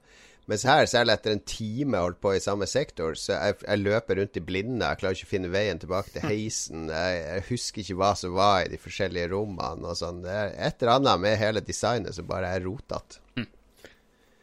Mens 0.49 0.65
her, 0.65 0.87
særlig 0.89 1.13
etter 1.13 1.35
en 1.35 1.43
time 1.47 1.99
holdt 2.01 2.17
på 2.23 2.33
i 2.35 2.41
samme 2.43 2.65
sektor, 2.67 3.13
så 3.15 3.37
jeg, 3.37 3.59
jeg 3.61 3.81
løper 3.83 4.17
rundt 4.19 4.39
i 4.39 4.43
blinde. 4.43 4.81
Jeg 4.83 4.99
klarer 4.99 5.15
ikke 5.15 5.27
å 5.29 5.31
finne 5.35 5.51
veien 5.53 5.79
tilbake 5.79 6.11
til 6.15 6.25
heisen. 6.25 6.89
Jeg, 6.89 7.21
jeg, 7.21 7.45
husker 7.51 7.83
ikke 7.83 7.97
hva 8.01 8.09
som 8.19 8.33
var 8.35 8.65
i 8.65 8.71
de 8.73 8.79
forskjellige 8.81 9.29
rommene 9.31 9.93
og 9.93 9.99
sånn. 10.01 10.23
Det 10.25 10.33
er 10.33 10.51
et 10.57 10.81
eller 10.81 10.97
annet 10.97 11.23
med 11.23 11.39
hele 11.39 11.63
designet 11.63 12.17
som 12.17 12.27
bare 12.27 12.49
er 12.57 12.65
rotete. 12.65 13.21
Hm. 13.37 13.47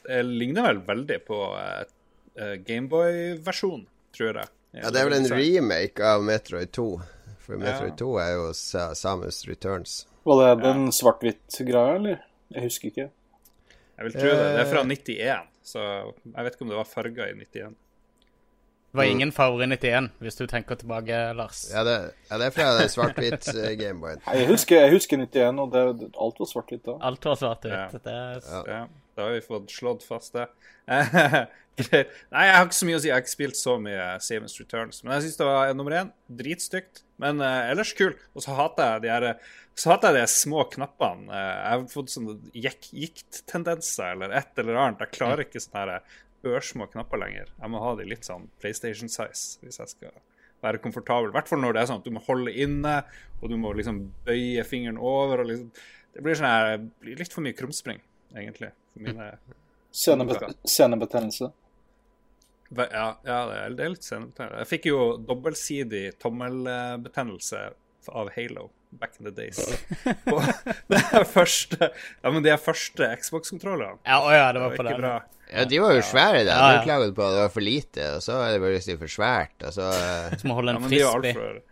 Det 0.06 0.22
ligner 0.30 0.70
vel 0.70 0.80
veldig 0.86 1.18
på 1.26 1.42
uh, 2.38 2.54
Gameboy-versjon, 2.66 3.86
tror 4.16 4.40
jeg. 4.42 4.52
Ja, 4.78 4.90
det 4.92 5.00
er 5.00 5.08
vel 5.08 5.18
en 5.18 5.30
remake 5.32 6.04
av 6.04 6.24
Metroid 6.24 6.72
2. 6.76 6.88
For 7.42 7.60
Metroid 7.60 7.94
ja. 7.94 8.00
2 8.02 8.08
er 8.22 8.32
jo 8.36 8.48
Samus 8.98 9.42
Returns. 9.48 10.02
Var 10.28 10.42
det 10.42 10.64
den 10.66 10.90
svart-hvitt-greia, 10.92 11.96
eller? 11.96 12.24
Jeg 12.52 12.68
husker 12.68 12.92
ikke. 12.92 13.08
Jeg 13.98 14.06
vil 14.06 14.14
tro 14.14 14.28
det. 14.28 14.48
Det 14.54 14.62
er 14.62 14.70
fra 14.70 14.82
91, 14.84 15.20
eh. 15.24 15.44
så 15.66 15.84
jeg 15.84 16.44
vet 16.44 16.56
ikke 16.56 16.66
om 16.66 16.72
det 16.72 16.78
var 16.78 16.88
farger 16.88 17.30
i 17.32 17.38
91. 17.38 17.78
Det 18.88 18.96
var 18.96 19.04
ingen 19.04 19.32
farger 19.32 19.64
i 19.64 19.70
91, 19.72 20.10
hvis 20.24 20.38
du 20.38 20.46
tenker 20.48 20.78
tilbake, 20.80 21.16
Lars. 21.36 21.66
Ja, 21.72 21.82
det, 21.84 21.96
ja, 22.30 22.38
det 22.40 22.46
er 22.46 22.54
fra 22.56 22.68
den 22.78 22.92
svart-hvitt 22.92 23.50
Gameboyen. 23.80 24.22
Jeg 24.32 24.48
husker, 24.48 24.84
jeg 24.84 24.94
husker 24.94 25.20
91, 25.24 25.60
og 25.64 25.74
det, 25.74 26.12
alt 26.20 26.40
var 26.40 26.52
svart-hvitt 26.52 26.86
da. 26.86 26.94
Alt 27.10 27.28
var 27.28 27.40
svart-hvitt. 27.42 27.98
Ja. 28.06 28.14
er... 28.14 28.72
ja. 28.72 28.86
Da 29.18 29.26
har 29.26 29.34
vi 29.34 29.42
fått 29.42 29.72
slått 29.74 30.04
fast 30.06 30.36
det. 30.38 30.46
Nei, 30.88 32.44
jeg 32.46 32.54
har 32.54 32.64
ikke 32.64 32.76
så 32.78 32.86
mye 32.88 32.98
å 32.98 33.00
si. 33.02 33.08
Jeg 33.10 33.14
har 33.16 33.22
ikke 33.24 33.32
spilt 33.32 33.58
så 33.58 33.74
mye 33.82 34.04
Samus 34.22 34.54
Returns. 34.60 35.02
Men 35.02 35.16
jeg 35.16 35.26
syns 35.26 35.40
det 35.40 35.48
var 35.48 35.72
nummer 35.74 35.96
én 35.98 36.12
dritstygt, 36.40 37.02
men 37.22 37.42
uh, 37.42 37.70
ellers 37.70 37.92
kul. 37.98 38.14
Og 38.34 38.44
så 38.44 38.54
hater 38.58 38.94
jeg 38.94 39.04
de 39.04 39.12
her 39.14 39.26
så 39.78 39.92
hater 39.92 40.16
jeg 40.16 40.26
de 40.26 40.30
små 40.32 40.64
knappene. 40.72 41.28
Uh, 41.30 41.42
jeg 41.42 41.74
har 41.74 41.84
fått 41.92 42.14
sånne 42.14 42.38
gikt-tendenser 42.54 44.16
eller 44.16 44.38
et 44.40 44.62
eller 44.62 44.80
annet. 44.84 45.04
Jeg 45.06 45.18
klarer 45.18 45.44
ikke 45.46 45.62
sånne 45.62 46.00
ørsmå 46.46 46.86
knapper 46.94 47.22
lenger. 47.22 47.52
Jeg 47.58 47.74
må 47.74 47.82
ha 47.82 47.94
de 47.98 48.06
litt 48.06 48.26
sånn 48.26 48.46
PlayStation-size 48.62 49.62
hvis 49.62 49.82
jeg 49.82 49.94
skal 49.96 50.18
være 50.62 50.82
komfortabel. 50.82 51.30
I 51.30 51.36
hvert 51.36 51.50
fall 51.50 51.62
når 51.62 51.74
det 51.74 51.82
er 51.82 51.90
sånn 51.90 52.02
at 52.02 52.06
du 52.06 52.14
må 52.14 52.22
holde 52.26 52.54
inne, 52.54 53.00
og 53.38 53.50
du 53.50 53.56
må 53.60 53.74
liksom 53.78 54.00
bøye 54.26 54.66
fingeren 54.66 54.98
over. 54.98 55.44
Liksom. 55.46 55.70
Det 56.14 56.24
blir 56.26 56.38
sånne, 56.38 56.90
blir 57.02 57.18
litt 57.22 57.34
for 57.34 57.46
mye 57.46 57.58
krumspring, 57.58 58.02
egentlig. 58.34 58.72
Mine 58.98 59.32
Senebetennelse. 59.94 61.50
Ja, 62.68 63.06
ja, 63.24 63.38
det 63.72 63.84
er 63.84 63.94
litt 63.94 64.04
senebetennelse. 64.04 64.58
Jeg 64.60 64.68
fikk 64.68 64.88
jo 64.90 65.04
dobbeltsidig 65.24 66.02
tommelbetennelse 66.20 67.62
av 68.12 68.28
Halo 68.34 68.68
back 68.90 69.16
in 69.18 69.24
the 69.24 69.30
days. 69.30 69.58
På 70.24 70.40
det 70.92 71.00
er 71.00 71.24
første 71.28 71.90
Ja, 71.90 72.30
men 72.30 72.44
de 72.44 72.54
første 72.60 73.08
Xbox-kontrollene. 73.20 73.98
Ja, 74.04 74.20
å 74.20 74.32
ja, 74.32 74.50
det 74.52 74.62
var 74.64 74.76
på 74.76 74.86
den. 74.86 75.00
Bra. 75.00 75.14
Ja, 75.48 75.64
de 75.68 75.80
var 75.80 75.94
jo 75.96 76.04
svære, 76.04 76.44
da. 76.44 76.56
Ja, 76.56 76.70
ja. 76.72 76.78
Du 76.78 76.88
klaget 76.88 77.14
på 77.16 77.24
at 77.24 77.36
det 77.36 77.42
var 77.46 77.52
for 77.54 77.64
lite, 77.64 78.10
og 78.16 78.24
så 78.24 78.40
er 78.44 78.54
det 78.54 78.62
bare 78.64 78.98
for 79.02 79.12
svært. 79.12 79.56
Og 79.64 79.76
så 79.76 79.88
Som 80.40 80.52
å 80.52 80.58
holde 80.60 80.76
en 80.76 80.88
ja, 80.92 81.12
frisbee. 81.14 81.62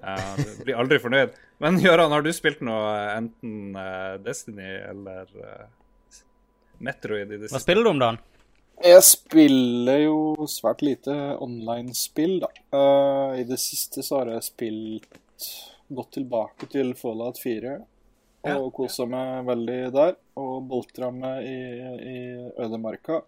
Ja, 0.00 0.16
du 0.38 0.64
blir 0.64 0.80
aldri 0.80 0.98
fornøyd. 1.02 1.36
Men 1.60 1.76
Gøran, 1.82 2.14
har 2.14 2.24
du 2.24 2.30
spilt 2.32 2.62
noe 2.64 2.94
enten 3.12 3.76
uh, 3.76 4.16
Destiny 4.24 4.70
eller 4.88 5.28
uh, 5.36 5.66
Metroid 6.78 7.26
i 7.26 7.36
det 7.36 7.48
siste? 7.48 7.56
Hva 7.56 7.62
spiller 7.64 7.86
du 7.86 7.90
om 7.90 8.02
dagen? 8.02 8.20
Jeg 8.80 9.02
spiller 9.04 9.98
jo 10.06 10.46
svært 10.48 10.80
lite 10.80 11.14
online-spill, 11.44 12.38
da. 12.40 12.48
Uh, 12.72 13.36
I 13.36 13.44
det 13.44 13.58
siste 13.60 14.04
så 14.06 14.22
har 14.22 14.32
jeg 14.32 14.46
spilt 14.46 15.18
gått 15.90 16.14
tilbake 16.16 16.68
til 16.72 16.94
Fallout 16.96 17.40
4. 17.42 17.74
og 18.54 18.70
kosa 18.72 19.04
meg 19.10 19.44
veldig 19.50 19.80
der. 19.92 20.16
Og 20.40 20.62
boltra 20.70 21.10
meg 21.12 21.44
i, 21.44 21.58
i 22.14 22.18
ødemarka. 22.62 23.20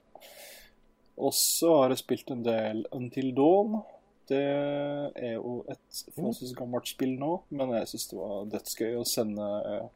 Og 1.20 1.34
så 1.36 1.74
har 1.82 1.92
jeg 1.92 2.00
spilt 2.00 2.32
en 2.32 2.44
del 2.46 2.86
Until 2.96 3.34
Dawn. 3.36 3.82
Det 4.30 4.40
er 4.40 5.34
jo 5.34 5.58
et 5.68 6.02
forholdsvis 6.14 6.54
gammelt 6.56 6.88
spill 6.88 7.16
nå, 7.20 7.34
men 7.52 7.74
jeg 7.76 7.90
syns 7.90 8.06
det 8.08 8.18
var 8.20 8.46
dødsgøy 8.54 8.94
å 8.96 9.04
sende, 9.08 9.48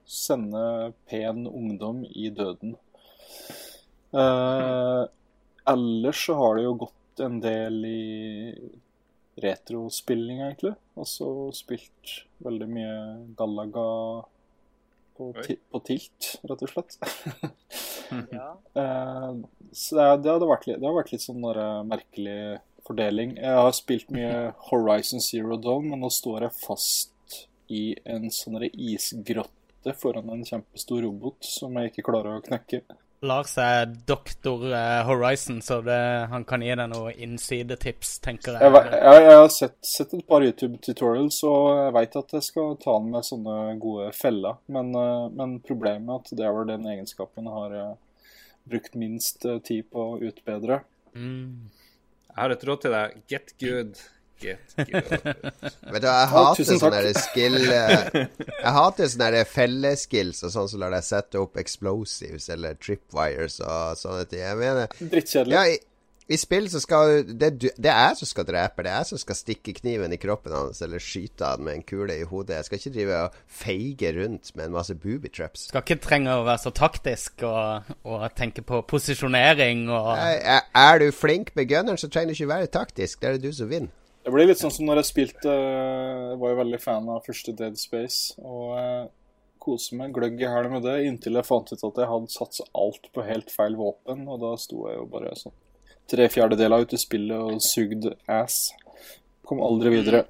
sende 0.04 0.64
pen 1.08 1.46
ungdom 1.48 2.02
i 2.10 2.28
døden. 2.34 2.74
Eh, 4.16 5.02
ellers 5.72 6.26
så 6.26 6.36
har 6.38 6.56
det 6.56 6.66
jo 6.66 6.76
gått 6.86 7.24
en 7.26 7.40
del 7.40 7.84
i 7.88 8.04
retrospilling, 9.42 10.40
egentlig. 10.40 10.74
Altså 10.96 11.50
spilt 11.56 12.14
veldig 12.44 12.68
mye 12.70 12.94
Galaga 13.36 13.86
på, 15.16 15.32
ti 15.44 15.56
på 15.72 15.80
tilt, 15.84 16.36
rett 16.48 16.66
og 16.66 16.72
slett. 16.74 16.98
Ja. 18.30 18.52
uh, 18.78 19.32
så 19.74 19.96
det, 19.98 20.04
det, 20.22 20.30
hadde 20.30 20.46
vært 20.46 20.66
litt, 20.68 20.76
det 20.78 20.86
har 20.86 20.94
vært 20.94 21.08
litt 21.10 21.24
sånn 21.24 21.42
der, 21.42 21.58
eh, 21.58 21.80
merkelig 21.90 22.36
fordeling. 22.86 23.32
Jeg 23.40 23.56
har 23.58 23.72
spilt 23.74 24.12
mye 24.14 24.52
Horizon 24.68 25.24
Zero 25.24 25.58
Dawn, 25.58 25.88
men 25.90 26.04
nå 26.04 26.10
står 26.14 26.46
jeg 26.46 26.54
fast 26.60 27.40
i 27.66 27.96
en 28.06 28.28
sånn 28.30 28.62
isgrotte 28.68 29.96
foran 29.98 30.30
en 30.30 30.46
kjempestor 30.46 31.02
robot 31.02 31.50
som 31.50 31.74
jeg 31.80 31.90
ikke 31.90 32.06
klarer 32.12 32.38
å 32.38 32.44
knekke. 32.46 32.84
Lars 33.24 33.54
er 33.58 33.86
doktor 34.08 34.66
eh, 34.68 35.02
Horizon, 35.08 35.62
så 35.64 35.80
det, 35.84 35.98
han 36.30 36.44
kan 36.44 36.62
gi 36.64 36.74
deg 36.76 36.90
noen 36.92 37.22
innsidetips, 37.26 38.18
tenker 38.24 38.58
jeg. 38.58 38.66
Jeg, 38.66 38.90
jeg, 38.92 39.22
jeg 39.24 39.38
har 39.40 39.52
sett, 39.52 39.76
sett 39.86 40.12
et 40.18 40.26
par 40.28 40.44
YouTube-tutorials, 40.44 41.38
og 41.48 41.62
jeg 41.80 41.94
veit 41.96 42.18
at 42.20 42.34
jeg 42.36 42.48
skal 42.48 42.74
ta 42.82 42.98
den 43.00 43.14
med 43.14 43.28
sånne 43.28 43.56
gode 43.82 44.10
feller. 44.16 44.60
Men, 44.72 44.92
eh, 45.00 45.28
men 45.38 45.56
problemet 45.64 46.12
er 46.12 46.20
at 46.20 46.34
det 46.40 46.48
er 46.48 46.58
vel 46.58 46.68
den 46.74 46.90
egenskapen 46.92 47.48
jeg 47.48 47.56
har 47.56 47.78
eh, 47.80 47.94
brukt 48.66 48.98
minst 48.98 49.46
tid 49.64 49.88
på 49.92 50.10
å 50.12 50.20
utbedre. 50.26 50.82
Mm. 51.16 51.72
Jeg 52.26 52.38
har 52.42 52.52
et 52.52 52.68
råd 52.68 52.84
til 52.84 52.96
deg. 52.98 53.18
Get 53.32 53.56
good. 53.62 54.00
Get. 54.40 54.74
Vet 54.76 56.02
du, 56.02 56.06
jeg 56.08 56.28
hater 56.32 56.58
tusen 56.60 56.80
sånne 56.82 57.14
skill 57.16 57.56
eh, 57.72 58.06
Jeg 58.12 58.74
hater 58.76 59.08
sånne 59.08 59.30
der 59.38 59.48
felleskills 59.48 60.42
og 60.44 60.52
sånn 60.52 60.68
som 60.72 60.82
lar 60.84 60.92
deg 60.92 61.04
sette 61.08 61.40
opp 61.40 61.56
explosives 61.62 62.48
eller 62.52 62.76
tripwires 62.76 63.60
og 63.64 63.96
sånne 64.00 64.24
ting. 64.30 64.44
Jeg 64.44 64.60
mener 64.60 64.92
Drittkjedelig. 65.00 65.56
Ja, 65.56 65.64
i, 65.72 65.78
i 66.26 66.36
spill 66.42 66.64
så 66.68 66.80
skal 66.82 67.20
det, 67.38 67.52
du 67.62 67.68
det 67.78 67.86
er 67.92 68.08
jeg 68.10 68.16
som 68.20 68.28
skal 68.32 68.46
drepe. 68.48 68.82
Det 68.82 68.90
er 68.90 68.96
jeg 69.04 69.08
som 69.12 69.20
skal 69.22 69.36
stikke 69.38 69.74
kniven 69.78 70.12
i 70.12 70.18
kroppen 70.18 70.52
hans 70.56 70.80
eller 70.82 70.98
skyte 71.02 71.46
han 71.54 71.62
med 71.64 71.78
en 71.78 71.84
kule 71.86 72.16
i 72.18 72.24
hodet. 72.26 72.56
Jeg 72.58 72.66
skal 72.68 72.80
ikke 72.82 72.94
drive 72.96 73.20
og 73.28 73.36
feige 73.62 74.10
rundt 74.18 74.50
med 74.58 74.66
en 74.68 74.74
masse 74.74 74.96
booby 74.98 75.30
traps. 75.32 75.68
Skal 75.70 75.84
ikke 75.86 76.00
trenge 76.10 76.34
å 76.34 76.42
være 76.48 76.64
så 76.66 76.72
taktisk 76.76 77.46
og, 77.46 77.92
og 78.10 78.26
tenke 78.36 78.66
på 78.66 78.82
posisjonering 78.90 79.86
og 79.88 80.10
er- 80.18 80.66
er 80.76 80.98
du 81.04 81.12
flink 81.14 81.54
med 81.56 81.70
gunneren, 81.70 81.96
så 82.02 82.10
trenger 82.10 82.34
du 82.34 82.40
ikke 82.42 82.52
være 82.56 82.72
taktisk. 82.82 83.22
Det 83.22 83.28
er 83.30 83.38
det 83.38 83.46
du 83.46 83.54
som 83.62 83.70
vinner. 83.70 83.94
Det 84.26 84.32
blir 84.34 84.48
litt 84.50 84.58
sånn 84.58 84.72
som 84.74 84.88
når 84.88 84.98
jeg 84.98 85.06
spilte 85.12 85.52
Jeg 85.54 86.38
var 86.40 86.50
jo 86.50 86.58
veldig 86.58 86.78
fan 86.82 87.04
av 87.14 87.22
første 87.22 87.52
Dead 87.54 87.76
Space. 87.78 88.34
Og 88.42 88.72
jeg 88.74 89.04
koser 89.62 90.00
meg 90.00 90.16
gløgg 90.16 90.42
i 90.42 90.48
hæl 90.50 90.66
med 90.72 90.82
det, 90.82 90.96
inntil 91.06 91.38
jeg 91.38 91.46
fant 91.46 91.70
ut 91.70 91.84
at 91.86 92.00
jeg 92.02 92.10
hadde 92.10 92.34
satsa 92.34 92.66
alt 92.74 93.06
på 93.14 93.22
helt 93.26 93.54
feil 93.54 93.78
våpen. 93.78 94.24
Og 94.26 94.42
da 94.42 94.50
sto 94.58 94.88
jeg 94.90 94.98
jo 94.98 95.06
bare 95.12 95.36
sånn 95.38 95.54
tre 96.10 96.26
fjerdedeler 96.30 96.82
ute 96.82 96.98
i 96.98 97.02
spillet 97.02 97.38
og 97.38 97.62
sugd 97.62 98.08
ass. 98.30 98.58
Kom 99.46 99.62
aldri 99.62 99.94
videre. 99.94 100.24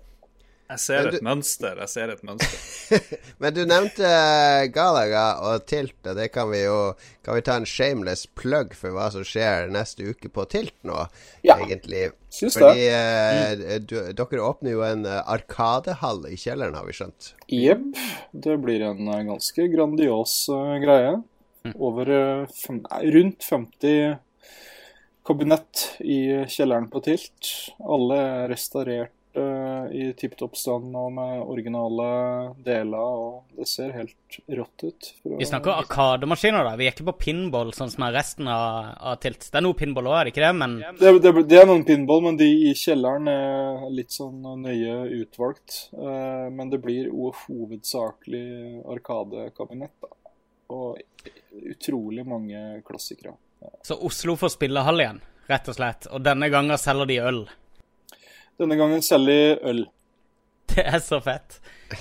Jeg 0.66 0.80
ser 0.82 0.98
Men 1.04 1.06
et 1.06 1.14
du- 1.20 1.24
mønster. 1.24 1.76
Jeg 1.78 1.88
ser 1.92 2.10
et 2.10 2.22
mønster. 2.26 3.02
Men 3.42 3.54
du 3.54 3.60
nevnte 3.70 4.02
eh, 4.08 4.66
Galaga 4.74 5.24
og 5.46 5.66
Tilt, 5.70 5.94
og 6.06 6.16
det 6.18 6.32
kan 6.34 6.50
vi 6.50 6.64
jo 6.64 6.78
Kan 7.22 7.36
vi 7.38 7.44
ta 7.46 7.54
en 7.60 7.66
shameless 7.66 8.26
plug 8.38 8.74
for 8.74 8.90
hva 8.96 9.06
som 9.14 9.22
skjer 9.26 9.70
neste 9.70 10.06
uke 10.10 10.28
på 10.34 10.44
Tilt 10.50 10.74
nå, 10.86 11.04
Ja. 11.46 11.56
egentlig? 11.62 12.08
Syns 12.34 12.58
Fordi 12.58 12.82
det. 12.82 13.62
eh, 13.62 13.78
du, 13.86 13.94
dere 14.18 14.42
åpner 14.46 14.74
jo 14.74 14.82
en 14.86 15.06
eh, 15.06 15.22
arkadehall 15.36 16.26
i 16.30 16.36
kjelleren, 16.36 16.74
har 16.74 16.86
vi 16.86 16.92
skjønt. 16.98 17.32
Jepp. 17.48 17.86
Det 18.34 18.58
blir 18.62 18.82
en 18.90 19.06
eh, 19.08 19.22
ganske 19.30 19.66
grandios 19.72 20.48
uh, 20.50 20.76
greie. 20.82 21.16
Over 21.74 22.10
eh, 22.14 22.46
fem, 22.54 22.82
nei, 22.90 23.02
rundt 23.14 23.42
50 23.42 24.18
kabinett 25.26 25.96
i 26.06 26.44
kjelleren 26.46 26.86
på 26.92 27.00
Tilt. 27.02 27.48
Alle 27.82 28.18
er 28.22 28.48
restaurert 28.52 29.10
eh, 29.10 29.25
i 29.92 30.12
tipp 30.18 30.34
topp 30.40 30.56
stand 30.58 30.94
og 30.96 31.12
med 31.16 31.42
originale 31.44 32.06
deler, 32.64 32.96
og 33.26 33.56
det 33.58 33.66
ser 33.70 33.92
helt 33.94 34.38
rått 34.58 34.84
ut. 34.88 35.08
Vi 35.38 35.46
snakker 35.48 35.76
arkademaskiner, 35.82 36.64
da. 36.66 36.74
Vi 36.80 36.86
er 36.88 36.94
ikke 36.94 37.06
på 37.10 37.16
pinball, 37.26 37.70
sånn 37.76 37.92
som 37.92 38.04
er 38.08 38.16
resten 38.18 38.48
av, 38.50 38.92
av 39.12 39.18
Tilt. 39.22 39.46
Det 39.52 39.60
er 39.60 39.64
noe 39.66 39.78
pinball 39.78 40.08
òg, 40.10 40.16
er 40.20 40.28
det 40.28 40.34
ikke 40.34 40.44
det? 40.46 40.52
Men 40.62 40.76
det, 41.00 41.12
det, 41.24 41.34
det 41.52 41.60
er 41.62 41.70
noen 41.70 41.84
pinball, 41.88 42.24
men 42.26 42.40
de 42.40 42.48
i 42.70 42.74
kjelleren 42.76 43.30
er 43.32 43.86
litt 43.94 44.14
sånn 44.16 44.42
nøye 44.64 44.96
utvalgt. 45.22 45.78
Eh, 45.94 46.46
men 46.52 46.72
det 46.72 46.82
blir 46.84 47.10
ho- 47.12 47.32
hovedsakelig 47.46 48.44
arkadekabinett, 48.96 49.94
da. 50.02 50.12
Og 50.74 50.98
utrolig 51.70 52.24
mange 52.26 52.82
klassikere. 52.86 53.36
Så 53.86 53.94
Oslo 54.04 54.34
får 54.36 54.52
spillehall 54.56 55.00
igjen, 55.00 55.20
rett 55.48 55.68
og 55.70 55.76
slett. 55.78 56.08
Og 56.10 56.22
denne 56.26 56.48
gangen 56.52 56.78
selger 56.78 57.06
de 57.08 57.16
øl. 57.22 57.38
Denne 58.60 58.76
gangen 58.78 59.02
selger 59.04 59.58
øl. 59.68 59.84
Det 60.72 60.82
er 60.84 60.98
så 61.04 61.18
fett. 61.24 61.58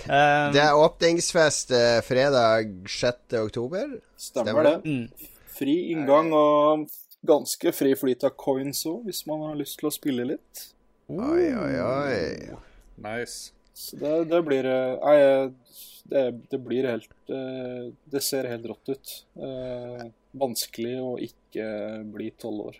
Um, 0.09 0.51
Det 0.55 0.61
er 0.63 0.75
åpningsfest 0.81 1.71
eh, 1.77 1.99
fredag 2.03 2.71
6. 2.89 3.35
oktober. 3.43 3.97
Stemmer, 4.17 4.51
Stemmer 4.51 4.69
det. 4.69 4.75
mm. 4.85 5.31
Fri 5.55 5.75
inngang 5.93 6.31
og 6.35 6.87
ganske 7.25 7.71
fri 7.73 7.93
flyt 7.95 8.25
av 8.27 8.33
coins 8.39 8.81
òg, 8.89 9.05
hvis 9.07 9.21
man 9.29 9.45
har 9.47 9.55
lyst 9.59 9.77
til 9.79 9.87
å 9.87 9.93
spille 9.93 10.25
litt. 10.27 10.65
Oi, 11.07 11.45
oi, 11.53 11.75
oi. 11.79 12.57
Nice. 13.05 13.51
Så 13.75 13.99
det, 14.01 14.11
det 14.31 14.39
blir 14.47 14.65
eh, 14.71 14.95
Nei, 15.03 15.15
eh, 15.21 15.85
det, 16.11 16.21
det 16.51 16.59
blir 16.63 16.85
helt 16.87 17.09
eh, 17.33 17.89
Det 18.13 18.21
ser 18.23 18.47
helt 18.47 18.65
rått 18.71 18.91
ut. 18.93 19.13
Eh, 19.35 20.05
vanskelig 20.39 20.93
å 21.03 21.13
ikke 21.21 21.65
bli 22.13 22.29
tolv 22.41 22.69
år. 22.71 22.77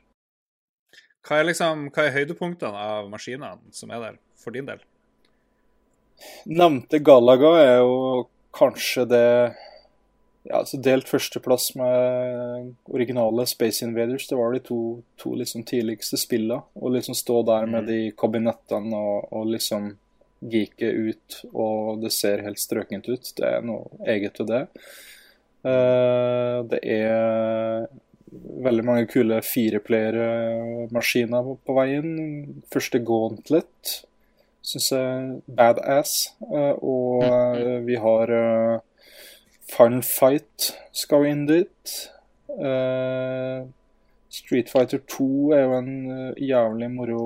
Hva 1.26 1.40
er, 1.40 1.48
liksom, 1.50 1.88
hva 1.94 2.06
er 2.06 2.14
høydepunktene 2.20 2.82
av 2.88 3.10
maskinene 3.10 3.74
som 3.74 3.94
er 3.94 4.04
der, 4.04 4.20
for 4.38 4.54
din 4.54 4.68
del? 4.68 4.84
Nevnte 6.46 7.02
Galaga 7.04 7.56
er 7.60 7.80
jo 7.82 8.28
kanskje 8.56 9.08
det 9.10 9.26
ja, 10.46 10.60
altså 10.60 10.78
Delt 10.78 11.10
førsteplass 11.10 11.72
med 11.80 12.76
originale 12.94 13.48
Space 13.50 13.82
Invaders. 13.86 14.28
Det 14.30 14.38
var 14.38 14.54
de 14.54 14.62
to, 14.62 14.80
to 15.18 15.34
liksom 15.40 15.66
tidligste 15.66 16.20
spillene. 16.22 16.62
Å 16.78 16.92
liksom 16.94 17.18
stå 17.18 17.40
der 17.50 17.66
med 17.70 17.90
de 17.90 18.00
kabinettene 18.14 18.94
og, 18.94 19.32
og 19.34 19.50
liksom 19.50 19.96
geeke 20.46 20.92
ut, 20.92 21.40
og 21.56 22.04
det 22.04 22.12
ser 22.14 22.44
helt 22.46 22.62
strøkent 22.62 23.10
ut. 23.10 23.32
Det 23.38 23.50
er 23.50 23.66
noe 23.66 23.90
eget 24.06 24.38
ved 24.44 24.52
det. 24.52 24.62
Uh, 25.66 26.62
det 26.70 26.84
er 26.94 27.88
veldig 28.66 28.86
mange 28.86 29.06
kule 29.12 29.42
fireplayermaskiner 29.46 31.42
på, 31.46 31.54
på 31.66 31.72
veien. 31.78 32.10
Første 32.74 32.98
Gauntlet 33.06 34.02
syns 34.66 34.92
jeg 34.94 35.40
badass. 35.58 36.12
Eh, 36.50 36.76
og 36.82 37.24
eh, 37.28 37.80
vi 37.86 37.96
har 38.02 38.26
uh, 38.34 38.82
Final 39.70 40.04
Fight 40.06 40.72
skal 40.96 41.26
inn 41.30 41.46
dit. 41.50 41.96
Eh, 42.56 43.60
Street 44.36 44.70
Fighter 44.70 45.00
2 45.08 45.28
er 45.56 45.64
jo 45.64 45.78
en 45.80 45.92
eh, 46.12 46.44
jævlig 46.50 46.90
moro 46.92 47.26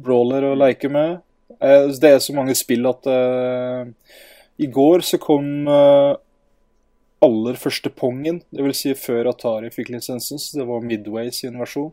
brawler 0.00 0.50
å 0.50 0.56
leke 0.58 0.90
med. 0.92 1.20
Eh, 1.58 1.90
det 2.00 2.14
er 2.14 2.22
så 2.22 2.34
mange 2.36 2.56
spill 2.58 2.86
at 2.90 3.08
uh, 3.10 3.86
i 4.60 4.68
går 4.70 5.04
så 5.06 5.20
kom 5.22 5.68
eh, 5.68 6.12
aller 7.24 7.58
første 7.60 7.90
Pongen, 7.92 8.42
dvs. 8.54 8.82
Si 8.82 8.94
før 8.96 9.30
Atari 9.32 9.70
fikk 9.74 9.92
lisensen. 9.94 10.38
så 10.38 10.60
Det 10.60 10.68
var 10.68 10.84
Midway 10.84 11.30
sin 11.34 11.58
versjon. 11.60 11.92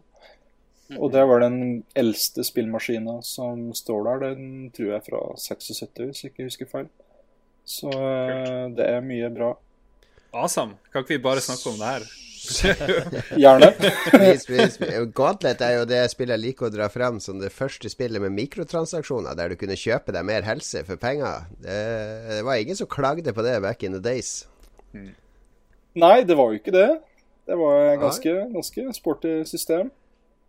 Og 0.96 1.12
det 1.12 1.24
var 1.28 1.44
den 1.44 1.84
eldste 2.00 2.46
spillmaskina 2.48 3.20
som 3.28 3.74
står 3.76 4.06
der. 4.08 4.36
Den 4.36 4.70
tror 4.72 4.94
jeg 4.94 5.02
er 5.02 5.04
fra 5.04 5.24
76, 5.36 5.92
hvis 6.06 6.24
jeg 6.24 6.32
ikke 6.32 6.48
husker 6.48 6.72
feil. 6.72 6.88
Så 7.68 7.92
det 8.78 8.88
er 8.88 9.04
mye 9.04 9.28
bra. 9.34 9.52
Awesome. 10.32 10.80
Kan 10.94 11.04
ikke 11.04 11.18
vi 11.18 11.26
bare 11.28 11.44
snakke 11.44 11.74
om 11.74 11.82
det 11.82 11.92
her? 11.92 12.08
Gjerne. 13.42 13.74
Gauntlet 15.16 15.62
er 15.66 15.74
jo 15.80 15.88
det 15.90 16.04
spillet 16.14 16.38
jeg 16.38 16.46
liker 16.46 16.70
å 16.70 16.72
dra 16.72 16.88
frem 16.92 17.20
som 17.24 17.42
det 17.42 17.52
første 17.52 17.92
spillet 17.92 18.24
med 18.24 18.36
mikrotransaksjoner, 18.38 19.36
der 19.36 19.52
du 19.52 19.60
kunne 19.60 19.76
kjøpe 19.76 20.16
deg 20.16 20.28
mer 20.28 20.48
helse 20.48 20.86
for 20.88 21.00
penger. 21.02 21.50
Det, 21.60 21.80
det 22.32 22.44
var 22.48 22.62
ingen 22.62 22.80
som 22.80 22.88
klagde 22.88 23.36
på 23.36 23.44
det 23.44 23.58
back 23.66 23.84
in 23.84 23.98
the 23.98 24.04
days. 24.04 24.46
Nei, 25.98 26.18
det 26.24 26.36
var 26.38 26.52
jo 26.52 26.60
ikke 26.60 26.74
det. 26.76 26.90
Det 27.48 27.56
var 27.58 27.96
ganske, 28.02 28.34
ganske 28.54 28.94
sporty 28.94 29.44
system. 29.48 29.92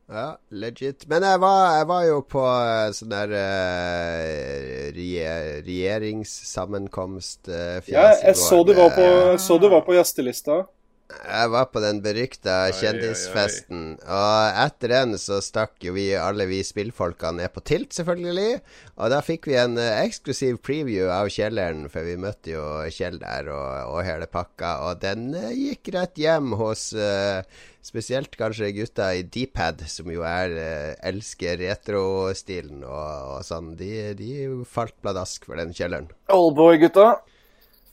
Ja, 0.09 0.39
legit. 0.51 1.05
Men 1.09 1.23
jeg 1.23 1.41
var, 1.41 1.77
jeg 1.77 1.89
var 1.89 2.05
jo 2.09 2.21
på 2.25 2.43
eh, 2.49 2.91
sånn 2.97 3.11
der 3.13 3.33
uh, 3.37 4.93
regje- 4.97 5.61
regjeringssammenkomst 5.67 7.51
uh, 7.53 7.77
Ja, 7.93 8.15
jeg 8.23 8.39
så 8.41 8.63
du 8.65 8.73
var 8.79 8.95
på, 8.97 9.07
så 9.37 9.59
du 9.61 9.69
var 9.69 9.85
på 9.85 9.99
gjestelista. 9.99 10.63
Jeg 11.09 11.49
var 11.55 11.71
på 11.73 11.81
den 11.81 12.03
berykta 12.05 12.53
Oi, 12.53 12.65
oi, 12.67 12.73
oi. 12.75 12.81
kjendisfesten, 12.83 13.85
og 14.05 14.59
etter 14.61 14.93
den 14.93 15.15
så 15.17 15.39
stakk 15.41 15.81
jo 15.81 15.95
vi 15.97 16.11
alle 16.21 16.45
vi 16.51 16.59
spillfolkene 16.67 17.41
ned 17.41 17.55
på 17.55 17.63
Tilt, 17.65 17.97
selvfølgelig. 17.97 18.59
Og 19.01 19.15
da 19.15 19.23
fikk 19.25 19.49
vi 19.49 19.57
en 19.57 19.79
eh, 19.81 20.03
eksklusiv 20.03 20.59
preview 20.61 21.09
av 21.09 21.31
kjelleren, 21.33 21.87
for 21.89 22.05
vi 22.05 22.19
møtte 22.21 22.53
jo 22.53 22.67
Kjell 22.93 23.17
der 23.23 23.49
og, 23.55 23.95
og 23.95 24.05
hele 24.05 24.29
pakka. 24.29 24.75
Og 24.91 25.01
den 25.01 25.33
eh, 25.33 25.57
gikk 25.57 25.95
rett 25.97 26.21
hjem 26.21 26.53
hos 26.61 26.91
uh, 26.93 27.41
spesielt 27.81 28.37
kanskje 28.37 28.75
gutta 28.77 29.09
i 29.17 29.25
Dpad, 29.25 29.87
som 29.89 30.13
jo 30.13 30.29
er 30.29 30.61
eh, 30.61 30.93
elsker 31.09 31.57
retrostilen 31.65 32.85
og, 32.85 33.35
og 33.39 33.49
sånn. 33.49 33.73
De, 33.81 34.13
de 34.19 34.31
falt 34.69 34.97
pladask 35.01 35.49
for 35.49 35.57
den 35.57 35.73
kjelleren. 35.73 36.13
Oldboy, 36.37 36.77
gutta. 36.85 37.15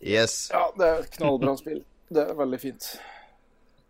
Yes. 0.04 0.50
Ja, 0.52 0.68
det 0.76 0.90
er 0.92 1.06
et 1.06 1.14
knallbra 1.16 1.56
spill. 1.64 1.86
Det 2.16 2.24
er 2.24 2.38
veldig 2.40 2.60
fint. 2.62 2.86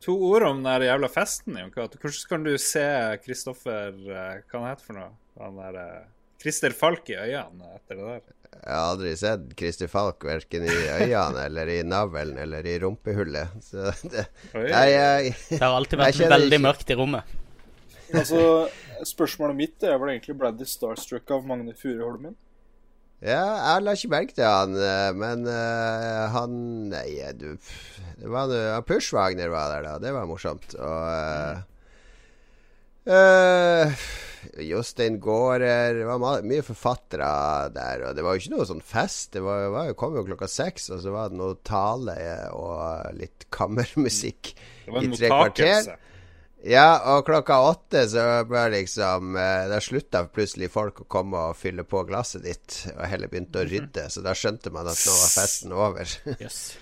To 0.06 0.16
ord 0.32 0.46
om 0.48 0.64
den 0.66 0.86
jævla 0.86 1.10
festen. 1.14 1.58
Jonka. 1.62 1.88
Hvordan 1.94 2.30
kan 2.30 2.46
du 2.46 2.54
se 2.62 2.86
Kristoffer 3.26 3.94
eh, 3.94 4.40
Hva 4.50 4.60
han 4.62 4.70
heter 4.72 4.86
for 4.88 4.98
noe? 5.00 5.12
Han 5.42 5.60
der 5.60 5.78
eh, 5.82 6.04
Christer 6.42 6.74
Falk 6.78 7.10
i 7.14 7.18
øynene 7.18 7.72
etter 7.78 7.98
det 8.00 8.08
der. 8.10 8.32
Jeg 8.56 8.72
har 8.72 8.90
aldri 8.94 9.12
sett 9.20 9.48
Christer 9.60 9.90
Falk 9.92 10.24
verken 10.26 10.64
i 10.68 10.74
øynene 10.74 11.46
eller 11.48 11.72
i 11.74 11.80
navlen 11.86 12.38
eller 12.40 12.66
i 12.70 12.76
rumpehullet. 12.84 13.56
Så 13.66 13.90
det, 14.14 14.26
jeg, 14.54 14.94
jeg, 14.96 15.34
Det 15.50 15.60
har 15.62 15.76
alltid 15.76 16.00
vært 16.02 16.22
veldig 16.36 16.54
ikke- 16.60 16.66
mørkt 16.68 16.94
i 16.94 16.98
rommet. 17.02 17.36
Altså, 18.16 18.42
Spørsmålet 19.06 19.58
mitt 19.60 19.84
er 19.84 19.98
vel 20.00 20.14
egentlig 20.14 20.38
ble 20.40 20.52
de 20.56 20.66
starstruck 20.70 21.32
av 21.36 21.44
Magne 21.50 21.74
Furuholmen? 21.76 22.36
Ja, 23.24 23.46
jeg 23.72 23.84
la 23.86 23.94
ikke 23.96 24.12
merke 24.12 24.36
til 24.36 24.46
han, 24.46 24.76
eh, 24.76 25.12
men 25.16 25.48
uh, 25.48 26.26
han 26.34 26.58
Nei, 26.92 27.22
du 27.38 27.56
Det 28.20 28.28
var 28.32 28.52
noe 28.52 28.82
Pushwagner 28.86 29.50
var 29.54 29.72
der, 29.72 29.88
da. 29.88 29.96
Det 30.04 30.12
var 30.16 30.28
morsomt. 30.30 30.76
Og 30.76 31.08
uh, 31.08 31.64
uh, 33.08 34.06
Jostein 34.62 35.18
Gaarder 35.24 36.02
Det 36.02 36.08
var 36.10 36.44
mye 36.46 36.66
forfattere 36.66 37.30
der. 37.76 38.06
Og 38.10 38.18
det 38.18 38.26
var 38.26 38.36
jo 38.36 38.44
ikke 38.44 38.56
noe 38.58 38.68
sånn 38.70 38.84
fest. 38.84 39.32
Det 39.36 39.44
var, 39.46 39.70
var 39.74 39.90
jo, 39.90 39.98
kom 40.00 40.20
jo 40.20 40.26
klokka 40.28 40.50
seks, 40.52 40.90
og 40.94 41.02
så 41.04 41.16
var 41.16 41.32
det 41.32 41.40
noe 41.40 41.58
tale 41.66 42.18
og 42.54 43.16
litt 43.18 43.48
kammermusikk 43.56 44.54
i 44.92 45.08
tre 45.16 45.32
kvarter. 45.32 45.96
Ja, 46.66 46.98
og 47.14 47.28
klokka 47.28 47.60
åtte 47.62 48.08
så 48.10 48.24
bare 48.50 48.72
liksom 48.74 49.36
eh, 49.38 49.68
Da 49.70 49.78
slutta 49.84 50.24
plutselig 50.34 50.72
folk 50.74 51.04
å 51.04 51.06
komme 51.06 51.44
og 51.52 51.60
fylle 51.60 51.86
på 51.86 52.02
glasset 52.10 52.42
ditt, 52.48 52.80
og 52.96 53.04
heller 53.06 53.30
begynte 53.30 53.62
å 53.62 53.68
rydde. 53.70 54.08
Så 54.10 54.24
da 54.26 54.34
skjønte 54.38 54.74
man 54.74 54.90
at 54.90 54.98
nå 55.06 55.14
var 55.14 55.32
festen 55.36 55.76
over. 55.76 56.18
Yes. 56.42 56.76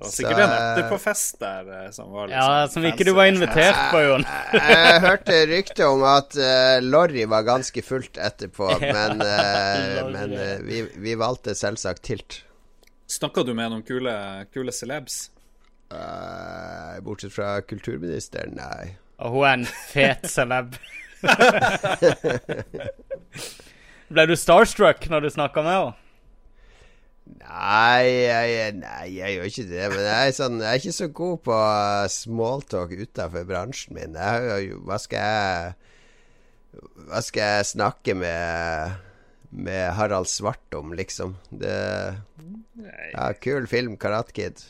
Det 0.00 0.06
var 0.06 0.12
sikkert 0.14 0.38
Så, 0.38 0.42
en 0.42 0.52
eh, 0.52 0.60
etterpåfest 0.70 1.34
der 1.42 1.66
eh, 1.76 1.88
som 1.92 2.12
var 2.14 2.30
liksom 2.30 2.38
Ja, 2.40 2.60
sånn 2.62 2.72
som 2.72 2.86
ikke 2.88 3.04
du 3.04 3.10
var 3.18 3.26
invitert 3.28 3.80
på, 3.90 3.98
Jon. 4.06 4.22
Jeg 4.56 5.02
hørte 5.04 5.40
rykte 5.50 5.88
om 5.92 6.04
at 6.08 6.38
uh, 6.40 6.78
Lorry 6.80 7.26
var 7.28 7.44
ganske 7.44 7.84
fullt 7.84 8.16
etterpå, 8.16 8.70
men, 8.96 9.20
uh, 9.20 9.98
men 10.14 10.32
uh, 10.38 10.54
vi, 10.64 10.86
vi 11.04 11.18
valgte 11.20 11.52
selvsagt 11.58 12.06
Tilt. 12.08 12.38
Snakka 13.10 13.44
du 13.44 13.52
med 13.52 13.74
noen 13.74 13.84
kule, 13.84 14.14
kule 14.54 14.72
celebs? 14.72 15.26
Eh, 15.90 17.00
bortsett 17.02 17.34
fra 17.34 17.60
kulturministeren, 17.66 18.54
nei. 18.54 18.94
Og 19.18 19.34
hun 19.34 19.46
er 19.48 19.56
en 19.58 19.66
fet 19.90 20.28
celeb. 20.30 20.76
Ble 24.10 24.26
du 24.30 24.36
starstruck 24.38 25.08
når 25.10 25.26
du 25.26 25.28
snakka 25.34 25.64
med 25.66 25.74
henne? 25.74 25.96
Nei 27.40 28.06
jeg, 28.06 28.72
nei, 28.80 29.04
jeg 29.14 29.36
gjør 29.36 29.50
ikke 29.50 29.66
det. 29.70 29.84
Men 29.92 30.02
jeg 30.06 30.30
er, 30.30 30.32
sånn, 30.34 30.56
jeg 30.62 30.70
er 30.70 30.80
ikke 30.80 30.96
så 30.96 31.08
god 31.20 31.36
på 31.46 31.58
uh, 31.58 32.06
smalltalk 32.10 32.94
utafor 32.96 33.46
bransjen 33.46 33.98
min. 33.98 34.18
Jeg, 34.18 34.74
hva 34.86 34.98
skal 35.02 35.20
jeg 35.26 36.82
Hva 37.10 37.22
skal 37.26 37.54
jeg 37.56 37.70
snakke 37.72 38.14
med 38.18 38.98
Med 39.50 39.84
Harald 39.98 40.30
Svart 40.30 40.78
om, 40.78 40.94
liksom? 40.94 41.36
Det 41.50 41.78
Ja, 43.12 43.30
kul 43.42 43.66
film, 43.70 43.96
Karate 44.00 44.32
Kid. 44.34 44.62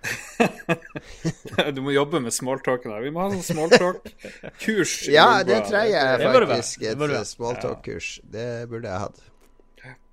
Du 1.74 1.80
må 1.84 1.92
jobbe 1.92 2.20
med 2.24 2.32
smalltalken 2.34 2.92
her. 2.94 3.02
Vi 3.04 3.12
må 3.14 3.24
ha 3.24 3.32
sånn 3.34 3.44
smalltalk-kurs. 3.50 4.94
Ja, 5.16 5.42
det 5.46 5.62
trenger 5.68 5.92
jeg 5.92 6.32
faktisk. 6.48 6.86
Et 6.88 7.28
smalltalk-kurs. 7.34 8.08
Det 8.32 8.48
burde 8.70 8.88
jeg 8.88 9.04
hatt. 9.06 9.26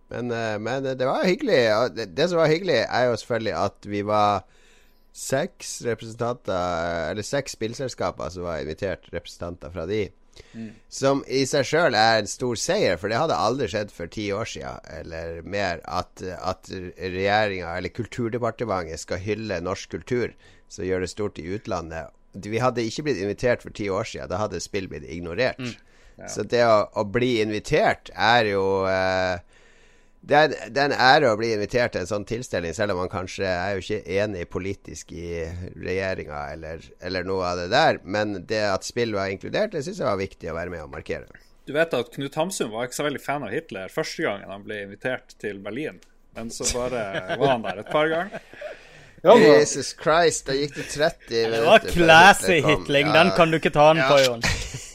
Men, 0.08 0.32
uh, 0.32 0.56
men 0.64 0.86
det 0.88 1.08
var 1.08 1.26
hyggelig. 1.28 1.62
og 1.76 1.98
det 1.98 2.30
som 2.30 2.40
var 2.40 2.52
hyggelig, 2.52 2.80
er 2.86 3.10
jo 3.10 3.18
selvfølgelig 3.20 3.56
at 3.60 3.90
vi 3.92 4.04
var 4.08 4.46
seks 5.18 5.80
representanter 5.82 7.10
Eller 7.10 7.26
seks 7.26 7.56
spillselskaper 7.58 8.30
som 8.30 8.46
var 8.46 8.62
invitert 8.62 9.08
representanter 9.14 9.74
fra 9.74 9.88
de. 9.90 10.06
Som 10.90 11.24
i 11.28 11.44
seg 11.50 11.66
sjøl 11.68 11.98
er 11.98 12.22
en 12.22 12.30
stor 12.30 12.60
seier, 12.60 12.98
for 13.00 13.12
det 13.12 13.20
hadde 13.20 13.38
aldri 13.38 13.70
skjedd 13.72 13.94
for 13.94 14.12
ti 14.12 14.30
år 14.36 14.50
siden 14.50 14.92
eller 15.00 15.42
mer 15.48 15.82
at, 15.86 16.24
at 16.38 16.70
regjeringa 16.72 17.78
eller 17.78 17.94
Kulturdepartementet 17.94 19.04
skal 19.04 19.24
hylle 19.24 19.62
norsk 19.64 19.98
kultur 19.98 20.34
som 20.68 20.88
gjør 20.88 21.06
det 21.06 21.12
stort 21.12 21.40
i 21.40 21.48
utlandet. 21.56 22.14
Vi 22.38 22.60
hadde 22.62 22.86
ikke 22.86 23.08
blitt 23.08 23.22
invitert 23.24 23.64
for 23.64 23.74
ti 23.74 23.88
år 23.90 24.08
siden. 24.08 24.30
Da 24.30 24.42
hadde 24.42 24.62
spill 24.62 24.90
blitt 24.92 25.08
ignorert. 25.10 25.62
Så 26.30 26.44
det 26.50 26.64
å, 26.66 26.88
å 26.98 27.04
bli 27.06 27.38
invitert 27.44 28.10
er 28.14 28.50
jo 28.50 28.64
eh, 28.90 29.38
det 30.22 30.36
er, 30.36 30.54
det 30.74 30.82
er 30.82 30.90
en 30.90 30.98
ære 30.98 31.30
å 31.32 31.38
bli 31.40 31.54
invitert 31.54 31.94
til 31.94 32.02
en 32.04 32.10
sånn 32.10 32.26
tilstelning, 32.28 32.74
selv 32.76 32.96
om 32.96 33.04
man 33.04 33.12
kanskje 33.12 33.46
er 33.48 33.76
jo 33.78 33.84
ikke 33.84 34.18
enig 34.18 34.48
politisk 34.52 35.12
i 35.16 35.46
regjeringa 35.78 36.42
eller, 36.56 36.84
eller 37.00 37.28
noe 37.28 37.46
av 37.52 37.62
det 37.62 37.68
der. 37.72 38.00
Men 38.04 38.34
det 38.50 38.64
at 38.72 38.88
spill 38.88 39.14
var 39.16 39.32
inkludert, 39.32 39.72
det 39.76 39.86
syns 39.86 40.02
jeg 40.02 40.10
var 40.10 40.20
viktig 40.20 40.52
å 40.52 40.58
være 40.58 40.74
med 40.74 40.84
og 40.88 40.92
markere. 40.96 41.30
Du 41.68 41.74
vet 41.76 41.94
at 41.94 42.12
Knut 42.14 42.36
Hamsun 42.40 42.72
var 42.72 42.88
ikke 42.88 42.96
så 43.00 43.06
veldig 43.08 43.22
fan 43.24 43.44
av 43.44 43.52
Hitler 43.52 43.92
første 43.92 44.24
gangen 44.24 44.52
han 44.52 44.64
ble 44.64 44.82
invitert 44.86 45.36
til 45.40 45.60
Berlin. 45.64 46.02
Men 46.38 46.52
så 46.54 46.68
bare 46.76 47.38
var 47.40 47.50
han 47.56 47.64
der 47.66 47.82
et 47.82 47.90
par 47.92 48.08
ganger. 48.12 48.44
Ja. 49.26 49.34
Jesus 49.42 49.96
Christ, 49.98 50.46
da 50.48 50.54
gikk 50.54 50.76
det 50.78 50.84
30 50.94 51.32
minutter 51.32 51.56
Det 51.58 51.64
var 51.66 51.86
classy 51.90 52.60
Hitler 52.62 53.08
Den 53.16 53.32
kan 53.36 53.50
du 53.50 53.58
ikke 53.58 53.72
ta 53.74 53.88
den 53.90 54.04
Ja. 54.04 54.10
på, 54.12 54.20
Jon. 54.22 54.44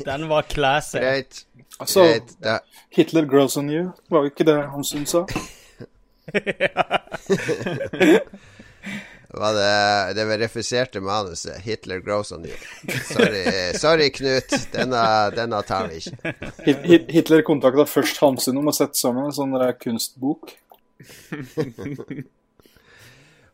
Den 0.06 0.28
var 0.30 0.46
classy. 0.48 1.00
Greit. 1.02 1.42
Altså, 1.82 2.04
greit. 2.06 2.32
Da, 2.44 2.58
Hitler 2.94 3.26
grows 3.30 3.56
on 3.60 3.70
you. 3.72 3.90
Var 4.10 4.26
jo 4.26 4.32
ikke 4.32 4.46
det 4.48 4.56
Hamsun 4.72 5.06
sa? 5.10 5.24
var 9.32 9.54
det 9.56 10.14
det 10.18 10.38
refuserte 10.42 11.00
manuset. 11.00 11.60
Hitler 11.64 12.00
grows 12.04 12.32
on 12.32 12.44
you. 12.44 12.56
Sorry, 13.08 13.44
sorry 13.80 14.10
Knut. 14.12 14.52
Denne, 14.74 15.04
denne 15.36 15.62
tar 15.66 15.88
vi 15.88 16.02
ikke. 16.02 16.34
Hit- 16.66 16.84
Hit- 16.90 17.10
Hitler 17.16 17.42
kontakta 17.46 17.86
først 17.88 18.20
Hamsun 18.22 18.60
om 18.60 18.68
å 18.70 18.76
sette 18.76 18.98
sammen 19.00 19.30
en 19.30 19.36
sånn 19.36 19.58
kunstbok. 19.80 20.52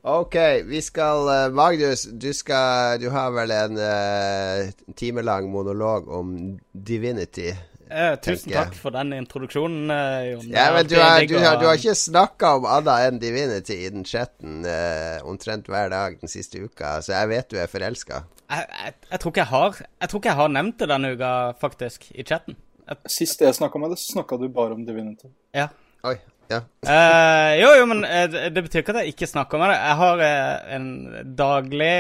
Ok, 0.09 0.37
vi 0.65 0.79
skal 0.81 1.27
eh, 1.29 1.49
Magnus, 1.53 2.05
du 2.07 2.31
skal 2.33 3.01
Du 3.03 3.09
har 3.11 3.33
vel 3.35 3.51
en 3.53 3.75
uh, 3.77 4.71
timelang 4.97 5.49
monolog 5.53 6.07
om 6.09 6.31
Divinity. 6.73 7.51
Eh, 7.91 8.15
tusen 8.21 8.53
takk 8.53 8.75
for 8.77 8.93
den 8.93 9.15
introduksjonen, 9.17 9.91
eh, 9.91 10.31
Jon. 10.33 10.47
Ja, 10.53 10.69
men 10.75 10.87
du 10.89 10.97
har, 11.01 11.25
du, 11.25 11.37
har, 11.41 11.57
du 11.61 11.67
har 11.69 11.79
ikke 11.79 11.97
snakka 11.97 12.55
om 12.59 12.69
annet 12.69 13.09
enn 13.09 13.21
Divinity 13.23 13.79
i 13.87 13.91
den 13.95 14.05
chatten 14.09 14.63
eh, 14.69 15.19
omtrent 15.25 15.71
hver 15.73 15.89
dag 15.93 16.19
den 16.21 16.33
siste 16.33 16.61
uka, 16.61 16.99
så 17.05 17.15
jeg 17.17 17.33
vet 17.33 17.51
du 17.53 17.59
er 17.61 17.71
forelska. 17.73 18.23
jeg, 18.51 18.65
jeg, 18.69 18.97
jeg, 19.11 19.21
tror 19.21 19.33
ikke 19.33 19.45
jeg 19.45 19.53
har 19.53 19.79
Jeg 19.81 20.09
tror 20.09 20.21
ikke 20.21 20.33
jeg 20.33 20.41
har 20.43 20.57
nevnt 20.57 20.79
det 20.79 20.91
denne 20.93 21.13
uka, 21.17 21.35
faktisk, 21.61 22.11
i 22.13 22.25
chatten. 22.29 22.59
Jeg, 22.89 23.13
Sist 23.19 23.41
jeg 23.45 23.57
snakka 23.57 23.81
med 23.81 23.95
deg, 23.95 24.03
så 24.03 24.19
snakka 24.19 24.41
du 24.41 24.49
bare 24.53 24.77
om 24.77 24.85
Divinity. 24.85 25.33
ja. 25.57 25.71
Oi. 26.07 26.19
Ja. 26.49 26.63
uh, 26.89 27.53
jo, 27.61 27.73
jo, 27.77 27.87
men 27.91 28.07
eh, 28.09 28.25
det 28.33 28.47
det 28.57 28.63
betyr 28.65 28.81
ikke 28.81 28.95
at 28.95 29.03
jeg 29.03 29.13
ikke 29.13 29.27
snakker 29.29 29.61
med 29.61 29.69
deg. 29.69 29.83
Jeg 29.83 29.97
har 30.01 30.23
uh, 30.23 30.77
en 30.79 30.87
daglig 31.37 31.97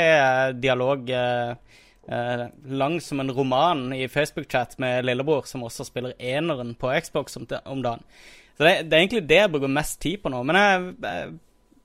dialog 0.62 1.10
lang 2.08 3.00
som 3.04 3.20
en 3.20 3.32
roman 3.36 3.92
i 3.92 4.06
Facebook-chat 4.08 4.78
med 4.80 5.04
lillebror, 5.04 5.42
som 5.44 5.66
også 5.66 5.84
spiller 5.84 6.14
eneren 6.16 6.74
på 6.78 6.92
Xbox 7.04 7.36
om, 7.36 7.44
om 7.64 7.82
dagen. 7.84 8.04
Så 8.56 8.64
det, 8.64 8.72
det 8.88 8.96
er 8.96 9.04
egentlig 9.04 9.28
det 9.28 9.42
jeg 9.42 9.50
bruker 9.52 9.70
mest 9.70 10.00
tid 10.02 10.22
på 10.22 10.32
nå. 10.32 10.40
Men 10.48 10.56
et 10.58 11.36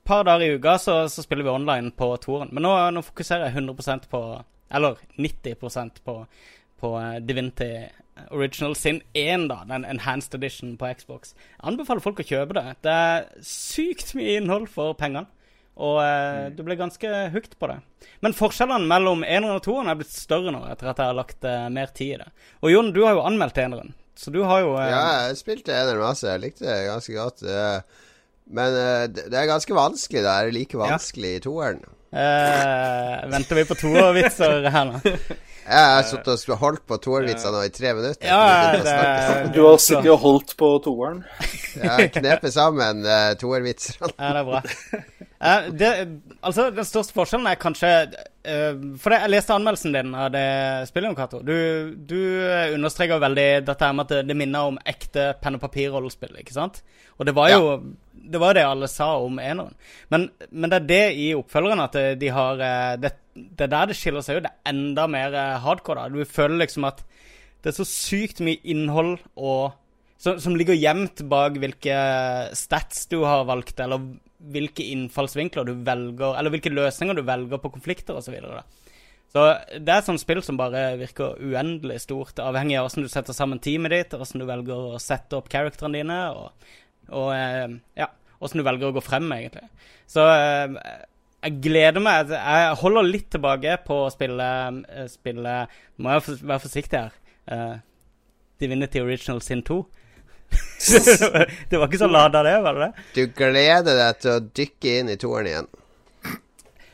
par 0.07 0.23
dager 0.25 0.47
i 0.47 0.55
uka 0.55 0.77
så, 0.81 0.95
så 1.09 1.25
spiller 1.25 1.45
vi 1.45 1.53
online 1.53 1.91
på 1.91 2.07
toren. 2.23 2.49
Men 2.51 2.65
nå, 2.65 2.71
nå 2.95 3.03
fokuserer 3.05 3.49
jeg 3.49 3.59
100% 3.61 4.09
på 4.11 4.23
Eller 4.73 4.97
90 5.21 6.01
på, 6.03 6.15
på 6.81 6.89
eh, 6.97 7.19
Divinity 7.21 7.85
Original 8.31 8.75
Sin 8.75 9.01
1, 9.13 9.47
da. 9.49 9.59
Den 9.69 9.85
enhanced 9.85 10.33
edition 10.33 10.77
på 10.77 10.89
Xbox. 10.97 11.35
Jeg 11.35 11.67
anbefaler 11.69 12.01
folk 12.01 12.23
å 12.23 12.25
kjøpe 12.25 12.57
det. 12.57 12.65
Det 12.81 12.91
er 12.91 13.27
sykt 13.45 14.15
mye 14.17 14.39
innhold 14.39 14.67
for 14.73 14.97
pengene. 14.97 15.27
Og 15.81 15.97
eh, 16.03 16.49
du 16.53 16.61
ble 16.67 16.75
ganske 16.77 17.09
hooked 17.33 17.55
på 17.57 17.69
det. 17.71 17.79
Men 18.21 18.35
forskjellene 18.37 18.85
mellom 18.87 19.23
eneren 19.25 19.55
og 19.57 19.63
toeren 19.65 19.89
er 19.89 19.97
blitt 19.97 20.13
større 20.13 20.51
nå, 20.53 20.61
etter 20.69 20.91
at 20.91 20.99
jeg 21.01 21.09
har 21.09 21.17
lagt 21.17 21.47
eh, 21.49 21.65
mer 21.73 21.89
tid 21.97 22.11
i 22.13 22.21
det. 22.21 22.29
Og 22.61 22.69
Jon, 22.75 22.91
du 22.93 23.01
har 23.07 23.15
jo 23.17 23.23
anmeldt 23.25 23.57
eneren, 23.63 23.93
så 24.15 24.29
du 24.35 24.43
har 24.45 24.61
jo 24.61 24.75
eh, 24.77 24.91
Ja, 24.91 25.03
jeg 25.29 25.39
spilte 25.41 25.73
eneren 25.73 26.03
masse. 26.05 26.27
Jeg 26.29 26.43
likte 26.43 26.67
det 26.69 26.77
ganske 26.91 27.15
godt. 27.17 27.41
eh, 27.47 28.05
Men 28.53 28.77
eh, 28.77 29.07
det 29.31 29.33
er 29.39 29.49
ganske 29.49 29.73
vanskelig. 29.73 30.21
da 30.27 30.37
Er 30.43 30.51
det 30.51 30.57
like 30.59 30.77
vanskelig 30.77 31.35
i 31.39 31.41
toeren? 31.47 31.81
eh, 32.13 33.25
Venter 33.33 33.55
vi 33.57 33.65
på 33.71 33.79
toervitser 33.81 34.69
her 34.69 34.85
nå? 34.91 35.01
Jeg 35.63 35.79
har 35.95 36.03
sittet 36.03 36.41
og 36.51 36.57
holdt 36.59 36.81
på 36.91 36.97
toervitser 36.99 37.53
nå 37.55 37.61
i 37.63 37.69
tre 37.71 37.93
minutter. 37.95 38.27
Ja, 38.27 38.73
det, 38.83 39.53
Du 39.55 39.61
har 39.63 39.77
sittet 39.79 40.09
og 40.11 40.19
holdt 40.19 40.51
på 40.59 40.73
toeren. 40.83 41.21
Jeg 41.79 41.87
har 41.87 42.09
knepet 42.17 42.51
sammen 42.51 42.99
uh, 43.07 43.29
toervitsene. 43.39 44.09
Ja, 44.19 44.33
det 44.35 44.41
er 44.41 44.49
bra. 44.49 44.59
Eh, 45.43 45.65
det, 45.75 45.89
altså, 46.41 46.69
Den 46.71 46.87
største 46.87 47.15
forskjellen 47.15 47.49
er 47.49 47.59
kanskje 47.59 47.89
uh, 48.07 48.77
For 49.01 49.15
jeg 49.15 49.31
leste 49.33 49.55
anmeldelsen 49.55 49.95
din 49.95 50.13
av 50.15 50.29
det 50.31 50.45
spillet, 50.87 51.09
Jon 51.09 51.17
Cato. 51.17 51.41
Du, 51.43 51.55
du 51.97 52.19
understreker 52.77 53.19
veldig 53.23 53.49
dette 53.67 53.91
med 53.91 54.05
at 54.05 54.13
det, 54.15 54.21
det 54.29 54.37
minner 54.39 54.71
om 54.71 54.79
ekte 54.87 55.33
penn 55.43 55.59
og 55.59 55.65
papir-rollespill, 55.65 56.37
ikke 56.39 56.55
sant? 56.55 56.79
Og 57.19 57.27
det 57.27 57.35
var 57.35 57.51
jo 57.53 57.75
det 58.23 58.39
var 58.39 58.55
det 58.55 58.63
alle 58.63 58.87
sa 58.87 59.09
om 59.19 59.39
eneren. 59.41 59.73
Men, 60.07 60.29
men 60.49 60.71
det 60.71 60.77
er 60.77 60.87
det 60.87 61.03
i 61.19 61.25
oppfølgeren 61.35 61.83
at 61.83 61.97
de 62.19 62.29
har 62.31 62.61
eh, 62.63 62.93
det, 63.01 63.11
det 63.35 63.65
er 63.65 63.73
der 63.73 63.89
det 63.91 63.97
skiller 63.99 64.23
seg 64.23 64.39
ut. 64.39 64.45
Det 64.45 64.51
er 64.53 64.71
enda 64.71 65.07
mer 65.11 65.35
eh, 65.35 65.57
hardcore. 65.63 66.05
da. 66.05 66.13
Du 66.13 66.23
føler 66.29 66.61
liksom 66.61 66.87
at 66.87 67.03
det 67.63 67.73
er 67.73 67.77
så 67.81 67.87
sykt 67.87 68.39
mye 68.43 68.61
innhold 68.63 69.17
og 69.35 69.75
som, 70.23 70.37
som 70.39 70.55
ligger 70.55 70.77
gjemt 70.77 71.25
bak 71.27 71.57
hvilke 71.59 71.95
stats 72.55 73.09
du 73.11 73.19
har 73.27 73.43
valgt, 73.49 73.81
eller 73.83 74.05
hvilke 74.53 74.85
innfallsvinkler 74.91 75.67
du 75.67 75.73
velger, 75.85 76.37
eller 76.39 76.53
hvilke 76.53 76.73
løsninger 76.73 77.17
du 77.17 77.23
velger 77.27 77.61
på 77.61 77.71
konflikter 77.75 78.17
osv. 78.19 78.35
Så, 78.35 78.63
så 79.33 79.45
det 79.77 79.93
er 79.93 80.01
et 80.01 80.09
sånt 80.09 80.23
spill 80.23 80.43
som 80.45 80.59
bare 80.59 80.85
virker 80.99 81.39
uendelig 81.39 82.01
stort, 82.03 82.41
avhengig 82.43 82.79
av 82.79 82.87
hvordan 82.87 83.07
du 83.07 83.13
setter 83.13 83.37
sammen 83.37 83.61
teamet 83.63 83.95
ditt, 83.95 84.17
hvordan 84.17 84.43
du 84.43 84.49
velger 84.49 84.91
å 84.97 85.01
sette 85.01 85.39
opp 85.39 85.49
characterene 85.53 86.01
dine, 86.01 86.19
og, 86.35 86.75
og 87.13 87.31
eh, 87.37 87.79
ja, 88.03 88.11
hvordan 88.39 88.59
du 88.59 88.67
velger 88.67 88.91
å 88.91 88.97
gå 88.97 89.05
frem, 89.05 89.31
egentlig. 89.37 89.65
Så 90.11 90.27
eh, 90.27 90.77
jeg 91.43 91.59
gleder 91.63 92.03
meg. 92.03 92.31
Jeg 92.31 92.75
holder 92.79 93.07
litt 93.07 93.31
tilbake 93.33 93.79
på 93.87 94.03
å 94.05 94.11
spille, 94.13 94.45
eh, 94.87 95.09
spille 95.11 95.55
Må 95.99 96.13
jeg 96.13 96.37
være 96.43 96.63
forsiktig 96.63 97.01
her. 97.01 97.19
Uh, 97.43 97.75
Divinity 98.61 99.01
Original 99.03 99.41
Sin 99.43 99.63
2. 99.67 99.81
det 101.69 101.77
var 101.79 101.87
ikke 101.87 102.01
så 102.01 102.09
lada, 102.11 102.43
det, 102.43 102.57
var 102.65 102.75
det 102.75 102.89
det? 102.89 103.05
Du 103.15 103.37
gleder 103.37 103.97
deg 103.99 104.19
til 104.21 104.33
å 104.33 104.43
dykke 104.59 104.97
inn 104.99 105.11
i 105.13 105.17
toeren 105.19 105.49
igjen. 105.49 105.71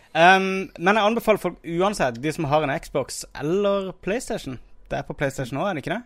Um, 0.09 0.69
men 0.81 0.97
jeg 0.97 1.05
anbefaler 1.05 1.41
folk 1.41 1.59
uansett, 1.63 2.17
de 2.21 2.31
som 2.33 2.47
har 2.49 2.65
en 2.65 2.73
Xbox 2.81 3.23
eller 3.37 3.91
PlayStation. 4.05 4.57
Det 4.89 4.97
er 4.97 5.05
på 5.05 5.15
PlayStation 5.17 5.59
òg, 5.61 5.69
er 5.69 5.77
det 5.77 5.83
ikke 5.83 5.97
det? 5.97 6.03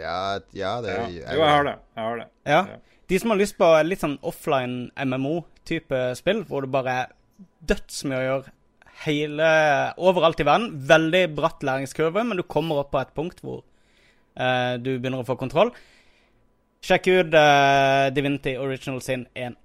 Ja, 0.00 0.38
ja 0.52 0.74
det 0.84 0.94
Ja. 0.94 1.04
er 1.04 1.34
Jo, 1.34 1.40
jeg 1.40 1.50
har 1.50 1.64
det. 1.64 1.76
Jeg 1.96 2.04
har 2.04 2.16
det. 2.16 2.26
Ja. 2.46 2.62
De 3.08 3.18
som 3.18 3.30
har 3.30 3.40
lyst 3.40 3.58
på 3.58 3.68
litt 3.84 4.00
sånn 4.04 4.18
offline 4.22 4.90
MMO-type 4.94 6.02
spill, 6.16 6.44
hvor 6.44 6.62
det 6.62 6.70
bare 6.70 6.90
er 6.90 7.06
dødsmye 7.66 8.18
å 8.20 8.26
gjøre 8.28 8.52
hele 9.06 9.48
overalt 9.96 10.40
i 10.40 10.46
verden. 10.46 10.86
Veldig 10.86 11.24
bratt 11.34 11.64
læringskurve, 11.64 12.24
men 12.24 12.36
du 12.36 12.42
kommer 12.42 12.82
opp 12.84 12.92
på 12.92 13.00
et 13.00 13.14
punkt 13.16 13.40
hvor 13.42 13.64
uh, 14.36 14.76
du 14.76 14.98
begynner 14.98 15.24
å 15.24 15.26
få 15.26 15.38
kontroll. 15.40 15.72
Sjekk 16.84 17.10
ut 17.10 17.34
uh, 17.36 18.08
Divinity 18.14 18.56
Original 18.60 19.02
Sin 19.04 19.26
1. 19.34 19.58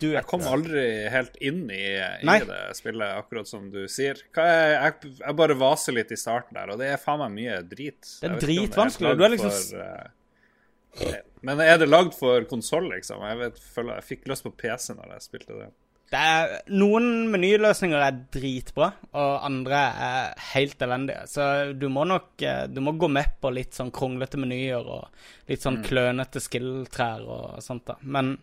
Du 0.00 0.10
Jeg 0.14 0.24
kom 0.28 0.44
aldri 0.48 0.82
helt 1.12 1.34
inn 1.44 1.66
i, 1.72 1.82
i 2.00 2.36
det 2.48 2.60
spillet, 2.76 3.16
akkurat 3.20 3.48
som 3.48 3.66
du 3.72 3.82
sier. 3.92 4.20
Er, 4.40 4.76
jeg, 4.76 5.12
jeg 5.20 5.36
bare 5.36 5.56
vaser 5.60 5.96
litt 5.96 6.12
i 6.12 6.18
starten 6.20 6.56
der, 6.56 6.72
og 6.72 6.80
det 6.80 6.88
er 6.94 7.00
faen 7.00 7.20
meg 7.20 7.34
mye 7.36 7.58
drit. 7.68 8.00
Det 8.22 8.30
er 8.30 8.40
dritvanskelig, 8.40 9.12
du 9.20 9.26
er 9.26 9.34
liksom 9.34 9.52
for, 9.52 9.84
uh, 9.84 11.20
Men 11.44 11.60
er 11.64 11.76
det 11.80 11.88
lagd 11.90 12.16
for 12.16 12.48
konsoll, 12.48 12.88
liksom? 12.94 13.20
Jeg, 13.28 13.40
vet, 13.42 13.60
jeg 13.76 14.06
fikk 14.08 14.28
lyst 14.32 14.48
på 14.48 14.54
PC 14.64 14.96
når 14.96 15.16
jeg 15.16 15.26
spilte 15.28 15.58
det. 15.58 15.68
Det 16.10 16.18
er, 16.18 16.52
noen 16.74 17.28
menyløsninger 17.30 18.02
er 18.02 18.16
dritbra, 18.34 18.88
og 19.14 19.44
andre 19.46 19.80
er 20.06 20.40
helt 20.50 20.80
elendige. 20.82 21.22
Så 21.30 21.44
du 21.78 21.86
må 21.92 22.02
nok 22.08 22.42
eh, 22.42 22.64
du 22.66 22.80
må 22.82 22.96
gå 22.98 23.06
med 23.06 23.36
på 23.38 23.52
litt 23.54 23.78
sånn 23.78 23.92
kronglete 23.94 24.40
menyer 24.42 24.82
og 24.82 25.06
litt 25.50 25.62
sånn 25.62 25.78
klønete 25.86 26.42
skill-trær 26.42 27.22
og 27.22 27.60
sånt. 27.62 27.86
da. 27.92 27.98
Men 28.02 28.38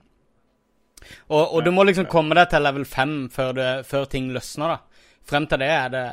Og, 1.27 1.43
og 1.43 1.59
du 1.65 1.69
må 1.75 1.83
liksom 1.83 2.07
komme 2.09 2.35
deg 2.39 2.47
til 2.49 2.63
level 2.63 2.85
5 2.87 3.17
før, 3.35 3.51
du, 3.53 3.63
før 3.85 4.07
ting 4.09 4.31
løsner, 4.33 4.77
da. 4.77 5.03
Frem 5.27 5.45
til 5.51 5.59
det 5.59 5.67
er 5.67 5.89
det 5.91 6.05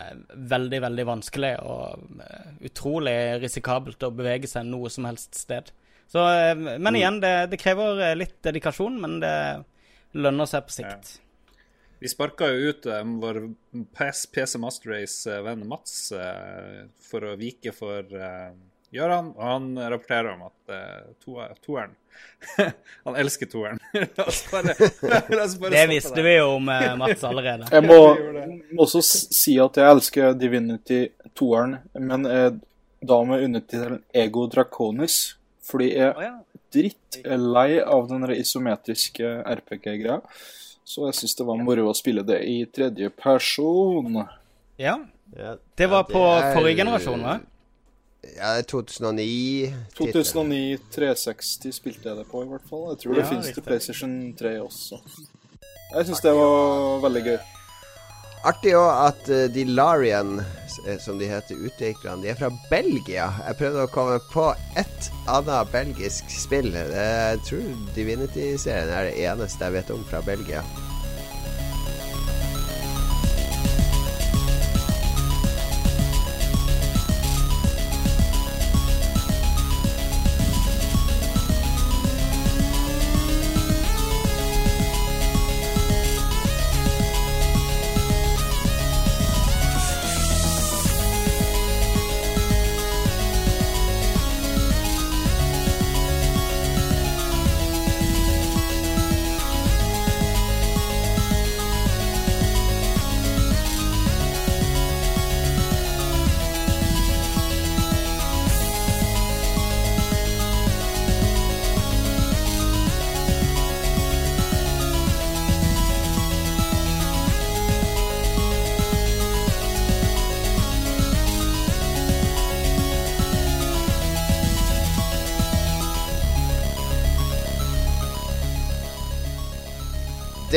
veldig, 0.51 0.81
veldig 0.88 1.07
vanskelig 1.07 1.53
og 1.62 2.19
eh, 2.19 2.49
utrolig 2.67 3.14
risikabelt 3.45 4.03
å 4.03 4.11
bevege 4.11 4.51
seg 4.51 4.67
noe 4.67 4.90
som 4.90 5.07
helst 5.07 5.38
sted. 5.38 5.71
Så, 6.11 6.19
eh, 6.19 6.57
men 6.59 6.99
igjen, 6.99 7.23
det, 7.23 7.37
det 7.55 7.62
krever 7.62 8.03
litt 8.19 8.40
dedikasjon, 8.43 8.99
men 9.07 9.21
det 9.23 9.37
lønner 10.19 10.51
seg 10.51 10.67
på 10.67 10.75
sikt. 10.83 11.21
Vi 12.05 12.09
sparka 12.09 12.49
jo 12.53 12.69
ut 12.69 12.87
um, 12.87 13.21
vår 13.21 13.55
PS, 13.97 14.27
PC 14.27 14.59
Master 14.59 14.90
Race-venn 14.90 15.62
Mats 15.69 16.12
uh, 16.12 16.83
for 17.01 17.25
å 17.25 17.31
vike 17.40 17.73
for 17.73 18.11
uh, 18.12 18.51
Gøran, 18.93 19.31
og 19.33 19.45
han 19.49 19.71
rapporterer 19.79 20.35
om 20.35 20.43
at 20.45 20.75
uh, 20.75 21.07
to, 21.25 21.38
toeren 21.64 21.95
Han 23.07 23.17
elsker 23.17 23.49
toeren. 23.49 23.81
La 24.19 24.27
oss 24.29 24.43
bare, 24.51 24.75
la 25.33 25.47
oss 25.47 25.55
bare 25.62 25.73
Det 25.73 25.87
visste 25.95 26.27
vi 26.27 26.35
jo 26.35 26.51
om 26.59 26.69
uh, 26.69 26.90
Mats 27.01 27.25
allerede. 27.25 27.71
Jeg 27.73 27.87
må, 27.88 27.97
må 28.77 28.85
også 28.85 29.01
si 29.09 29.55
at 29.64 29.81
jeg 29.81 29.95
elsker 29.97 30.37
Divinity 30.37 30.99
2-eren, 31.40 31.79
men 32.05 32.29
er 32.29 32.51
da 33.01 33.19
med 33.31 33.47
undertittelen 33.47 34.03
Ego 34.12 34.45
Draconis. 34.53 35.23
Fordi 35.64 35.88
jeg 35.95 36.12
er 36.12 36.37
drittlei 36.77 37.81
av 37.81 38.12
den 38.12 38.29
isometriske 38.37 39.33
RPG-greia. 39.62 40.21
Så 40.85 41.07
jeg 41.09 41.14
syns 41.16 41.35
det 41.38 41.47
var 41.49 41.57
moro 41.64 41.87
å 41.90 41.94
spille 41.97 42.23
det 42.27 42.42
i 42.44 42.59
tredje 42.66 43.09
person. 43.16 44.18
Ja, 44.79 44.99
det 45.79 45.87
var 45.90 46.05
ja, 46.05 46.09
på 46.12 46.23
er- 46.37 46.55
forrige 46.57 46.77
generasjon, 46.83 47.23
hva? 47.25 47.38
Ja, 48.37 48.55
er 48.59 48.62
2009. 48.68 49.73
2009 49.97 50.79
360 50.94 51.73
spilte 51.77 52.09
jeg 52.09 52.16
det 52.20 52.27
på, 52.31 52.42
i 52.44 52.49
hvert 52.49 52.68
fall. 52.68 52.87
Jeg 52.94 52.99
tror 53.03 53.14
det 53.14 53.25
Ja, 53.25 53.31
riktig. 53.31 53.55
til 53.55 53.62
PlayStation 53.66 54.14
3 54.38 54.53
også. 54.64 55.01
Jeg 55.94 56.07
syns 56.09 56.23
det 56.25 56.33
var 56.35 57.01
veldig 57.05 57.25
gøy. 57.25 57.38
Artig 58.44 58.74
òg 58.76 58.90
at 58.92 59.28
uh, 59.33 59.46
de 59.48 59.62
Larian, 59.64 60.35
eh, 60.85 60.98
som 61.00 61.16
de 61.16 61.30
heter 61.30 61.62
utviklerne, 61.64 62.20
de 62.20 62.28
er 62.28 62.37
fra 62.37 62.50
Belgia. 62.68 63.30
Jeg 63.46 63.57
prøvde 63.62 63.87
å 63.87 63.92
komme 63.94 64.18
på 64.35 64.50
ett 64.76 65.09
annet 65.33 65.72
belgisk 65.72 66.28
spill. 66.28 66.68
Eh, 66.76 66.92
Jeg 67.33 67.40
tror 67.48 67.70
Divinity-serien 67.96 68.92
er 68.92 69.09
det 69.09 69.16
eneste 69.24 69.64
jeg 69.64 69.78
vet 69.78 69.94
om 69.96 70.04
fra 70.11 70.20
Belgia. 70.28 70.61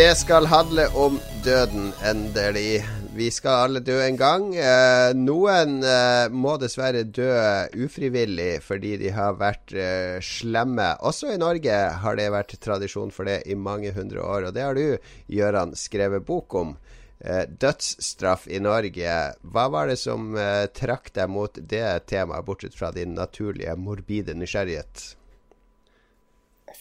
Det 0.08 0.16
skal 0.16 0.46
handle 0.48 0.86
om 0.96 1.18
døden, 1.44 1.90
endelig. 2.06 2.80
Vi 3.12 3.26
skal 3.32 3.66
alle 3.66 3.82
dø 3.84 3.98
en 4.00 4.16
gang. 4.16 4.46
Eh, 4.56 5.10
noen 5.20 5.82
eh, 5.84 6.30
må 6.32 6.54
dessverre 6.62 7.02
dø 7.04 7.28
ufrivillig 7.76 8.62
fordi 8.64 8.94
de 9.02 9.12
har 9.12 9.36
vært 9.36 9.76
eh, 9.76 10.22
slemme. 10.24 10.94
Også 11.04 11.34
i 11.34 11.42
Norge 11.42 11.82
har 12.06 12.16
det 12.16 12.30
vært 12.32 12.56
tradisjon 12.64 13.12
for 13.12 13.28
det 13.28 13.42
i 13.52 13.60
mange 13.60 13.92
hundre 13.98 14.24
år. 14.24 14.48
Og 14.48 14.56
det 14.56 14.64
har 14.64 14.80
du, 14.80 15.12
Gøran, 15.28 15.76
skrevet 15.76 16.24
bok 16.24 16.56
om. 16.56 16.74
Eh, 17.20 17.44
dødsstraff 17.44 18.48
i 18.48 18.64
Norge. 18.64 19.20
Hva 19.44 19.68
var 19.76 19.92
det 19.92 20.00
som 20.00 20.32
eh, 20.40 20.70
trakk 20.72 21.12
deg 21.20 21.36
mot 21.36 21.60
det 21.60 21.84
temaet, 22.08 22.48
bortsett 22.48 22.80
fra 22.80 22.96
din 22.96 23.12
naturlige 23.20 23.76
morbide 23.76 24.40
nysgjerrighet? 24.40 25.10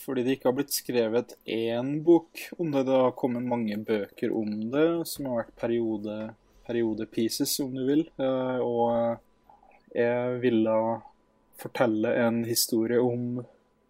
Fordi 0.06 0.22
det 0.22 0.36
ikke 0.36 0.50
har 0.52 0.54
blitt 0.54 0.74
skrevet 0.74 1.34
én 1.50 1.96
bok 2.06 2.44
om 2.60 2.70
det. 2.70 2.84
Det 2.86 2.98
har 3.02 3.16
kommet 3.18 3.42
mange 3.42 3.74
bøker 3.82 4.30
om 4.30 4.52
det, 4.70 4.86
som 5.10 5.26
har 5.26 5.40
vært 5.40 5.56
periode, 5.58 6.18
periodepieces, 6.68 7.56
om 7.64 7.74
du 7.74 7.82
vil. 7.88 8.04
Eh, 8.22 8.60
og 8.62 9.18
jeg 9.96 10.38
ville 10.44 10.76
fortelle 11.58 12.12
en 12.22 12.44
historie 12.46 13.02
om 13.02 13.40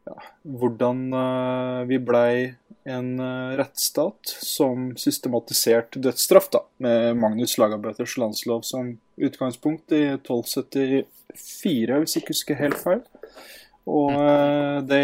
ja, 0.06 0.16
hvordan 0.56 1.02
eh, 1.18 1.80
vi 1.90 1.98
blei 2.00 2.54
en 2.86 3.08
eh, 3.20 3.56
rettsstat 3.58 4.32
som 4.40 4.92
systematiserte 4.96 6.00
dødsstraff, 6.00 6.48
da, 6.54 6.62
med 6.80 7.18
Magnus 7.20 7.58
Lagabøters 7.60 8.16
landslov 8.22 8.64
som 8.64 8.94
utgangspunkt 9.20 9.92
i 9.92 10.04
1274, 10.14 10.96
hvis 11.34 12.16
jeg 12.16 12.24
ikke 12.24 12.36
husker 12.36 12.62
helt 12.62 12.80
feil. 12.80 13.04
Og 13.86 14.12
eh, 14.12 14.78
det 14.86 15.02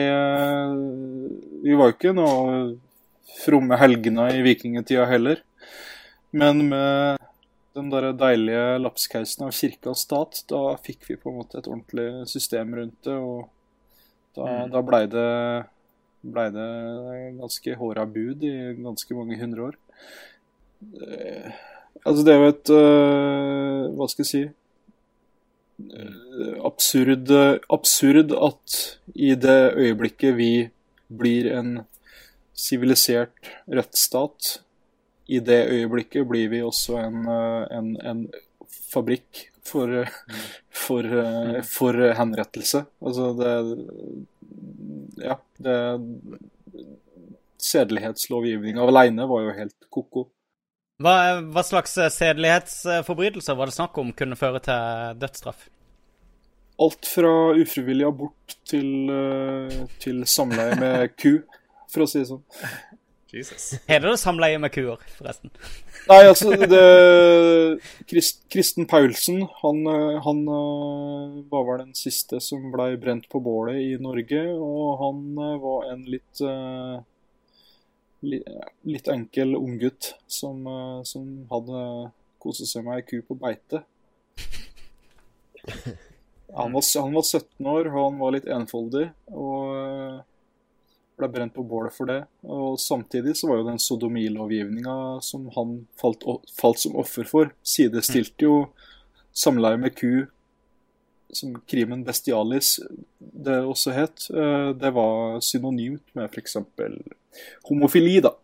Vi 1.62 1.74
var 1.78 1.90
jo 1.90 1.96
ikke 1.96 2.14
noe 2.16 2.62
fromme 3.42 3.78
helgener 3.80 4.34
i 4.36 4.44
vikingtida 4.44 5.06
heller. 5.10 5.42
Men 6.34 6.66
med 6.68 7.20
den 7.76 7.88
der 7.92 8.10
deilige 8.16 8.78
lapskausen 8.82 9.46
av 9.46 9.54
kirke 9.56 9.92
og 9.92 9.98
stat, 9.98 10.42
da 10.50 10.76
fikk 10.84 11.06
vi 11.08 11.16
på 11.20 11.30
en 11.30 11.38
måte 11.40 11.60
et 11.60 11.68
ordentlig 11.70 12.26
system 12.30 12.74
rundt 12.76 12.98
det. 13.08 13.16
Og 13.16 13.48
da, 14.36 14.46
mm. 14.48 14.72
da 14.74 14.82
blei 14.84 15.02
det, 15.12 15.28
ble 16.34 16.46
det 16.54 16.70
ganske 17.40 17.78
håra 17.80 18.06
bud 18.08 18.44
i 18.48 18.54
ganske 18.80 19.16
mange 19.16 19.38
hundre 19.40 19.70
år. 19.70 19.78
Det, 20.82 21.52
altså, 22.02 22.20
det 22.26 22.34
er 22.34 22.40
jo 22.42 22.50
et 22.50 22.72
Hva 23.96 24.08
skal 24.10 24.24
jeg 24.24 24.30
si 24.32 24.44
Eh, 24.46 24.61
absurd, 26.64 27.30
absurd 27.72 28.32
at 28.32 28.76
i 29.14 29.34
det 29.34 29.72
øyeblikket 29.76 30.36
vi 30.36 30.52
blir 31.12 31.48
en 31.52 31.80
sivilisert 32.54 33.50
rettsstat, 33.70 34.60
i 35.28 35.40
det 35.40 35.60
øyeblikket 35.70 36.26
blir 36.28 36.50
vi 36.52 36.62
også 36.62 36.98
en, 37.00 37.24
eh, 37.30 37.76
en, 37.78 37.96
en 38.02 38.22
fabrikk 38.92 39.46
for, 39.64 40.04
for, 40.84 41.08
for, 41.62 42.02
henrettelse. 42.18 42.84
Altså 43.00 43.32
det 43.38 43.52
Ja, 45.22 45.36
Sedelighetslovgivninga 47.62 48.82
aleine 48.82 49.26
var 49.30 49.44
jo 49.44 49.52
helt 49.54 49.86
ko-ko. 49.92 50.26
Hva, 51.02 51.14
hva, 51.42 51.62
slags 51.66 51.96
sedelighetsforbrytelser 52.14 53.58
var 53.58 53.70
det 53.70 53.76
snakk 53.76 53.98
om 53.98 54.12
kunne 54.16 54.38
føre 54.38 54.62
til 54.62 55.18
dødsstraff? 55.18 55.66
Alt 56.82 57.08
fra 57.10 57.32
ufrivillig 57.58 58.06
abort 58.06 58.56
til, 58.68 59.10
uh, 59.10 59.82
til 60.02 60.22
samleie 60.30 60.78
med 60.78 61.12
ku, 61.20 61.40
for 61.92 62.04
å 62.04 62.10
si 62.10 62.22
det 62.22 62.30
sånn. 62.30 62.44
Jesus. 63.32 63.70
Heter 63.88 64.10
det 64.10 64.18
samleie 64.20 64.58
med 64.60 64.74
kuer, 64.74 65.00
forresten? 65.16 65.48
Nei, 66.04 66.18
altså 66.28 66.52
det, 66.52 66.82
Krist, 68.10 68.42
Kristen 68.52 68.84
Paulsen, 68.90 69.46
han, 69.62 69.80
han 70.26 70.42
uh, 70.50 71.38
var 71.48 71.64
vel 71.70 71.80
den 71.86 71.96
siste 71.96 72.42
som 72.44 72.68
ble 72.74 72.90
brent 73.00 73.30
på 73.32 73.40
bålet 73.40 73.80
i 73.80 73.94
Norge. 74.02 74.42
Og 74.52 75.00
han 75.00 75.24
uh, 75.40 75.56
var 75.64 75.88
en 75.94 76.04
litt 76.12 76.44
litt 78.22 79.08
enkel 79.10 79.56
unggutt 79.58 80.12
som, 80.30 80.62
som 81.08 81.26
hadde 81.50 81.82
koset 82.42 82.70
seg 82.70 82.86
med 82.86 83.00
ei 83.00 83.06
ku 83.06 83.18
på 83.26 83.38
beite. 83.38 83.82
Han 86.52 86.74
var, 86.74 86.84
han 87.00 87.14
var, 87.16 87.22
17 87.22 87.66
år, 87.66 87.86
og 87.88 88.04
han 88.04 88.18
var 88.20 88.34
litt 88.34 88.48
enfoldig. 88.50 89.06
Og 89.32 89.70
eh, 89.78 90.18
ble 91.16 91.28
brent 91.32 91.54
på 91.56 91.64
bålet 91.64 91.94
for 91.96 92.10
det. 92.10 92.18
Og 92.44 92.76
samtidig 92.80 93.36
så 93.38 93.48
var 93.48 93.60
jo 93.60 93.68
den 93.70 93.80
sodomilovgivninga 93.80 94.96
som 95.24 95.48
han 95.56 95.78
falt, 96.00 96.26
falt, 96.58 96.82
som 96.82 96.98
offer 97.00 97.28
for, 97.28 97.54
sidestilte 97.64 98.48
jo 98.48 98.56
samleie 99.32 99.80
med 99.80 99.96
ku 99.96 100.26
som 101.32 101.54
krimen 101.68 102.04
bestialis 102.04 102.76
det 103.18 103.58
også 103.64 103.94
het. 103.96 104.26
Eh, 104.30 104.70
det 104.78 104.92
var 104.94 105.40
synonymt 105.44 106.14
med 106.16 106.30
f.eks. 106.30 106.56
homofili, 107.68 108.20
da. 108.20 108.34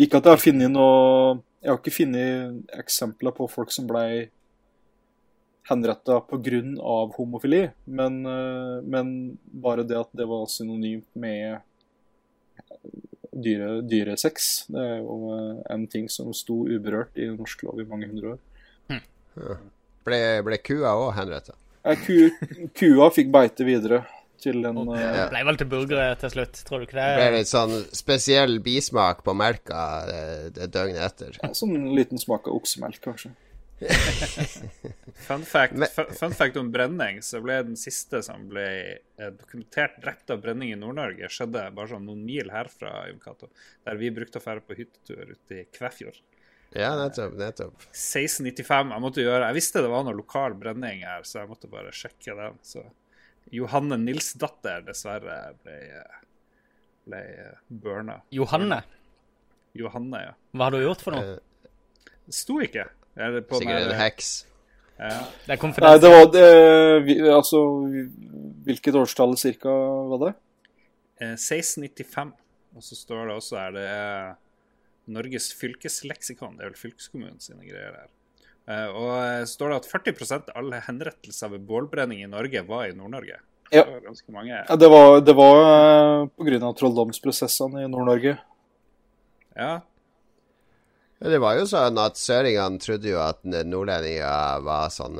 Ikke 0.00 0.20
at 0.20 0.26
jeg 0.26 0.36
har 0.36 0.40
funnet 0.40 0.72
noe 0.72 1.40
Jeg 1.60 1.68
har 1.68 1.76
ikke 1.76 1.92
funnet 1.92 2.70
eksempler 2.72 3.34
på 3.36 3.44
folk 3.52 3.72
som 3.74 3.84
blei 3.84 4.30
henretta 5.68 6.20
pga. 6.20 6.60
homofili, 7.16 7.70
men, 7.84 8.26
eh, 8.26 8.82
men, 8.82 9.38
bare 9.44 9.84
det 9.84 9.98
at 9.98 10.08
det 10.12 10.26
var 10.26 10.46
synonymt 10.46 11.06
med 11.14 11.60
dyre, 13.30 13.80
dyresex, 13.82 14.66
det 14.68 14.80
er 14.80 14.98
jo 14.98 15.18
eh, 15.36 15.60
en 15.74 15.86
ting 15.86 16.08
som 16.08 16.32
sto 16.34 16.64
uberørt 16.66 17.18
i 17.18 17.28
norsk 17.28 17.62
lov 17.68 17.80
i 17.80 17.88
mange 17.88 18.08
hundre 18.08 18.34
år. 18.34 18.40
Hm. 18.88 19.04
Ble, 20.04 20.20
ble, 20.46 20.58
kua 20.64 20.96
òg 20.96 21.12
henretta? 21.18 21.59
Ku, 22.06 22.16
kua 22.76 23.10
fikk 23.14 23.30
beite 23.34 23.66
videre. 23.68 24.04
Til 24.40 24.64
en, 24.64 24.78
uh, 24.88 24.96
ja. 24.96 25.26
Ble 25.28 25.42
vel 25.44 25.58
til 25.60 25.68
burgere 25.68 26.14
til 26.22 26.32
slutt, 26.32 26.62
tror 26.64 26.80
du 26.80 26.86
ikke 26.86 26.96
det? 26.96 27.08
Det 27.12 27.20
ble 27.20 27.40
litt 27.42 27.50
sånn 27.50 27.74
spesiell 27.92 28.56
bismak 28.64 29.20
på 29.26 29.34
melka 29.36 29.82
døgnet 30.56 31.02
etter. 31.10 31.36
Ja, 31.42 31.52
sånn 31.56 31.90
liten 31.92 32.20
smak 32.20 32.48
av 32.48 32.56
oksemelk, 32.56 33.02
kanskje. 33.04 33.34
fun, 35.26 35.44
fact, 35.44 35.74
fun, 36.18 36.32
fact, 36.32 36.56
om 36.56 36.68
brenning, 36.72 37.22
så 37.24 37.40
ble 37.40 37.62
den 37.64 37.78
siste 37.80 38.20
som 38.24 38.44
ble 38.50 38.66
eh, 39.16 39.30
dokumentert 39.32 39.96
drept 40.02 40.32
av 40.32 40.42
brenning 40.42 40.74
i 40.74 40.78
Nord-Norge, 40.78 41.30
skjedde 41.32 41.64
bare 41.76 41.94
sånn 41.94 42.04
noen 42.08 42.20
mil 42.26 42.52
herfra, 42.52 43.06
der 43.08 44.00
vi 44.00 44.12
brukte 44.12 44.40
å 44.40 44.44
dra 44.44 44.60
på 44.60 44.76
hyttetur 44.76 45.32
ute 45.32 45.62
i 45.62 45.64
Kvæfjord. 45.72 46.20
Ja, 46.76 46.92
nettopp. 46.94 47.34
nettopp. 47.38 47.86
1695. 47.90 48.92
Jeg 48.94 49.02
måtte 49.02 49.24
gjøre 49.24 49.48
Jeg 49.48 49.56
visste 49.56 49.82
det 49.82 49.90
var 49.90 50.04
noe 50.06 50.14
lokal 50.14 50.54
brenning 50.58 51.02
her, 51.02 51.24
så 51.26 51.40
jeg 51.42 51.50
måtte 51.50 51.70
bare 51.70 51.90
sjekke 51.94 52.36
den. 52.38 52.58
Så 52.62 52.84
Johanne 53.50 53.98
Nilsdatter 53.98 54.84
dessverre 54.86 55.38
ble, 55.64 55.78
ble 57.08 57.22
burna. 57.68 58.20
Johanne? 58.30 58.82
Johanne, 59.74 60.22
ja. 60.28 60.36
Hva 60.54 60.68
har 60.68 60.76
du 60.76 60.84
gjort 60.84 61.02
for 61.02 61.16
noe? 61.16 61.38
Det 62.26 62.36
sto 62.36 62.60
ikke. 62.62 62.86
Sikkert 63.16 63.90
en 63.90 63.98
heks. 63.98 64.30
Ja. 65.00 65.16
Det 65.46 65.56
er 65.56 65.80
Nei, 65.80 65.94
det 65.98 66.10
var 66.12 66.26
det, 66.34 67.16
Altså, 67.32 67.60
hvilket 68.66 68.98
årstall 69.00 69.34
cirka 69.40 69.72
var 70.12 70.22
det? 70.26 70.32
1695. 71.34 72.30
Eh, 72.30 72.76
Og 72.76 72.84
så 72.86 72.94
står 72.94 73.26
det 73.26 73.34
også 73.34 73.56
her 73.58 73.72
det 73.74 73.86
er 73.88 74.34
Norges 75.12 75.50
fylkesleksikon. 75.58 76.56
Det 76.58 76.66
er 76.66 76.72
vel 76.72 76.80
fylkeskommunen 76.80 77.38
sine 77.42 77.66
greier 77.66 77.94
her. 78.02 78.08
Eh, 78.70 78.88
og 78.94 79.12
eh, 79.18 79.44
står 79.48 79.72
det 79.72 79.78
at 79.80 79.90
40% 79.90 80.50
av 80.52 80.62
alle 80.62 80.82
henrettelser 80.86 81.54
ved 81.54 81.66
bålbrenning 81.68 82.24
i 82.24 82.30
Norge 82.30 82.64
var 82.68 82.88
i 82.88 82.96
Nord-Norge. 82.96 83.40
Ja. 83.70 83.84
Det 83.84 84.00
var, 84.34 84.46
ja, 84.48 84.76
det 84.76 84.88
var, 84.90 85.20
det 85.22 85.34
var 85.38 86.26
pga. 86.34 86.72
trolldomsprosessene 86.80 87.84
i 87.84 87.90
Nord-Norge. 87.90 88.34
Ja, 89.54 89.74
det 91.20 91.36
var 91.42 91.58
jo 91.58 91.66
sånn 91.68 91.98
at 92.00 92.16
søringene 92.16 92.80
trodde 92.80 93.10
jo 93.10 93.18
at 93.20 93.42
nordlendinger 93.44 94.62
var 94.64 94.88
sånn 94.94 95.18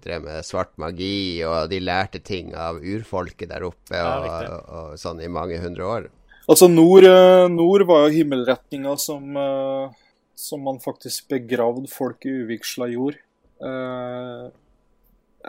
drev 0.00 0.24
med 0.24 0.46
svart 0.48 0.72
magi, 0.80 1.44
og 1.44 1.68
de 1.68 1.80
lærte 1.82 2.22
ting 2.24 2.54
av 2.56 2.80
urfolket 2.80 3.50
der 3.50 3.66
oppe 3.68 4.00
og, 4.00 4.26
ja, 4.30 4.38
og, 4.48 4.70
og, 4.72 4.94
sånn 5.02 5.20
i 5.20 5.28
mange 5.28 5.60
hundre 5.60 5.84
år. 5.84 6.08
Altså, 6.50 6.66
nord, 6.66 7.04
eh, 7.06 7.48
nord 7.52 7.84
var 7.86 8.08
jo 8.08 8.16
himmelretninga 8.16 8.96
som, 8.98 9.36
eh, 9.36 9.92
som 10.34 10.64
man 10.66 10.80
faktisk 10.82 11.28
begravde 11.30 11.86
folk 11.86 12.26
i 12.26 12.34
uvigsla 12.42 12.88
jord. 12.90 13.14
Eh, 13.62 14.50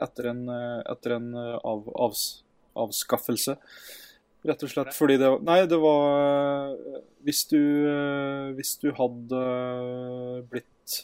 etter 0.03 0.29
en, 0.29 0.47
etter 0.89 1.15
en 1.17 1.33
av, 1.37 1.89
av, 1.95 2.13
avskaffelse. 2.85 3.57
Rett 4.43 4.63
og 4.65 4.69
slett 4.69 4.93
fordi 4.93 5.15
det 5.21 5.29
Nei, 5.47 5.61
det 5.71 5.77
var 5.79 6.73
Hvis 7.23 7.45
du, 7.47 7.61
hvis 8.57 8.73
du 8.81 8.89
hadde 8.91 9.43
blitt 10.51 10.97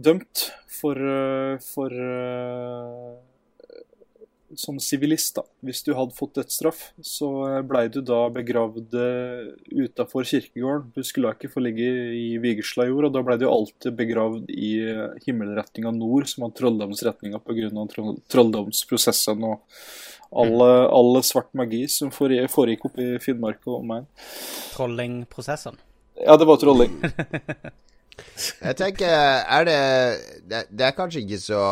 dømt 0.00 0.46
for, 0.72 0.96
for 1.60 1.98
som 4.58 4.78
sivilist, 4.82 5.34
da. 5.36 5.44
Hvis 5.64 5.82
du 5.86 5.92
hadde 5.96 6.16
fått 6.16 6.34
dødsstraff, 6.38 6.80
så 7.04 7.28
blei 7.66 7.86
du 7.92 8.00
da 8.04 8.24
begravd 8.32 8.96
uh, 8.96 9.52
utafor 9.72 10.26
kirkegården. 10.28 10.90
Du 10.96 11.02
skulle 11.06 11.32
ikke 11.36 11.50
få 11.52 11.64
ligge 11.64 11.88
i 12.16 12.38
vigersla 12.42 12.86
jord, 12.88 13.08
og 13.08 13.16
da 13.16 13.24
blei 13.26 13.38
du 13.40 13.46
alltid 13.50 13.96
begravd 13.98 14.50
i 14.52 14.72
uh, 14.88 15.18
himmelretninga 15.26 15.94
nord, 15.96 16.28
som 16.30 16.46
var 16.46 16.56
trolldomsretninga 16.58 17.42
pga. 17.42 17.70
Troll 17.92 18.18
trolldomsprosessen 18.32 19.44
og 19.46 19.62
alle, 20.32 20.68
alle, 20.88 21.22
svart 21.26 21.50
magi 21.58 21.84
som 21.92 22.12
foregikk 22.14 22.86
oppe 22.88 23.04
i 23.04 23.20
Finnmark 23.22 23.60
og 23.68 23.82
omegn. 23.82 24.08
Trollingprosessen? 24.72 25.76
Ja, 26.22 26.36
det 26.40 26.48
var 26.48 26.60
trolling. 26.60 26.94
Jeg 28.62 28.76
tenker, 28.78 29.08
er 29.08 29.66
det, 29.66 29.78
det, 30.48 30.64
det 30.70 30.86
er 30.86 30.96
kanskje 30.96 31.22
ikke 31.24 31.40
så 31.42 31.62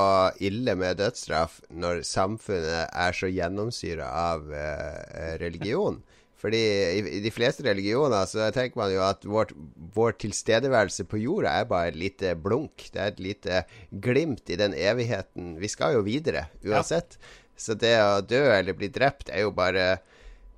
ille 0.42 0.74
med 0.78 1.00
dødsstraff 1.00 1.60
når 1.70 2.02
samfunnet 2.06 2.88
er 2.88 3.16
så 3.16 3.30
gjennomsyra 3.30 4.08
av 4.32 4.48
uh, 4.48 5.36
religion. 5.42 6.00
Fordi 6.40 6.60
i, 6.96 7.00
i, 7.18 7.20
de 7.20 7.32
fleste 7.34 7.64
religioner 7.66 8.24
så 8.28 8.48
tenker 8.54 8.80
man 8.80 8.92
jo 8.94 9.02
at 9.04 9.26
vår, 9.28 9.52
vår 9.92 10.16
tilstedeværelse 10.22 11.04
på 11.10 11.20
jorda 11.20 11.58
er 11.60 11.68
bare 11.68 11.92
et 11.92 11.98
lite 12.00 12.32
blunk. 12.40 12.86
Det 12.94 13.02
er 13.02 13.12
et 13.12 13.20
lite 13.20 13.60
glimt 13.90 14.48
i 14.48 14.56
den 14.60 14.72
evigheten. 14.72 15.58
Vi 15.60 15.68
skal 15.68 15.98
jo 15.98 16.06
videre 16.06 16.46
uansett. 16.64 17.18
Ja. 17.20 17.36
Så 17.60 17.76
det 17.76 17.92
å 18.00 18.22
dø 18.24 18.40
eller 18.54 18.72
bli 18.72 18.88
drept 18.88 19.28
er 19.28 19.44
jo 19.44 19.52
bare 19.52 19.98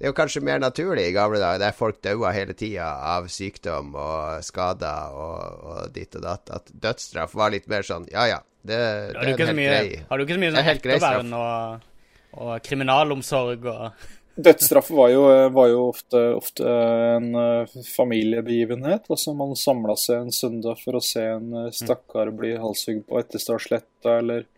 det 0.02 0.08
er 0.08 0.10
jo 0.10 0.18
kanskje 0.18 0.40
mer 0.42 0.58
naturlig 0.58 1.04
i 1.06 1.14
gamle 1.14 1.38
dager, 1.38 1.60
der 1.62 1.74
folk 1.78 2.00
daua 2.02 2.32
hele 2.34 2.56
tida 2.58 2.88
av 3.06 3.28
sykdom 3.30 3.92
og 3.94 4.40
skader 4.42 5.12
og, 5.14 5.60
og 5.62 5.92
ditt 5.94 6.16
og 6.18 6.24
datt, 6.24 6.50
at 6.50 6.72
dødsstraff 6.74 7.36
var 7.38 7.52
litt 7.54 7.68
mer 7.70 7.86
sånn 7.86 8.08
ja 8.10 8.24
ja, 8.26 8.40
det, 8.66 8.80
det 8.82 9.20
er 9.20 9.30
en 9.30 9.38
helt 9.38 9.54
mye, 9.60 9.68
grei 9.68 10.00
Har 10.08 10.18
du 10.18 10.24
ikke 10.24 10.34
så 10.34 10.42
mye 10.42 10.56
sånn 10.56 10.72
ettervern 10.72 11.30
og, 11.38 11.86
og 12.34 12.50
kriminalomsorg 12.66 13.70
og 13.70 14.10
Dødsstraff 14.42 14.90
var 14.96 15.12
jo, 15.12 15.22
var 15.54 15.70
jo 15.70 15.80
ofte, 15.92 16.24
ofte, 16.34 16.64
en 16.66 17.34
eh, 17.36 17.74
familiebegivenhet. 17.84 19.10
altså 19.12 19.34
Man 19.36 19.52
samla 19.60 19.92
seg 20.00 20.22
en 20.24 20.32
søndag 20.32 20.80
for 20.80 20.96
å 20.96 21.02
se 21.04 21.26
en 21.34 21.50
eh, 21.60 21.72
stakkar 21.76 22.32
bli 22.34 22.54
halshugd 22.56 23.04
på 23.10 23.20
Etterstadsletta, 23.20 24.16
eller 24.18 24.48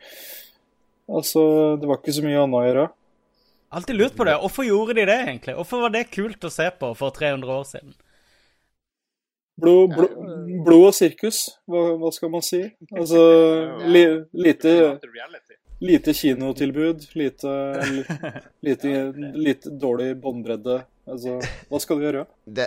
Altså, 1.11 1.43
det 1.77 1.91
var 1.91 1.99
ikke 1.99 2.15
så 2.17 2.23
mye 2.25 2.39
annet 2.41 2.57
å 2.57 2.63
gjøre. 2.65 2.85
Alltid 3.75 3.97
lurt 3.99 4.17
på 4.17 4.25
det. 4.25 4.37
Hvorfor 4.39 4.67
gjorde 4.67 4.95
de 4.95 5.07
det, 5.11 5.21
egentlig? 5.27 5.55
Hvorfor 5.59 5.81
var 5.83 5.95
det 5.95 6.05
kult 6.15 6.47
å 6.47 6.51
se 6.53 6.69
på 6.79 6.93
for 6.99 7.15
300 7.17 7.55
år 7.55 7.65
siden? 7.67 7.95
Blod, 9.61 9.95
blod, 9.95 10.15
blod 10.67 10.85
og 10.89 10.95
sirkus, 10.97 11.45
hva, 11.71 11.83
hva, 11.99 12.11
skal 12.15 12.31
man 12.33 12.43
si? 12.43 12.61
Altså, 12.91 13.21
li, 13.87 14.03
lite, 14.35 14.73
lite 15.83 16.15
kinotilbud, 16.19 17.05
lite, 17.15 17.53
lite, 18.67 18.95
lite 19.35 19.75
dårlig 19.83 20.17
båndbredde. 20.23 20.81
Altså, 21.07 21.37
hva 21.71 21.83
skal 21.83 22.01
du 22.01 22.07
gjøre? 22.09 22.25
Det, 22.47 22.67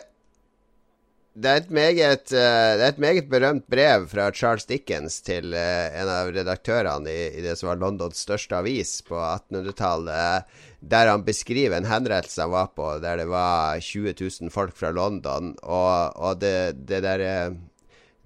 det 1.38 1.52
er, 1.54 1.66
meget, 1.70 2.32
uh, 2.34 2.72
det 2.80 2.82
er 2.82 2.90
et 2.90 3.02
meget 3.02 3.28
berømt 3.30 3.68
brev 3.70 4.08
fra 4.10 4.32
Charles 4.34 4.66
Dickens 4.66 5.20
til 5.22 5.54
uh, 5.54 6.00
en 6.00 6.10
av 6.10 6.32
redaktørene 6.34 7.14
i, 7.14 7.28
i, 7.38 7.44
det 7.46 7.54
som 7.60 7.70
var 7.70 7.82
Londons 7.84 8.24
største 8.26 8.58
avis 8.58 8.96
på 9.06 9.20
1800-tallet, 9.20 10.50
der 10.82 11.12
han 11.12 11.26
beskriver 11.28 11.78
en 11.78 11.90
henrettelse 11.90 12.42
han 12.42 12.56
var 12.56 12.72
på, 12.74 12.90
der 13.04 13.22
det 13.22 13.30
var 13.30 13.78
20 13.78 14.16
000 14.18 14.54
folk 14.54 14.74
fra 14.78 14.90
London, 14.96 15.54
og, 15.62 16.18
og 16.18 16.42
det, 16.42 16.88
det 16.90 17.04
der 17.06 17.26
uh, 17.28 17.62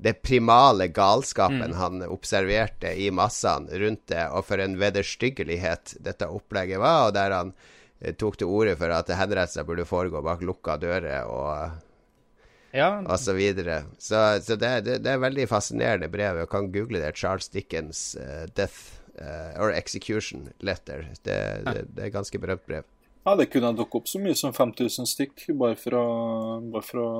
det 0.01 0.18
primale 0.24 0.88
galskapen 0.89 1.76
mm. 1.76 1.78
han 1.78 2.07
observerte 2.07 2.95
i 2.95 3.12
massene 3.14 3.76
rundt 3.84 4.07
det, 4.09 4.24
og 4.32 4.47
for 4.47 4.64
en 4.64 4.80
vederstyggelighet 4.80 5.97
dette 5.99 6.32
opplegget 6.32 6.80
var, 6.82 7.09
og 7.09 7.16
der 7.20 7.36
han 7.41 7.53
tok 8.18 8.39
til 8.39 8.49
orde 8.49 8.80
for 8.80 8.89
at 8.95 9.12
henrettelser 9.14 9.68
burde 9.68 9.86
foregå 9.86 10.24
bak 10.26 10.41
lukka 10.41 10.80
dører. 10.82 11.28
og 11.30 11.91
ja. 12.76 12.89
og 13.01 13.19
så 13.19 13.36
videre. 13.38 13.84
Så, 13.97 14.19
så 14.43 14.55
det, 14.55 14.72
det, 14.88 14.97
det, 15.05 15.11
er 15.13 15.22
veldig 15.22 15.47
fascinerende 15.51 16.09
brev. 16.11 16.41
Jeg 16.43 16.51
kan 16.51 16.72
google 16.74 17.03
det. 17.03 17.13
Charles 17.19 17.51
Dickens' 17.53 18.15
uh, 18.17 18.47
'Death' 18.55 18.99
uh, 19.22 19.61
or 19.61 19.72
'Execution 19.72 20.49
Letter'. 20.59 21.07
Det, 21.24 21.38
det, 21.67 21.86
det 21.95 22.07
er 22.07 22.15
ganske 22.15 22.39
berømt 22.39 22.65
brev. 22.67 22.88
Ja, 23.24 23.36
det 23.38 23.51
kunne 23.53 23.76
dukke 23.78 24.01
opp 24.01 24.09
så 24.09 24.19
mye 24.22 24.36
som 24.38 24.53
5000 24.53 25.05
stykk 25.05 25.45
bare 25.53 25.78
for 25.78 25.97
å, 25.97 26.05
bare 26.74 26.86
for 26.86 27.01
å 27.01 27.11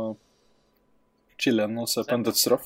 chille 1.42 1.66
og 1.66 1.90
se 1.90 2.04
på 2.06 2.16
en 2.16 2.26
dødsstraff. 2.26 2.66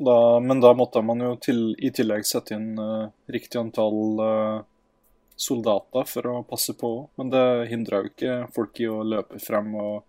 Da, 0.00 0.16
men 0.40 0.62
da 0.62 0.72
måtte 0.74 1.02
man 1.04 1.20
jo 1.20 1.34
til, 1.42 1.74
i 1.78 1.90
tillegg 1.92 2.24
sette 2.26 2.56
inn 2.56 2.72
uh, 2.80 3.10
riktig 3.28 3.60
antall 3.60 4.22
uh, 4.24 4.62
soldater 5.36 6.06
for 6.08 6.28
å 6.30 6.36
passe 6.48 6.74
på. 6.78 6.92
Men 7.20 7.32
det 7.32 7.44
hindra 7.70 8.00
jo 8.00 8.10
ikke 8.10 8.36
folk 8.54 8.80
i 8.80 8.88
å 8.88 9.02
løpe 9.04 9.40
frem 9.42 9.74
og 9.76 10.06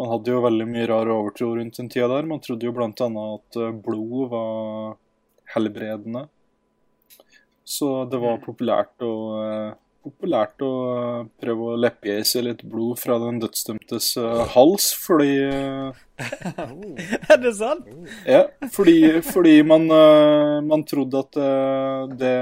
man 0.00 0.08
hadde 0.14 0.32
jo 0.32 0.40
veldig 0.40 0.66
mye 0.70 0.88
rar 0.88 1.10
overtro 1.12 1.50
rundt 1.58 1.76
den 1.76 1.90
tida 1.92 2.08
der. 2.08 2.28
Man 2.28 2.40
trodde 2.40 2.64
jo 2.64 2.72
bl.a. 2.72 2.88
at 2.88 3.60
eh, 3.60 3.76
blod 3.84 4.30
var 4.32 4.94
helbredende. 5.54 6.24
Så 7.68 8.06
det 8.08 8.20
var 8.22 8.38
mm. 8.38 8.44
populært 8.46 9.04
å, 9.04 9.12
eh, 9.44 9.74
populært 10.06 10.64
å 10.64 10.70
eh, 10.94 11.28
prøve 11.44 11.74
å 11.74 12.24
seg 12.24 12.46
litt 12.46 12.64
blod 12.64 12.96
fra 13.02 13.18
den 13.26 13.42
dødsdømtes 13.44 14.08
hals, 14.54 14.88
fordi 15.04 15.34
Er 17.30 17.38
det 17.44 17.54
sant? 17.60 17.92
Ja, 18.24 18.46
fordi, 18.72 19.20
fordi 19.24 19.58
man, 19.64 19.84
man, 20.64 20.84
trodde 20.88 21.22
at 21.26 21.38
det 22.20 22.34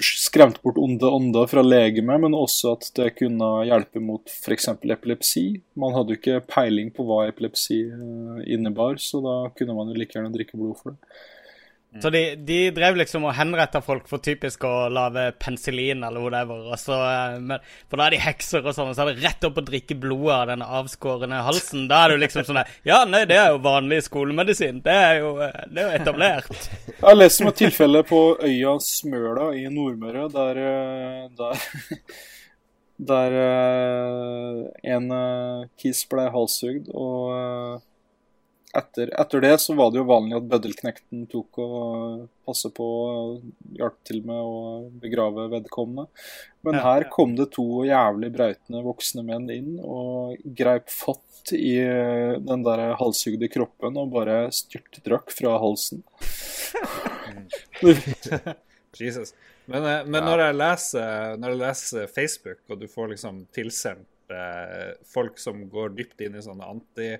skremt 0.00 0.60
bort 0.62 0.78
onde 0.78 1.08
ånder 1.10 1.48
fra 1.50 1.62
legemet, 1.62 2.20
men 2.22 2.36
også 2.38 2.76
at 2.76 2.90
det 2.94 3.08
kunne 3.18 3.48
hjelpe 3.66 4.02
mot 4.02 4.30
f.eks. 4.30 4.68
epilepsi. 4.68 5.46
Man 5.74 5.96
hadde 5.96 6.14
jo 6.14 6.20
ikke 6.20 6.44
peiling 6.46 6.92
på 6.94 7.06
hva 7.08 7.24
epilepsi 7.26 7.80
eh, 7.90 8.44
innebar, 8.54 9.00
så 9.02 9.22
da 9.24 9.36
kunne 9.56 9.74
man 9.74 9.90
jo 9.90 9.98
like 9.98 10.14
gjerne 10.14 10.30
drikke 10.34 10.58
blod 10.60 10.78
for 10.82 10.94
det. 10.94 11.18
Mm. 11.96 12.02
Så 12.02 12.10
de, 12.10 12.34
de, 12.36 12.58
drev 12.76 12.96
liksom 13.00 13.24
og 13.24 13.32
henretta 13.38 13.80
folk 13.80 14.08
for 14.10 14.20
typisk 14.20 14.66
å 14.68 14.88
lage 14.92 15.30
penicillin 15.40 16.04
eller 16.04 16.20
whatever. 16.20 16.66
Og 16.68 16.80
så, 16.80 16.98
eh, 17.08 17.38
men, 17.40 17.62
for 17.88 17.96
da 17.96 18.08
er 18.08 18.16
de 18.16 18.20
hekser 18.20 18.60
og 18.60 18.76
sånn, 18.76 18.90
og 18.92 18.98
så 18.98 19.06
er 19.06 19.14
det 19.14 19.24
rett 19.24 19.46
opp 19.48 19.62
å 19.62 19.64
drikke 19.64 19.96
blodet 20.02 20.34
av 20.34 20.50
den 20.52 20.64
avskårne 20.66 21.40
halsen. 21.46 21.86
Da 21.88 22.02
er 22.04 22.14
det 22.14 22.26
liksom 22.26 22.44
sånn 22.50 22.60
Ja, 22.84 23.00
nei, 23.08 23.24
det 23.30 23.40
er 23.40 23.54
jo 23.54 23.64
vanlig 23.64 24.02
skolemedisin. 24.10 24.82
Det 24.84 24.98
er 25.06 25.22
jo, 25.22 25.32
eh, 25.46 25.64
det 25.72 25.82
er 25.82 25.88
jo 25.88 26.02
etablert. 26.02 26.52
Jeg 26.92 27.00
har 27.06 27.16
lest 27.16 27.40
om 27.40 27.50
et 27.52 27.60
tilfelle 27.64 28.04
på 28.06 28.22
øya 28.44 28.76
Smøla 28.84 29.50
i 29.56 29.66
Nordmøre, 29.72 30.28
der, 30.36 30.64
eh, 30.68 31.26
der 31.40 31.68
der 33.08 33.34
en 34.88 35.10
kis 35.76 35.98
ble 36.08 36.30
halshugd, 36.32 36.88
og 36.96 37.82
etter, 38.74 39.10
etter, 39.20 39.40
det 39.40 39.52
så 39.62 39.74
var 39.78 39.92
det 39.92 40.00
jo 40.00 40.08
vanlig 40.08 40.36
at 40.38 40.48
bøddelknekten 40.50 41.26
tok 41.32 41.60
og 41.62 42.26
passe 42.46 42.70
på 42.74 42.86
og 42.86 43.76
hjalp 43.78 43.96
til 44.06 44.22
med 44.26 44.40
å 44.40 44.56
begrave 45.02 45.46
vedkommende. 45.52 46.08
Men 46.66 46.80
her 46.82 47.06
kom 47.12 47.36
det 47.38 47.52
to 47.54 47.84
jævlig 47.86 48.32
brautende 48.34 48.82
voksne 48.86 49.22
menn 49.26 49.48
inn 49.54 49.76
og 49.80 50.36
greip 50.58 50.90
fatt 50.92 51.54
i 51.54 51.78
den 52.42 52.66
der 52.66 52.96
halshugde 52.98 53.48
kroppen 53.52 53.98
og 54.02 54.12
bare 54.16 54.46
styrtdrakk 54.54 55.30
fra 55.34 55.56
halsen. 55.62 56.02
Jesus. 58.96 59.34
Men, 59.66 59.84
eh, 59.84 60.04
men 60.06 60.24
når, 60.24 60.44
jeg 60.44 60.58
leser, 60.60 61.40
når, 61.40 61.54
jeg 61.54 61.62
leser, 61.62 62.12
Facebook, 62.12 62.62
og 62.70 62.80
du 62.80 62.86
får 62.90 63.12
liksom 63.14 63.42
tilsendt 63.54 64.34
eh, 64.34 64.92
folk 65.10 65.40
som 65.42 65.64
går 65.70 65.96
dypt 65.98 66.22
inn 66.26 66.38
i 66.38 66.44
sånne 66.44 66.70
anti 66.70 67.10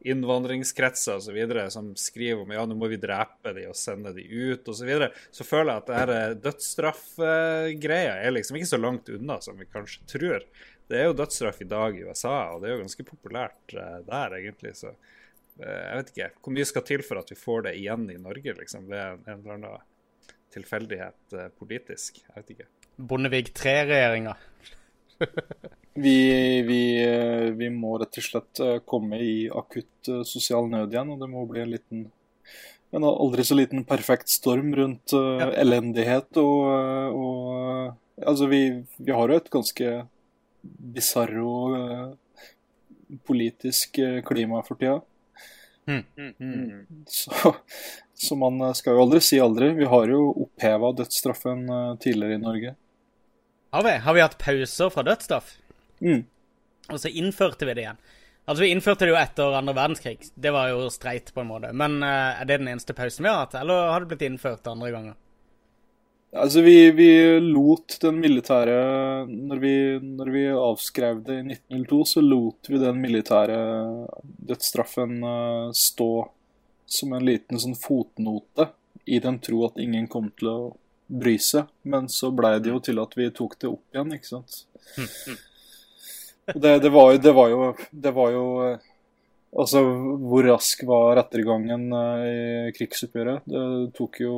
innvandringskretser 0.00 1.16
osv. 1.16 1.70
som 1.70 1.96
skriver 1.96 2.42
om 2.42 2.52
ja, 2.54 2.64
nå 2.66 2.76
må 2.78 2.88
vi 2.88 2.98
drepe 3.00 3.52
de 3.56 3.66
og 3.68 3.76
sende 3.76 4.14
de 4.16 4.24
ut 4.24 4.68
osv., 4.68 4.80
så, 4.80 4.88
videre, 4.88 5.10
så 5.34 5.44
føler 5.44 5.72
jeg 5.72 5.82
at 5.82 5.90
det 5.90 6.00
her 6.00 6.34
dødsstraffgreia 6.46 8.14
er 8.24 8.34
liksom 8.34 8.58
ikke 8.58 8.72
så 8.72 8.80
langt 8.80 9.12
unna 9.12 9.40
som 9.44 9.60
vi 9.60 9.68
kanskje 9.68 10.08
tror. 10.08 10.46
Det 10.90 10.98
er 10.98 11.10
jo 11.10 11.16
dødsstraff 11.20 11.60
i 11.62 11.68
dag 11.70 11.98
i 11.98 12.04
USA, 12.08 12.36
og 12.54 12.62
det 12.62 12.70
er 12.70 12.76
jo 12.76 12.82
ganske 12.82 13.06
populært 13.06 13.76
uh, 13.76 14.00
der, 14.08 14.34
egentlig. 14.40 14.72
Så 14.80 14.90
uh, 14.90 15.62
jeg 15.62 16.00
vet 16.00 16.12
ikke 16.14 16.30
hvor 16.40 16.56
mye 16.56 16.70
skal 16.72 16.86
til 16.88 17.04
for 17.06 17.20
at 17.20 17.30
vi 17.30 17.38
får 17.38 17.68
det 17.68 17.76
igjen 17.78 18.08
i 18.10 18.18
Norge, 18.18 18.56
liksom, 18.58 18.88
ved 18.90 19.04
en, 19.04 19.22
en 19.28 19.44
eller 19.44 19.58
annen 19.58 19.88
tilfeldighet 20.50 21.36
politisk. 21.60 22.24
Jeg 22.24 22.40
vet 22.40 22.56
ikke. 22.56 22.66
Bondevik 22.98 23.52
III-regjeringa. 23.54 24.34
Vi, 26.00 26.16
vi, 26.66 26.80
vi, 27.58 27.68
må 27.74 27.96
rett 28.00 28.18
og 28.20 28.24
slett 28.24 28.62
eh, 28.64 28.78
komme 28.88 29.18
i 29.20 29.34
akutt 29.52 30.08
eh, 30.08 30.22
sosial 30.28 30.70
nød 30.70 30.94
igjen, 30.94 31.12
og 31.12 31.20
det 31.20 31.28
må 31.32 31.44
bli 31.50 31.64
en 31.64 31.74
liten 31.74 32.08
en 32.90 33.04
aldri 33.06 33.44
så 33.46 33.54
liten 33.54 33.84
perfekt 33.86 34.32
storm 34.32 34.72
rundt 34.74 35.12
ja. 35.14 35.46
elendighet 35.62 36.40
og, 36.42 36.64
og 37.14 37.96
Altså, 38.20 38.50
vi, 38.50 38.82
vi, 38.98 39.12
har 39.16 39.30
jo 39.32 39.36
et 39.38 39.46
ganske 39.48 39.90
bisarro 40.60 41.52
politisk 43.24 43.96
klima 44.28 44.60
for 44.66 44.76
tida. 44.76 44.98
Mm. 45.90 46.86
Så, 47.06 47.54
så 48.14 48.36
man 48.36 48.74
skal 48.74 48.94
jo 48.94 49.06
aldri 49.06 49.20
si 49.24 49.40
aldri. 49.40 49.72
Vi 49.78 49.88
har 49.88 50.10
jo 50.12 50.20
oppheva 50.44 50.92
dødsstraffen 50.92 51.64
eh, 51.68 51.94
tidligere 52.02 52.36
i 52.36 52.42
Norge. 52.42 52.74
Har 53.72 53.86
vi? 53.86 53.94
Har 54.04 54.14
vi 54.14 54.20
hatt 54.20 54.36
pauser 54.38 54.90
fra 54.92 55.04
dødsstraff? 55.06 55.54
Mm. 56.00 56.24
Og 56.90 57.00
så 57.00 57.12
innførte 57.12 57.68
vi 57.68 57.76
det 57.76 57.86
igjen. 57.86 58.02
Altså, 58.50 58.64
vi 58.64 58.70
innførte 58.74 59.06
det 59.06 59.12
jo 59.12 59.18
etter 59.20 59.54
andre 59.54 59.76
verdenskrig. 59.76 60.30
Det 60.34 60.50
var 60.50 60.72
jo 60.72 60.88
streit, 60.90 61.28
på 61.34 61.42
en 61.42 61.50
måte. 61.52 61.68
Men 61.76 62.00
uh, 62.02 62.40
er 62.40 62.48
det 62.48 62.60
den 62.62 62.72
eneste 62.72 62.96
pausen 62.98 63.26
vi 63.26 63.30
har 63.30 63.44
hatt, 63.44 63.54
eller 63.60 63.92
har 63.92 64.02
det 64.02 64.10
blitt 64.10 64.24
innført 64.26 64.66
andre 64.70 64.90
ganger? 64.94 65.18
Altså, 66.30 66.62
vi, 66.62 66.90
vi 66.94 67.10
lot 67.42 67.96
den 68.02 68.20
militære 68.22 68.74
når 69.26 69.62
vi, 69.62 69.74
når 70.02 70.32
vi 70.34 70.44
avskrev 70.54 71.22
det 71.26 71.38
i 71.40 71.46
1902, 71.56 72.00
så 72.12 72.22
lot 72.22 72.70
vi 72.70 72.82
den 72.82 73.00
militære 73.02 73.58
dødsstraffen 74.50 75.16
uh, 75.22 75.70
stå 75.76 76.10
som 76.90 77.14
en 77.14 77.26
liten 77.26 77.60
sånn 77.62 77.78
fotnote, 77.78 78.72
i 79.06 79.18
den 79.22 79.38
tro 79.42 79.62
at 79.68 79.78
ingen 79.78 80.08
kom 80.10 80.28
til 80.38 80.50
å 80.50 80.58
bry 81.06 81.36
seg. 81.38 81.70
Men 81.86 82.10
så 82.10 82.32
blei 82.34 82.56
det 82.62 82.74
jo 82.74 82.82
til 82.82 82.98
at 83.02 83.14
vi 83.18 83.30
tok 83.34 83.56
det 83.62 83.70
opp 83.70 83.94
igjen, 83.94 84.10
ikke 84.18 84.32
sant. 84.32 84.64
Og 84.98 85.49
Det, 86.54 86.78
det, 86.82 86.90
var, 86.90 87.14
det 87.18 87.32
var 87.36 87.50
jo 87.52 87.66
Det 87.90 88.12
var 88.16 88.32
jo 88.34 88.46
eh, 88.66 88.86
Altså, 89.50 89.80
hvor 90.22 90.46
rask 90.46 90.84
var 90.86 91.16
rettergangen 91.18 91.88
eh, 91.90 92.26
i 92.68 92.74
krigsoppgjøret? 92.76 93.48
Det 93.50 93.62
tok 93.98 94.20
jo 94.22 94.34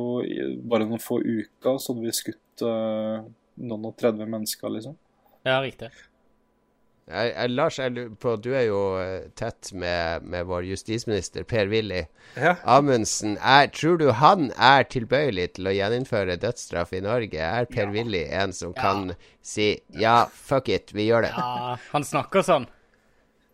bare 0.65 0.87
noen 0.89 1.01
få 1.01 1.19
uker, 1.21 1.77
så 1.77 1.93
hadde 1.93 2.07
vi 2.07 2.15
skutt 2.17 2.63
eh, 2.65 3.27
noen 3.61 3.85
og 3.91 3.93
30 4.01 4.25
mennesker, 4.25 4.73
liksom. 4.73 4.95
Ja, 5.45 5.59
riktig. 5.61 5.91
Jeg, 7.03 7.33
jeg, 7.35 7.49
Lars, 7.51 7.77
jeg 7.81 7.91
lurer 7.91 8.11
på, 8.23 8.33
du 8.39 8.53
er 8.55 8.61
jo 8.69 8.77
eh, 9.01 9.25
tett 9.35 9.73
med, 9.75 10.23
med 10.23 10.45
vår 10.47 10.63
justisminister 10.69 11.43
Per-Willy 11.43 12.05
Ja. 12.39 12.53
Amundsen. 12.63 13.33
Er, 13.43 13.67
tror 13.75 13.97
du 13.99 14.05
han 14.15 14.53
er 14.55 14.85
tilbøyelig 14.87 15.49
til 15.57 15.67
å 15.67 15.73
gjeninnføre 15.75 16.37
dødsstraff 16.39 16.93
i 16.95 17.01
Norge? 17.03 17.41
Er 17.43 17.67
Per-Willy 17.67 18.23
en 18.31 18.55
som 18.55 18.71
kan 18.77 19.11
si 19.43 19.73
ja, 19.99 20.23
fuck 20.31 20.71
it, 20.71 20.95
vi 20.95 21.09
gjør 21.09 21.27
det? 21.27 21.33
Ja, 21.35 21.75
han 21.91 22.07
snakker 22.07 22.45
sånn. 22.47 22.69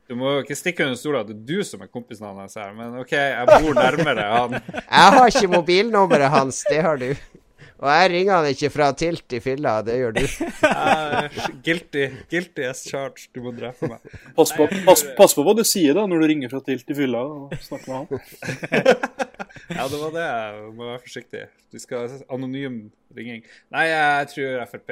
Du 0.10 0.16
må 0.18 0.40
ikke 0.44 0.56
stikke 0.58 0.86
under 0.86 0.98
stolen 0.98 1.22
at 1.22 1.28
det 1.30 1.36
er 1.38 1.42
du 1.50 1.66
som 1.66 1.82
er 1.86 1.90
kompisen 1.94 2.26
hans 2.30 2.56
her, 2.58 2.72
men 2.78 2.96
OK, 3.02 3.12
jeg 3.14 3.50
bor 3.50 3.76
nærmere 3.78 4.24
han. 4.34 4.56
Jeg 4.78 5.18
har 5.18 5.28
ikke 5.30 5.52
mobilnummeret 5.52 6.32
hans, 6.34 6.64
det 6.70 6.80
har 6.86 6.98
du. 7.02 7.12
Og 7.80 7.88
jeg 7.88 8.10
ringer 8.12 8.36
han 8.36 8.48
ikke 8.52 8.70
fra 8.74 8.90
Tilt 9.00 9.36
i 9.38 9.40
fylla, 9.44 9.78
det 9.88 9.96
gjør 10.02 10.18
du. 10.18 10.24
Guilty, 11.66 12.06
guilty 12.32 12.66
as 12.68 12.84
charged. 12.88 13.30
Du 13.36 13.40
må 13.46 13.54
drepe 13.56 13.88
meg. 13.88 14.04
Pass 14.36 14.52
på, 14.56 14.68
pass, 14.88 15.06
pass 15.18 15.36
på 15.38 15.46
hva 15.48 15.56
du 15.56 15.64
sier 15.68 15.96
da 15.96 16.04
når 16.10 16.24
du 16.24 16.28
ringer 16.34 16.52
fra 16.52 16.60
Tilt 16.66 16.92
i 16.92 16.98
fylla 16.98 17.24
og 17.24 17.56
snakker 17.64 17.94
med 17.94 18.20
han. 18.20 19.06
Ja, 19.70 19.86
det 19.90 19.98
var 20.02 20.12
det. 20.14 20.26
Du 20.62 20.76
må 20.78 20.88
være 20.88 21.02
forsiktig. 21.02 21.42
Du 21.74 21.78
skal 21.82 22.10
anonym 22.32 22.78
ringing. 23.16 23.44
Nei, 23.74 23.84
jeg 23.90 24.30
tror 24.34 24.64
Frp 24.70 24.92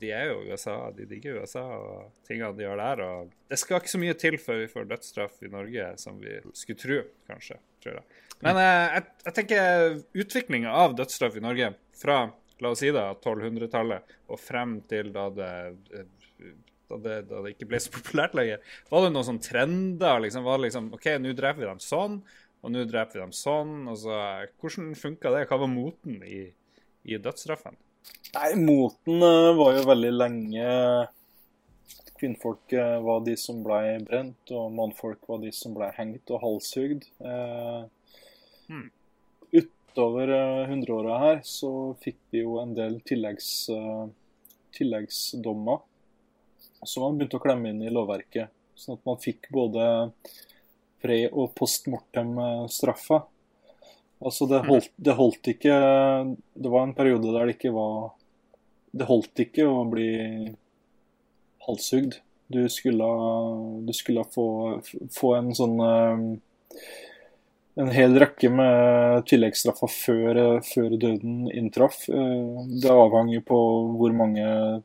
de 0.00 0.12
er 0.16 0.30
jo 0.30 0.40
USA. 0.48 0.76
De 0.96 1.06
digger 1.08 1.40
USA 1.40 1.64
og 1.76 2.10
tingene 2.28 2.52
de 2.56 2.64
gjør 2.64 2.80
der. 2.80 3.02
Og 3.06 3.30
det 3.50 3.60
skal 3.60 3.80
ikke 3.80 3.92
så 3.92 4.00
mye 4.02 4.16
til 4.20 4.38
før 4.40 4.62
vi 4.62 4.70
får 4.72 4.88
dødsstraff 4.90 5.44
i 5.44 5.52
Norge 5.52 5.92
som 6.00 6.20
vi 6.20 6.38
skulle 6.56 6.80
tro, 6.80 7.00
kanskje. 7.30 7.58
tror 7.84 8.00
jeg. 8.00 8.20
Men 8.44 8.60
eh, 8.60 8.96
jeg, 8.96 9.06
jeg 9.26 9.36
tenker 9.36 9.98
utviklinga 10.24 10.76
av 10.82 10.96
dødsstraff 10.98 11.36
i 11.36 11.44
Norge 11.44 11.74
fra 12.00 12.22
la 12.60 12.72
oss 12.72 12.82
si 12.82 12.90
da 12.92 13.10
1200-tallet 13.14 14.16
og 14.30 14.40
frem 14.40 14.78
til 14.88 15.12
da 15.14 15.28
det 15.32 15.52
da 16.90 16.98
det, 16.98 17.16
da 17.30 17.42
det 17.44 17.54
ikke 17.54 17.68
ble 17.70 17.80
så 17.82 17.92
populært 17.94 18.34
lenger. 18.34 18.62
Var 18.90 19.04
det 19.04 19.12
noen 19.14 19.28
sånn 19.28 19.42
trender? 19.44 20.22
liksom, 20.24 20.46
var 20.46 20.58
det 20.58 20.68
liksom, 20.68 20.88
OK, 20.96 21.06
nå 21.22 21.34
dreper 21.38 21.62
vi 21.62 21.68
dem 21.68 21.82
sånn, 21.84 22.18
og 22.60 22.74
nå 22.74 22.82
dreper 22.88 23.18
vi 23.18 23.22
dem 23.22 23.36
sånn. 23.36 23.76
Altså, 23.92 24.16
Hvordan 24.60 24.90
funka 24.98 25.32
det? 25.36 25.44
Hva 25.50 25.60
var 25.62 25.70
moten 25.70 26.18
i, 26.26 26.42
i 27.06 27.20
dødsstraffen? 27.22 27.78
Nei, 28.34 28.50
moten 28.58 29.22
eh, 29.22 29.54
var 29.58 29.76
jo 29.76 29.86
veldig 29.90 30.12
lenge 30.16 30.66
Kvinnfolk 32.20 32.74
eh, 32.76 32.98
var 33.00 33.22
de 33.24 33.34
som 33.40 33.62
ble 33.64 33.80
brent, 34.04 34.52
og 34.52 34.74
mannfolk 34.76 35.24
var 35.30 35.40
de 35.40 35.52
som 35.56 35.72
ble 35.76 35.88
hengt 35.96 36.32
og 36.34 36.42
halshugd. 36.42 37.06
Eh, 37.24 37.80
Hmm. 38.70 38.90
Utover 39.50 40.28
eh, 40.28 40.68
hundreåra 40.70 41.18
her 41.18 41.40
så 41.42 41.70
fikk 42.04 42.20
vi 42.30 42.44
jo 42.44 42.60
en 42.60 42.74
del 42.76 43.00
tilleggs, 43.02 43.48
eh, 43.74 44.04
tilleggsdommer 44.78 45.80
som 46.86 47.02
man 47.02 47.18
begynte 47.18 47.40
å 47.40 47.42
klemme 47.42 47.72
inn 47.72 47.82
i 47.82 47.90
lovverket. 47.90 48.54
Sånn 48.78 48.96
at 48.96 49.08
man 49.08 49.18
fikk 49.20 49.50
både 49.52 49.82
pre- 51.02 51.32
og 51.32 51.50
post 51.58 51.90
mortem-straffa. 51.90 53.24
Altså 54.20 54.46
det 54.46 54.62
holdt, 54.68 54.90
det 55.00 55.16
holdt 55.16 55.48
ikke 55.48 55.74
Det 56.52 56.68
var 56.68 56.82
en 56.84 56.92
periode 56.92 57.30
der 57.32 57.46
det 57.48 57.54
ikke 57.54 57.70
var 57.72 58.10
Det 58.92 59.06
holdt 59.08 59.40
ikke 59.46 59.64
å 59.64 59.78
bli 59.88 60.10
halshugd. 61.64 62.18
Du 62.52 62.60
skulle, 62.68 63.08
du 63.86 63.92
skulle 63.96 64.26
få, 64.34 64.46
få 65.14 65.34
en 65.38 65.54
sånn 65.56 65.80
eh, 65.86 66.26
En 67.80 67.88
hel 67.94 68.18
rekke 68.20 68.50
med 68.52 69.24
tilleggsstraffer 69.30 69.88
før, 69.88 70.38
før 70.66 70.96
døden 71.00 71.46
inntraff. 71.48 72.02
Eh, 72.12 72.66
Det 72.82 72.90
avhang 72.92 73.30
jo 73.32 73.40
på 73.40 73.60
hvor 73.96 74.12
mange 74.12 74.82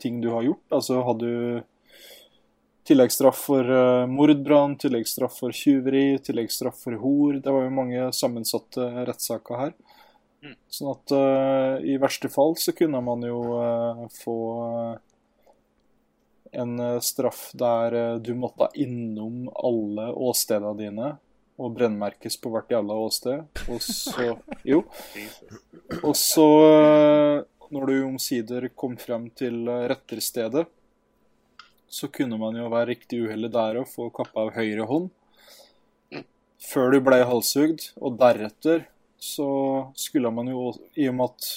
ting 0.00 0.22
du 0.22 0.30
har 0.32 0.46
gjort. 0.46 0.64
Altså 0.72 1.02
hadde 1.04 1.28
du 1.28 1.62
tilleggsstraff 2.88 3.44
for 3.50 3.74
eh, 3.76 4.06
mordbrann, 4.08 4.78
tilleggsstraff 4.80 5.36
for 5.42 5.52
tyveri, 5.52 6.18
tilleggsstraff 6.24 6.80
for 6.86 6.96
hor. 7.02 7.36
Det 7.44 7.52
var 7.52 7.66
jo 7.66 7.76
mange 7.76 8.08
sammensatte 8.16 8.88
rettssaker 9.10 9.64
her. 9.66 9.76
Sånn 10.72 10.94
at 10.94 11.12
uh, 11.12 11.74
i 11.84 11.98
verste 12.00 12.30
fall 12.32 12.54
så 12.56 12.72
kunne 12.72 13.02
man 13.04 13.20
jo 13.28 13.40
uh, 13.60 14.06
få 14.22 14.36
en 16.56 16.80
straff 17.04 17.50
der 17.52 18.16
du 18.24 18.32
måtte 18.40 18.70
innom 18.80 19.50
alle 19.52 20.06
åstedene 20.16 20.72
dine 20.80 21.10
og 21.60 21.76
brennmerkes 21.76 22.38
på 22.40 22.52
hvert 22.54 22.72
jævla 22.72 22.96
åsted. 23.04 23.62
Og 23.68 23.80
så 23.84 24.34
Jo. 24.64 24.82
Og 26.02 26.14
så, 26.16 26.48
eh, 26.72 27.44
når 27.70 27.86
du 27.86 27.94
omsider 28.06 28.68
kom 28.74 28.96
frem 28.96 29.28
til 29.30 29.68
eh, 29.68 29.88
retterstedet, 29.92 30.66
så 31.90 32.08
kunne 32.08 32.38
man 32.38 32.56
jo 32.56 32.68
være 32.70 32.92
riktig 32.94 33.24
uheldig 33.26 33.50
der 33.52 33.80
og 33.80 33.90
få 33.90 34.10
kappa 34.14 34.46
av 34.46 34.54
høyre 34.54 34.86
hånd. 34.86 35.10
Før 36.60 36.94
du 36.94 37.00
ble 37.02 37.24
halshugd, 37.26 37.90
og 37.98 38.18
deretter 38.20 38.86
så 39.20 39.48
skulle 39.98 40.30
man 40.32 40.48
jo, 40.48 40.70
i 40.96 41.08
og 41.10 41.16
med 41.18 41.32
at 41.32 41.48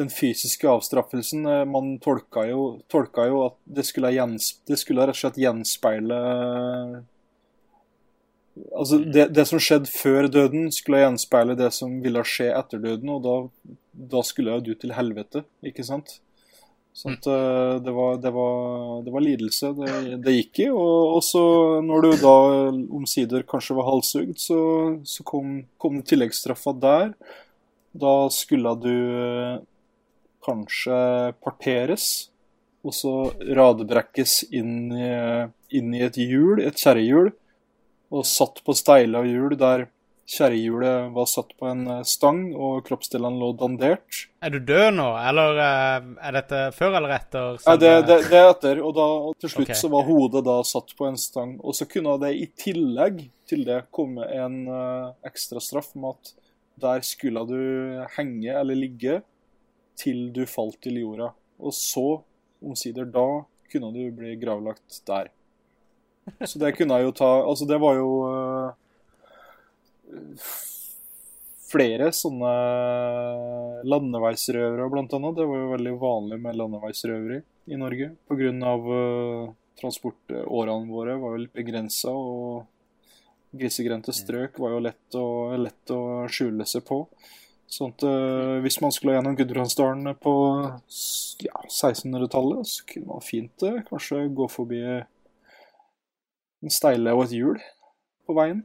den 0.00 0.08
fysiske 0.12 0.68
avstraffelsen 0.68 1.46
eh, 1.46 1.64
Man 1.68 1.98
tolka 2.02 2.46
jo, 2.48 2.80
tolka 2.90 3.26
jo 3.28 3.42
at 3.46 3.58
det 3.64 3.84
skulle, 3.88 4.12
gjens, 4.16 4.54
det 4.68 4.78
skulle 4.80 5.04
rett 5.04 5.16
og 5.16 5.20
slett 5.20 5.40
gjenspeile 5.40 6.20
Altså, 8.76 8.98
det, 8.98 9.30
det 9.32 9.46
som 9.48 9.60
skjedde 9.62 9.88
før 9.88 10.28
døden, 10.28 10.66
skulle 10.74 11.00
gjenspeile 11.00 11.56
det 11.56 11.70
som 11.72 11.94
ville 12.04 12.24
skje 12.26 12.50
etter 12.52 12.82
døden, 12.82 13.14
og 13.14 13.24
da, 13.24 13.36
da 14.12 14.20
skulle 14.26 14.58
du 14.64 14.74
til 14.76 14.92
helvete, 14.96 15.46
ikke 15.64 15.86
sant? 15.88 16.18
Sånn 16.92 17.14
at 17.16 17.26
det 17.80 17.92
var, 17.96 18.18
det 18.20 18.30
var, 18.34 18.98
det 19.06 19.12
var 19.14 19.24
lidelse 19.24 19.70
det, 19.78 19.92
det 20.26 20.34
gikk 20.34 20.58
i. 20.66 20.68
Og, 20.68 21.14
og 21.16 21.22
så 21.24 21.44
når 21.84 22.04
du 22.04 22.10
da 22.20 22.34
omsider 22.98 23.46
kanskje 23.48 23.78
var 23.78 23.88
halshugd, 23.88 24.36
så, 24.42 24.58
så 25.08 25.24
kom, 25.24 25.62
kom 25.80 25.96
det 26.00 26.10
tilleggsstraffa 26.12 26.74
der. 26.82 27.14
Da 27.96 28.12
skulle 28.32 28.74
du 28.80 28.92
eh, 28.92 29.56
kanskje 30.44 30.98
parteres, 31.44 32.28
og 32.84 32.96
så 32.96 33.14
radebrekkes 33.56 34.42
inn 34.52 34.92
i, 34.92 35.10
inn 35.78 35.96
i 35.96 36.04
et 36.04 36.18
hjul, 36.20 36.60
et 36.60 36.76
kjerrehjul, 36.76 37.32
og 38.12 38.28
satt 38.28 38.60
på 38.66 38.76
steila 38.76 39.24
hjul 39.24 39.56
der 39.58 39.88
kjerrehjulet 40.32 41.12
var 41.12 41.26
satt 41.26 41.50
på 41.58 41.66
en 41.68 41.82
eh, 41.90 42.02
stang 42.08 42.44
og 42.54 42.84
kroppsdelene 42.86 43.40
lå 43.40 43.50
dandert. 43.58 44.20
Er 44.44 44.54
du 44.54 44.60
død 44.62 44.94
nå, 44.96 45.08
eller 45.18 45.60
eh, 45.64 46.10
er 46.28 46.36
dette 46.38 46.60
før 46.76 46.98
eller 46.98 47.16
etter? 47.16 47.58
Nei, 47.66 47.76
det, 47.82 47.92
det, 48.08 48.18
det 48.30 48.38
er 48.38 48.50
etter, 48.52 48.82
og 48.84 48.94
da, 48.96 49.08
og 49.28 49.34
til 49.42 49.52
slutt 49.54 49.68
okay. 49.68 49.80
så 49.82 49.90
var 49.92 50.06
hodet 50.08 50.44
da 50.46 50.58
satt 50.66 50.94
på 50.98 51.08
en 51.08 51.18
stang. 51.20 51.56
Og 51.60 51.76
så 51.76 51.88
kunne 51.90 52.16
det 52.22 52.32
i 52.38 52.46
tillegg 52.64 53.26
til 53.50 53.66
det 53.68 53.82
komme 53.92 54.28
en 54.32 54.62
uh, 54.70 55.12
ekstra 55.26 55.60
straff 55.62 55.92
med 55.98 56.14
at 56.14 56.32
der 56.82 57.02
skulle 57.04 57.42
du 57.46 57.60
henge 58.16 58.54
eller 58.54 58.78
ligge 58.78 59.20
til 59.98 60.30
du 60.34 60.44
falt 60.48 60.80
til 60.82 61.02
jorda. 61.02 61.32
Og 61.62 61.74
så, 61.76 62.22
omsider 62.62 63.06
da, 63.12 63.26
kunne 63.72 63.92
du 63.94 64.06
bli 64.16 64.36
gravlagt 64.40 65.02
der. 65.08 65.30
Så 66.48 66.58
det 66.62 66.74
kunne 66.76 66.98
jeg 66.98 67.08
jo 67.08 67.14
ta 67.18 67.30
Altså, 67.42 67.66
det 67.68 67.78
var 67.82 67.96
jo 67.98 68.10
uh, 68.26 68.70
flere 71.72 72.10
sånne 72.14 72.52
landeveisrøvere, 73.88 74.90
blant 74.92 75.14
annet. 75.16 75.38
Det 75.38 75.48
var 75.48 75.62
jo 75.62 75.72
veldig 75.72 75.94
vanlig 76.02 76.38
med 76.44 76.58
landeveisrøveri 76.60 77.40
i 77.72 77.80
Norge. 77.80 78.12
Pga. 78.28 78.76
Uh, 78.86 79.50
transportårene 79.82 80.92
våre 80.92 81.16
var 81.18 81.34
jo 81.34 81.42
litt 81.42 81.56
begrensa, 81.56 82.12
og 82.12 82.68
Grisegrendte 83.52 84.14
strøk 84.16 84.56
var 84.62 84.72
jo 84.72 84.82
lett 84.84 85.16
å, 85.18 85.26
lett 85.60 85.92
å 85.92 86.24
skjule 86.32 86.64
seg 86.68 86.86
på. 86.88 87.02
Sånn 87.72 87.92
at 87.92 88.04
uh, 88.04 88.60
Hvis 88.64 88.78
man 88.84 88.92
skulle 88.92 89.16
gjennom 89.16 89.36
Gudbrandsdalen 89.36 90.14
på 90.20 90.34
ja, 91.44 91.58
1600-tallet, 91.68 92.68
så 92.68 92.86
kunne 92.88 93.10
man 93.14 93.24
fint 93.24 93.64
uh, 93.64 93.80
kanskje 93.88 94.26
gå 94.36 94.48
forbi 94.52 94.80
en 96.62 96.72
steile 96.72 97.14
og 97.16 97.26
et 97.26 97.36
hjul 97.36 97.58
på 98.26 98.36
veien. 98.38 98.62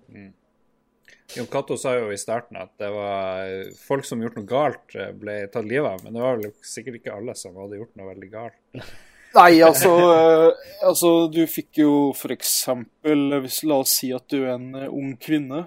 Jon 1.35 1.49
Cato 1.51 1.75
sa 1.79 1.95
jo 1.97 2.11
i 2.13 2.19
starten 2.19 2.59
at 2.59 2.71
det 2.79 2.87
var 2.93 3.49
folk 3.81 4.05
som 4.07 4.21
gjort 4.23 4.37
noe 4.39 4.47
galt, 4.47 4.95
eh, 4.95 5.11
ble 5.11 5.41
tatt 5.51 5.67
livet 5.67 5.89
av. 5.89 6.03
Men 6.05 6.15
det 6.15 6.23
var 6.23 6.39
vel 6.39 6.53
sikkert 6.63 7.01
ikke 7.01 7.17
alle 7.17 7.35
som 7.35 7.57
hadde 7.59 7.81
gjort 7.81 7.99
noe 7.99 8.09
veldig 8.13 8.29
galt. 8.31 8.59
Nei, 9.37 9.59
altså, 9.61 9.91
eh, 10.15 10.69
altså 10.87 11.09
Du 11.29 11.41
fikk 11.51 11.81
jo 11.81 11.91
eksempel 12.31 13.35
hvis, 13.43 13.59
La 13.67 13.81
oss 13.83 13.97
si 13.99 14.13
at 14.15 14.23
du 14.31 14.39
er 14.39 14.53
en 14.55 14.69
eh, 14.79 14.87
ung 14.87 15.17
kvinne, 15.19 15.65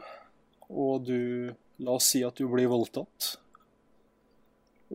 og 0.70 1.04
du 1.06 1.52
La 1.80 1.98
oss 1.98 2.08
si 2.12 2.24
at 2.24 2.36
du 2.36 2.48
blir 2.48 2.68
voldtatt. 2.72 3.34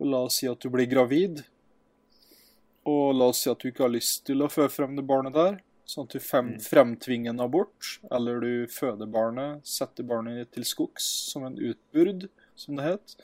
La 0.02 0.26
oss 0.26 0.40
si 0.42 0.50
at 0.50 0.60
du 0.62 0.70
blir 0.70 0.86
gravid. 0.90 1.40
Og 2.86 3.14
la 3.18 3.30
oss 3.32 3.40
si 3.42 3.50
at 3.50 3.62
du 3.62 3.70
ikke 3.70 3.86
har 3.86 3.94
lyst 3.94 4.26
til 4.28 4.44
å 4.44 4.50
føde 4.50 4.70
frem 4.70 4.94
det 4.98 5.06
barnet 5.06 5.34
der. 5.34 5.56
Sånn 5.86 6.08
at 6.08 6.16
du 6.16 6.22
fem, 6.22 6.56
fremtvinger 6.62 7.30
en 7.30 7.44
abort, 7.44 7.96
eller 8.10 8.40
du 8.42 8.66
føder 8.72 9.06
barnet, 9.06 9.62
setter 9.66 10.06
barnet 10.06 10.50
til 10.54 10.66
skogs 10.66 11.06
som 11.30 11.46
en 11.46 11.58
utbyrd, 11.58 12.26
som 12.58 12.78
det 12.78 12.88
het. 12.88 13.16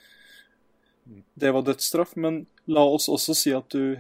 Det 1.35 1.51
var 1.51 1.67
dødsstraff. 1.67 2.15
Men 2.15 2.45
la 2.71 2.85
oss 2.87 3.09
også 3.11 3.35
si 3.35 3.55
at 3.57 3.75
du 3.75 3.99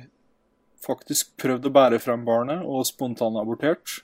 faktisk 0.82 1.34
prøvde 1.42 1.70
å 1.70 1.74
bære 1.74 1.98
frem 2.02 2.24
barnet 2.26 2.62
og 2.62 2.86
spontanabortert. 2.86 4.00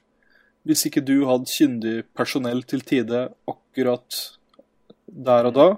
Hvis 0.67 0.85
ikke 0.89 1.05
du 1.07 1.23
hadde 1.29 1.51
kyndig 1.51 1.97
personell 2.19 2.65
til 2.67 2.83
tide 2.87 3.29
akkurat 3.51 4.19
der 5.07 5.49
og 5.49 5.55
da, 5.57 5.69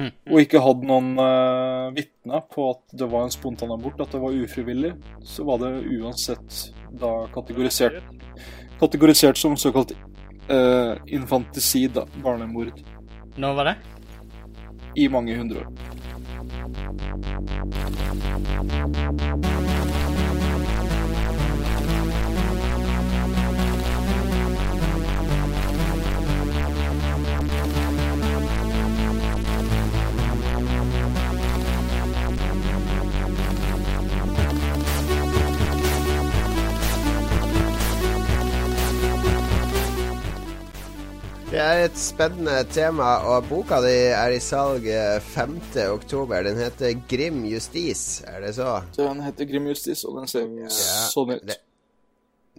og 0.00 0.40
ikke 0.40 0.62
hadde 0.64 0.88
noen 0.88 1.12
uh, 1.20 1.90
vitner 1.96 2.44
på 2.52 2.70
at 2.72 2.96
det 2.96 3.08
var 3.10 3.26
en 3.26 3.34
spontanabort, 3.34 4.00
at 4.00 4.14
det 4.14 4.22
var 4.22 4.36
ufrivillig, 4.44 4.94
så 5.26 5.44
var 5.48 5.60
det 5.62 5.72
uansett 5.98 6.60
da 7.00 7.12
kategorisert, 7.34 8.00
kategorisert 8.80 9.40
som 9.40 9.58
såkalt 9.60 9.92
uh, 10.50 10.96
infanticid, 11.06 12.00
barnemord, 12.24 12.72
Når 13.36 13.54
var 13.54 13.72
det? 13.72 13.76
i 14.96 15.08
mange 15.08 15.36
hundre 15.36 15.58
år. 15.62 15.68
Det 41.60 41.66
er 41.68 41.82
et 41.90 41.98
spennende 42.00 42.54
tema, 42.72 43.18
og 43.28 43.44
boka 43.50 43.82
di 43.84 43.90
er 44.16 44.32
i 44.32 44.38
salg 44.40 44.86
eh, 44.88 45.18
5. 45.20 45.58
oktober. 45.92 46.40
Den 46.46 46.56
heter 46.56 46.94
Grim 47.10 47.42
justis, 47.44 48.22
er 48.24 48.40
det 48.46 48.54
så? 48.56 48.78
Den 48.96 49.20
heter 49.20 49.44
Grim 49.50 49.66
Justis, 49.68 50.06
og 50.08 50.16
den 50.16 50.30
ser 50.30 50.46
sånn 51.12 51.34
ut. 51.34 51.44
det- 51.44 51.58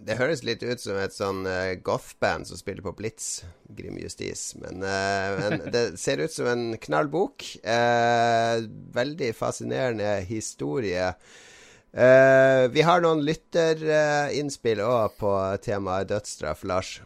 Det 0.06 0.18
høres 0.20 0.44
litt 0.44 0.62
ut 0.62 0.80
som 0.80 0.98
et 1.02 1.14
sånn 1.14 1.48
uh, 1.48 1.74
goth-band 1.82 2.46
som 2.48 2.58
spiller 2.58 2.82
på 2.86 2.94
Blitz, 2.96 3.44
Grim 3.76 3.98
Justis. 3.98 4.54
Men, 4.62 4.84
uh, 4.86 5.50
men 5.50 5.72
det 5.74 5.98
ser 6.00 6.22
ut 6.22 6.32
som 6.32 6.46
en 6.48 6.78
knall 6.78 7.08
bok. 7.10 7.42
Uh, 7.66 8.62
veldig 8.94 9.34
fascinerende 9.36 10.20
historie. 10.30 11.16
Uh, 11.98 12.68
vi 12.70 12.82
har 12.86 13.02
noen 13.02 13.26
lytterinnspill 13.26 14.80
òg 14.86 15.18
på 15.18 15.34
temaet 15.66 16.08
dødsstraff, 16.14 16.64
Lars. 16.64 17.00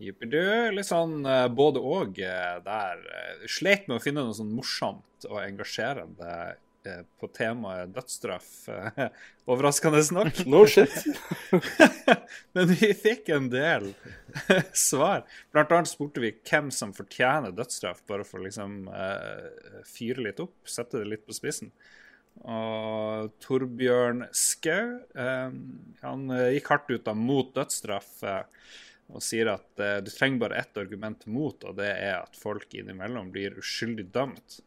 Jippidu, 0.00 0.72
litt 0.72 0.88
sånn 0.88 1.20
eh, 1.28 1.46
både 1.52 1.80
og 1.84 2.18
eh, 2.24 2.56
der. 2.64 3.04
Eh, 3.04 3.46
Sleit 3.52 3.86
med 3.88 3.98
å 3.98 4.02
finne 4.02 4.24
noe 4.24 4.36
sånn 4.36 4.52
morsomt 4.56 5.28
og 5.28 5.40
engasjerende 5.44 6.56
på 7.20 7.28
temaet 7.36 7.90
dødsstraff, 7.92 8.46
overraskende 9.52 10.00
nok. 10.16 10.38
No 10.48 10.62
shit. 10.64 10.94
Men 12.56 12.72
vi 12.72 12.88
fikk 12.96 13.28
en 13.34 13.50
del 13.52 13.90
svar. 14.72 15.26
Blant 15.52 15.74
annet 15.76 15.92
spurte 15.92 16.24
vi 16.24 16.32
hvem 16.32 16.72
som 16.72 16.96
fortjener 16.96 17.52
dødsstraff, 17.52 18.00
bare 18.08 18.24
for 18.24 18.40
å 18.40 18.46
liksom 18.46 18.86
fyre 19.84 20.24
litt 20.24 20.40
opp, 20.40 20.56
sette 20.64 21.02
det 21.02 21.10
litt 21.10 21.26
på 21.28 21.36
spissen. 21.36 21.68
Og 22.48 23.28
Torbjørn 23.44 24.30
Skau 24.32 25.02
han 26.00 26.28
gikk 26.56 26.72
hardt 26.72 26.94
ut 26.96 27.04
da 27.04 27.12
mot 27.12 27.52
dødsstraff. 27.60 28.22
Og 29.10 29.22
sier 29.24 29.52
at 29.52 29.82
eh, 29.82 29.98
du 30.04 30.10
trenger 30.12 30.46
bare 30.46 30.58
ett 30.62 30.80
argument 30.80 31.26
mot, 31.26 31.64
og 31.66 31.78
det 31.78 31.90
er 31.92 32.20
at 32.20 32.36
folk 32.38 32.74
innimellom 32.74 33.30
blir 33.34 33.58
uskyldig 33.60 34.08
dømt. 34.14 34.60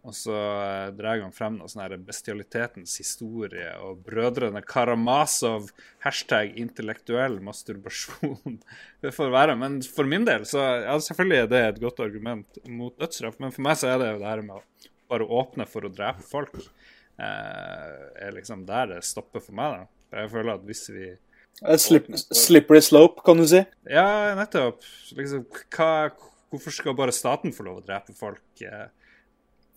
Og 0.00 0.14
så 0.16 0.32
eh, 0.32 0.86
drar 0.96 1.20
han 1.20 1.34
frem 1.34 1.58
noe 1.58 1.68
sånn 1.68 1.82
her 1.84 1.96
bestialitetens 2.04 2.94
historie 3.02 3.68
og 3.84 4.00
brødrene 4.06 4.62
Karamazov, 4.64 5.68
hashtag 6.06 6.56
intellektuell 6.60 7.36
masturbasjon. 7.44 8.60
det 9.04 9.12
får 9.16 9.34
være. 9.34 9.58
Men 9.60 9.80
for 9.84 10.08
min 10.08 10.24
del, 10.28 10.46
så 10.48 10.64
ja, 10.86 10.96
selvfølgelig 11.04 11.42
er 11.42 11.50
det 11.52 11.62
et 11.66 11.82
godt 11.84 12.00
argument 12.06 12.62
mot 12.68 12.96
dødsstraff. 13.00 13.40
Men 13.42 13.52
for 13.56 13.66
meg 13.68 13.80
så 13.80 13.92
er 13.92 14.00
det 14.00 14.14
jo 14.14 14.22
det 14.22 14.32
her 14.32 14.44
med 14.46 14.60
å 14.60 14.90
bare 15.10 15.26
åpne 15.40 15.66
for 15.68 15.84
å 15.84 15.92
drepe 15.92 16.24
folk, 16.24 16.54
eh, 17.20 17.96
er 18.24 18.36
liksom 18.36 18.64
der 18.68 18.94
det 18.94 19.02
stopper 19.04 19.44
for 19.44 19.58
meg, 19.58 19.82
da. 19.82 20.20
Jeg 20.20 20.30
føler 20.32 20.56
at 20.56 20.64
hvis 20.66 20.88
vi 20.90 21.10
Slip, 21.60 22.06
slippery 22.16 22.80
slope, 22.80 23.20
kan 23.24 23.36
du 23.36 23.44
si. 23.48 23.60
Ja, 23.90 24.32
nettopp. 24.38 24.80
Liksom, 25.16 25.44
hva, 25.76 26.08
hvorfor 26.48 26.72
skal 26.72 26.96
bare 26.96 27.12
staten 27.12 27.52
få 27.52 27.66
lov 27.66 27.82
å 27.82 27.84
drepe 27.84 28.14
folk? 28.16 28.44
Eh, 28.64 28.88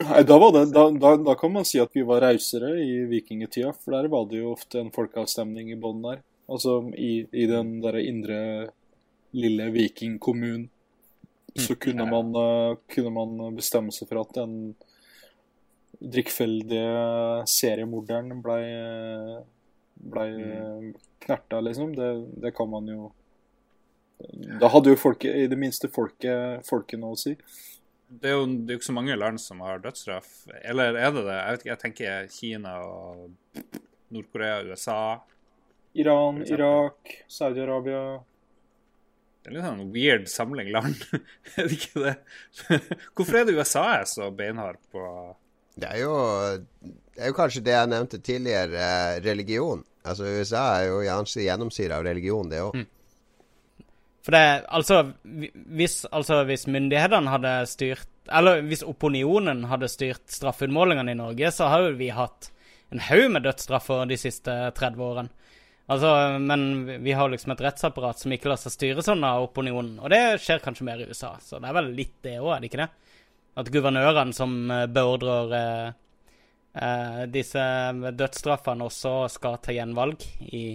Nei, 0.03 0.21
da, 0.27 0.37
var 0.39 0.53
det, 0.55 0.63
da, 0.73 0.87
da, 0.99 1.11
da 1.21 1.35
kan 1.39 1.51
man 1.53 1.67
si 1.67 1.79
at 1.79 1.91
vi 1.95 2.03
var 2.07 2.23
rausere 2.23 2.73
i 2.81 3.03
vikingtida, 3.07 3.73
for 3.77 3.95
der 3.95 4.09
var 4.11 4.25
det 4.31 4.39
jo 4.41 4.53
ofte 4.55 4.81
en 4.81 4.93
folkeavstemning 4.95 5.69
i 5.71 5.79
bånn 5.79 6.01
der. 6.03 6.23
Altså 6.51 6.79
i, 6.99 7.25
i 7.31 7.45
den 7.47 7.77
der 7.83 7.99
indre 8.01 8.39
lille 9.35 9.69
vikingkommunen. 9.75 10.69
Så 11.53 11.75
kunne 11.77 12.07
man, 12.09 12.31
eh, 12.33 12.79
kunne 12.89 13.11
man 13.13 13.55
bestemme 13.55 13.93
seg 13.93 14.09
for 14.09 14.23
at 14.23 14.31
den 14.39 14.73
drikkfeldige 16.01 17.43
seriemorderen 17.47 18.39
blei 18.43 18.63
ble 19.93 20.25
knerta, 21.23 21.59
liksom. 21.63 21.93
Det, 21.95 22.09
det 22.43 22.53
kan 22.55 22.69
man 22.69 22.87
jo 22.89 23.11
Da 24.59 24.69
hadde 24.71 24.93
jo 24.93 24.99
folket, 24.99 25.35
i 25.35 25.47
det 25.51 25.59
minste 25.59 25.89
folket, 25.91 26.65
folket 26.67 26.99
noe 27.01 27.17
å 27.17 27.19
si. 27.19 27.35
det 28.07 28.29
er 28.29 28.35
jo 28.37 28.45
det 28.45 28.71
er 28.71 28.77
jo 28.77 28.81
ikke 28.81 28.91
så 28.91 28.95
mange 28.95 29.15
land 29.17 29.41
som 29.41 29.61
har 29.65 29.81
dødsstraff. 29.83 30.31
Eller 30.61 30.93
er 30.93 31.11
det 31.15 31.23
det? 31.25 31.37
Jeg 31.37 31.51
vet 31.51 31.63
ikke, 31.63 31.71
jeg 31.71 31.83
tenker 31.83 32.27
Kina 32.33 32.75
og 32.85 33.29
Nord-Korea, 34.13 34.61
USA. 34.69 34.99
Iran, 35.93 36.41
Irak, 36.47 37.23
Saudi-Arabia 37.29 38.23
Det 39.43 39.51
er 39.51 39.55
litt 39.57 39.65
sånn 39.65 39.91
weird 39.93 40.25
samling 40.31 40.71
land, 40.73 41.03
er 41.57 41.67
det 41.69 41.77
ikke 41.77 42.05
det? 42.05 42.13
Hvorfor 43.13 43.39
er 43.39 43.45
det 43.45 43.57
USA 43.59 43.83
er 43.99 44.07
så 44.09 44.31
beinhard 44.33 44.79
på 44.93 45.03
Det 45.77 45.89
er 45.89 46.01
jo, 46.01 46.15
det 47.15 47.23
er 47.23 47.27
jo 47.31 47.37
kanskje 47.37 47.63
det 47.63 47.73
jeg 47.75 47.89
nevnte 47.91 48.19
tidligere, 48.25 48.79
eh, 48.79 49.19
religion. 49.25 49.83
Altså 50.05 50.25
USA 50.39 50.63
er 50.81 50.87
jo 50.89 51.01
gjennomsyra 51.05 51.99
av 51.99 52.03
religion, 52.05 52.49
det 52.49 52.59
òg. 52.61 52.85
For 54.23 54.31
det 54.31 54.65
Altså, 54.71 55.13
hvis, 55.75 56.05
altså, 56.11 56.43
hvis 56.47 56.65
myndighetene 56.71 57.27
hadde 57.31 57.53
styrt 57.67 58.07
Eller 58.31 58.61
hvis 58.63 58.83
opinionen 58.87 59.65
hadde 59.67 59.89
styrt 59.91 60.21
straffeutmålingene 60.31 61.11
i 61.11 61.17
Norge, 61.19 61.49
så 61.51 61.67
har 61.67 61.81
jo 61.89 61.95
vi 61.99 62.07
hatt 62.15 62.49
en 62.93 62.99
haug 62.99 63.31
med 63.33 63.43
dødsstraffer 63.43 64.05
de 64.07 64.15
siste 64.21 64.53
30 64.77 65.01
årene. 65.01 65.29
Altså, 65.89 66.39
men 66.39 66.85
vi- 66.87 66.97
vi 67.03 67.11
har 67.11 67.27
liksom 67.29 67.51
et 67.51 67.59
rettsapparat 67.65 68.17
som 68.19 68.31
ikke 68.31 68.45
lar 68.47 68.55
seg 68.61 68.71
styre 68.71 69.03
sånn 69.03 69.23
av 69.25 69.43
opinionen. 69.49 69.99
Og 69.99 70.09
det 70.09 70.39
skjer 70.39 70.61
kanskje 70.61 70.83
mer 70.85 71.01
i 71.01 71.07
USA, 71.09 71.35
så 71.41 71.59
det 71.59 71.67
er 71.69 71.73
vel 71.73 71.91
litt 71.95 72.13
det 72.21 72.37
òg, 72.39 72.55
er 72.55 72.59
det 72.61 72.69
ikke 72.71 72.77
det? 72.85 72.89
At 73.57 73.65
guvernørene 73.71 74.33
som 74.33 74.71
eh, 74.71 74.85
beordrer 74.87 75.53
eh, 75.53 75.91
eh, 76.73 77.21
disse 77.31 77.63
dødsstraffene, 78.17 78.89
også 78.89 79.15
skal 79.31 79.61
ta 79.63 79.75
gjenvalg 79.75 80.25
i 80.49 80.65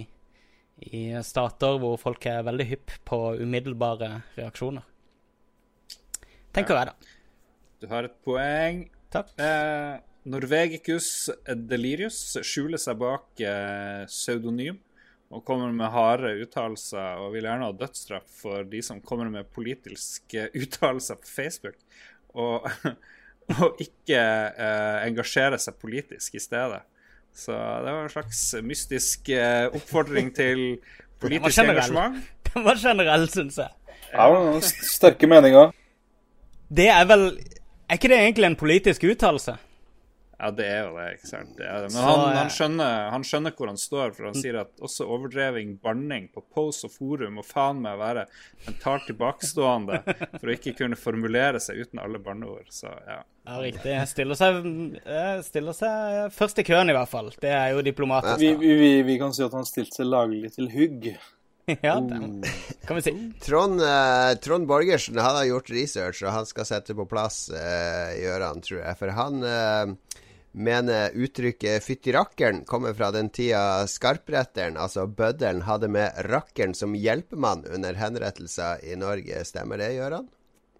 i 0.79 1.11
stater 1.27 1.79
hvor 1.81 1.97
folk 1.99 2.25
er 2.29 2.45
veldig 2.47 2.65
hypp 2.69 2.93
på 3.07 3.17
umiddelbare 3.41 4.21
reaksjoner. 4.37 4.85
Tenker 6.55 6.79
jeg, 6.79 6.91
da. 6.91 7.15
Du 7.79 7.87
har 7.91 8.07
et 8.07 8.15
poeng. 8.25 8.85
Takk. 9.11 9.33
Eh, 9.41 9.99
Norvegicus 10.29 11.29
delirius 11.47 12.37
skjuler 12.45 12.81
seg 12.81 12.99
bak 13.01 13.43
eh, 13.43 14.05
pseudonym 14.09 14.79
og 15.29 15.43
kommer 15.45 15.71
med 15.73 15.91
harde 15.93 16.31
uttalelser 16.41 17.21
og 17.21 17.35
vil 17.35 17.45
gjerne 17.45 17.69
ha 17.69 17.75
dødsstraff 17.77 18.39
for 18.41 18.65
de 18.67 18.81
som 18.85 19.01
kommer 19.05 19.29
med 19.31 19.51
politiske 19.53 20.47
uttalelser 20.61 21.19
på 21.21 21.29
Facebook, 21.29 21.77
og, 22.33 22.65
og 23.57 23.79
ikke 23.81 24.19
eh, 24.19 25.07
engasjere 25.07 25.57
seg 25.61 25.77
politisk 25.81 26.35
i 26.37 26.41
stedet. 26.43 26.81
Så 27.35 27.53
det 27.53 27.91
var 27.93 28.03
en 28.03 28.11
slags 28.13 28.41
mystisk 28.65 29.29
eh, 29.33 29.67
oppfordring 29.73 30.31
til 30.35 30.63
politisk 31.23 31.61
engasjement. 31.63 32.19
Den 32.49 32.65
var 32.65 32.79
generell, 32.81 33.27
syns 33.29 33.57
jeg. 33.61 33.69
Ja, 34.13 34.27
st- 34.61 34.85
sterke 34.89 35.27
meninger. 35.29 35.71
Det 36.69 36.87
er 36.89 37.05
vel 37.09 37.27
Er 37.89 37.97
ikke 37.97 38.09
det 38.11 38.17
egentlig 38.21 38.45
en 38.45 38.55
politisk 38.57 39.03
uttalelse? 39.09 39.55
Ja, 40.39 40.51
det 40.55 40.65
er 40.71 40.85
jo 40.87 40.91
det, 40.95 41.05
ikke 41.17 41.27
sant. 41.27 41.49
Det 41.57 41.65
er 41.67 41.81
det. 41.83 41.89
Men 41.89 41.97
Så, 41.97 42.03
han, 42.05 42.21
han, 42.37 42.51
skjønner, 42.55 42.99
han 43.11 43.25
skjønner 43.27 43.55
hvor 43.57 43.67
han 43.67 43.79
står, 43.79 44.13
for 44.15 44.29
han 44.29 44.37
sier 44.39 44.59
at 44.61 44.83
også 44.87 45.07
overdreving 45.11 45.73
banning 45.83 46.29
på 46.31 46.43
pose 46.55 46.87
og 46.87 46.93
forum 46.93 47.35
må 47.35 47.43
faen 47.43 47.81
meg 47.83 47.97
være 47.99 48.23
mentalt 48.67 49.03
tilbakestående 49.09 49.99
for 50.37 50.47
å 50.47 50.55
ikke 50.55 50.77
kunne 50.77 50.99
formulere 50.99 51.59
seg 51.63 51.81
uten 51.83 51.99
alle 51.99 52.21
banneord. 52.23 52.71
Så 52.71 52.87
ja. 52.87 53.19
Ja, 53.49 53.57
riktig. 53.65 53.97
Stiller 54.13 54.39
seg, 54.39 54.61
eh, 55.03 55.41
stiller 55.43 55.75
seg 55.75 56.31
først 56.37 56.63
i 56.63 56.65
køen, 56.69 56.91
i 56.91 56.95
hvert 56.95 57.11
fall. 57.11 57.33
Det 57.41 57.51
er 57.51 57.73
jo 57.73 57.83
diplomatisk. 57.83 58.39
Vi, 58.39 58.53
vi, 58.61 58.77
vi, 58.79 58.93
vi 59.09 59.19
kan 59.19 59.35
si 59.35 59.43
at 59.43 59.57
han 59.57 59.67
stilte 59.67 59.99
seg 59.99 60.07
laglig 60.07 60.53
til 60.55 60.71
hugg. 60.71 61.11
Ja, 61.85 61.99
det 62.01 62.49
kan 62.87 62.97
vi 62.97 63.01
si. 63.05 63.11
Trond, 63.45 63.81
eh, 63.81 64.31
Trond 64.41 64.65
Borgersen 64.65 65.19
han 65.21 65.35
har 65.35 65.45
gjort 65.45 65.69
research, 65.69 66.23
og 66.23 66.33
han 66.33 66.47
skal 66.49 66.65
sette 66.65 66.95
på 66.97 67.05
plass 67.05 67.43
eh, 67.53 68.15
Gjøran, 68.23 68.63
tror 68.65 68.79
jeg. 68.81 68.97
For 68.97 69.13
han 69.13 69.43
eh, 69.45 70.23
mener 70.51 71.11
uttrykket 71.13 71.83
'fytti 71.83 72.13
rakkeren' 72.13 72.65
kommer 72.65 72.93
fra 72.93 73.11
den 73.11 73.29
tida 73.29 73.87
skarpretteren, 73.87 74.77
altså 74.77 75.05
bøddelen, 75.07 75.61
hadde 75.67 75.87
med 75.87 76.11
rakkeren 76.25 76.73
som 76.73 76.95
hjelpemann 76.95 77.65
under 77.69 77.93
henrettelser 77.93 78.83
i 78.83 78.95
Norge. 78.95 79.45
Stemmer 79.45 79.77
det, 79.77 79.93
Gjøran? 79.93 80.27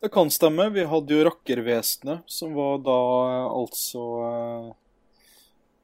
Det 0.01 0.09
kan 0.09 0.29
stemme. 0.31 0.69
Vi 0.71 0.85
hadde 0.87 1.15
jo 1.15 1.23
rakkervesenet, 1.27 2.23
som 2.25 2.53
var 2.55 2.77
da 2.85 2.99
eh, 3.29 3.47
altså 3.61 4.03
eh, 4.27 4.69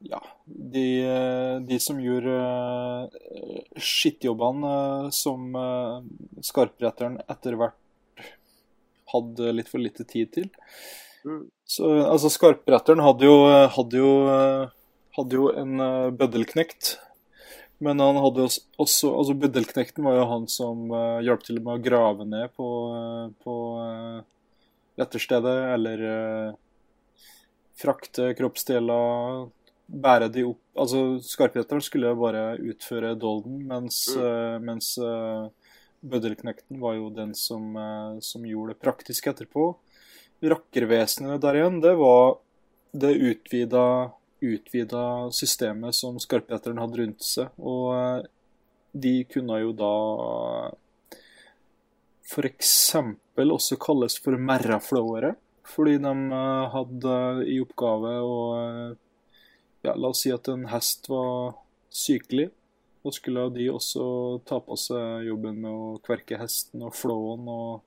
Ja, 0.06 0.22
de, 0.46 0.86
eh, 1.04 1.56
de 1.68 1.80
som 1.82 2.00
gjorde 2.00 2.36
eh, 2.36 3.66
skittjobbene 3.76 4.76
eh, 5.08 5.10
som 5.16 5.56
eh, 5.60 6.06
skarpretteren 6.46 7.20
etter 7.28 7.58
hvert 7.60 7.82
hadde 9.12 9.52
litt 9.56 9.72
for 9.72 9.84
lite 9.84 10.08
tid 10.08 10.32
til. 10.36 10.50
Så 11.66 11.92
altså, 12.06 12.30
skarpretteren 12.30 13.02
hadde 13.02 13.26
jo, 13.26 13.38
hadde 13.74 13.98
jo, 14.02 14.12
hadde 15.18 15.38
jo 15.40 15.50
en 15.56 15.82
eh, 15.82 16.12
bøddelknekt. 16.16 16.96
Men 17.84 18.00
han 18.00 18.18
hadde 18.24 18.46
også, 18.80 19.10
altså 19.12 19.36
Bøddelknekten 19.36 20.06
var 20.08 20.16
jo 20.16 20.28
han 20.30 20.46
som 20.48 20.86
uh, 20.94 21.20
hjalp 21.26 21.44
til 21.44 21.60
med 21.60 21.74
å 21.74 21.84
grave 21.84 22.28
ned 22.28 22.54
på, 22.56 22.68
uh, 22.96 23.26
på 23.44 23.56
uh, 23.82 24.22
letterstedet, 25.02 25.56
eller 25.74 26.04
uh, 26.08 27.26
frakte 27.76 28.30
kroppsdeler, 28.40 29.50
bære 29.86 30.32
de 30.34 30.48
opp 30.52 30.62
Altså, 30.76 31.02
skarpretteren 31.24 31.84
skulle 31.84 32.10
bare 32.20 32.58
utføre 32.60 33.14
dolden, 33.16 33.62
mens, 33.70 34.02
uh, 34.16 34.56
mens 34.60 34.90
Bøddelknekten 36.06 36.82
var 36.82 36.98
jo 36.98 37.08
den 37.16 37.32
som, 37.36 37.78
som 38.22 38.44
gjorde 38.46 38.74
det 38.76 38.82
praktisk 38.84 39.30
etterpå. 39.32 39.70
Rakkervesenet 40.52 41.41
der 41.43 41.58
igjen, 41.60 41.82
det 41.84 41.96
var 42.00 42.38
det 42.96 43.16
utvida 43.18 43.86
utvida 44.46 45.32
systemet 45.32 45.96
som 45.96 46.20
skarpretteren 46.20 46.80
hadde 46.82 47.02
rundt 47.02 47.26
seg. 47.26 47.54
Og 47.60 47.93
eh, 47.96 48.28
de 48.96 49.16
kunne 49.32 49.60
jo 49.62 49.72
da 49.76 49.93
f.eks. 52.26 52.76
også 53.38 53.80
kalles 53.82 54.20
for 54.22 54.39
merraflåere. 54.39 55.36
Fordi 55.66 55.98
de 56.02 56.14
eh, 56.39 56.76
hadde 56.76 57.16
i 57.50 57.60
oppgave 57.64 58.14
å 58.22 58.38
eh, 58.60 58.91
ja, 59.86 59.96
La 59.96 60.12
oss 60.12 60.24
si 60.26 60.34
at 60.34 60.50
en 60.52 60.68
hest 60.72 61.10
var 61.12 61.58
sykelig. 61.93 62.50
Da 63.06 63.14
skulle 63.14 63.50
de 63.54 63.68
også 63.70 64.06
ta 64.50 64.58
på 64.66 64.78
seg 64.82 65.28
jobben 65.28 65.60
med 65.62 65.70
å 65.72 65.98
kverke 66.06 66.39
hesten 66.41 66.86
og 66.86 66.96
flåen. 66.98 67.46
Og... 67.46 67.84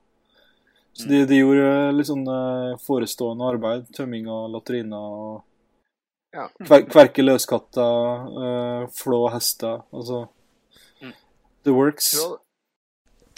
Så 0.99 1.07
de, 1.09 1.23
de 1.31 1.39
gjorde 1.39 1.93
litt 1.95 2.09
sånn 2.09 2.27
eh, 2.27 2.79
forestående 2.83 3.47
arbeid. 3.47 3.87
Tømming 3.95 4.27
av 4.33 4.49
latriner 4.55 5.21
og 5.21 5.45
Ja. 6.35 6.49
Kver, 6.61 6.83
kverke 6.91 7.25
løskatter, 7.25 8.27
uh, 8.37 8.83
flå 8.93 9.23
hester. 9.33 9.81
Altså 9.97 10.27
The 11.65 11.73
works. 11.73 12.11
Trond, 12.13 12.37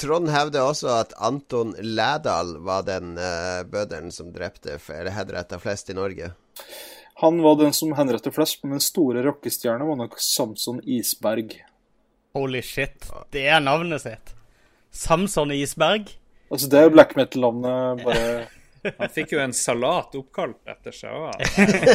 Trond 0.00 0.32
hevder 0.32 0.66
også 0.66 0.88
at 0.96 1.14
Anton 1.22 1.74
Lædal 1.78 2.56
var 2.66 2.82
den 2.88 3.14
uh, 3.14 3.62
bøddelen 3.68 4.10
som 4.14 4.32
drepte 4.34 4.78
eller 4.88 5.14
henretta 5.14 5.60
flest 5.62 5.90
i 5.90 5.96
Norge. 5.96 6.32
Han 7.22 7.42
var 7.44 7.60
den 7.60 7.74
som 7.76 7.92
henrettet 7.98 8.34
flest, 8.34 8.62
men 8.64 8.78
den 8.78 8.84
store 8.84 9.22
rockestjerna 9.26 9.84
var 9.84 9.98
nok 10.00 10.18
Samson 10.24 10.80
Isberg. 10.82 11.58
Holy 12.32 12.62
shit. 12.62 13.10
Det 13.34 13.46
er 13.50 13.60
navnet 13.60 14.02
sitt. 14.02 14.34
Samson 14.90 15.52
Isberg. 15.52 16.14
Altså 16.50 16.68
Det 16.70 16.80
er 16.82 16.90
black 16.94 17.12
metal-navnet 17.18 18.04
bare 18.04 18.30
Han 18.98 19.12
fikk 19.12 19.34
jo 19.36 19.40
en 19.42 19.52
salat 19.52 20.14
oppkalt 20.16 20.56
etter 20.72 20.94
seg 20.96 21.12
òg. 21.12 21.36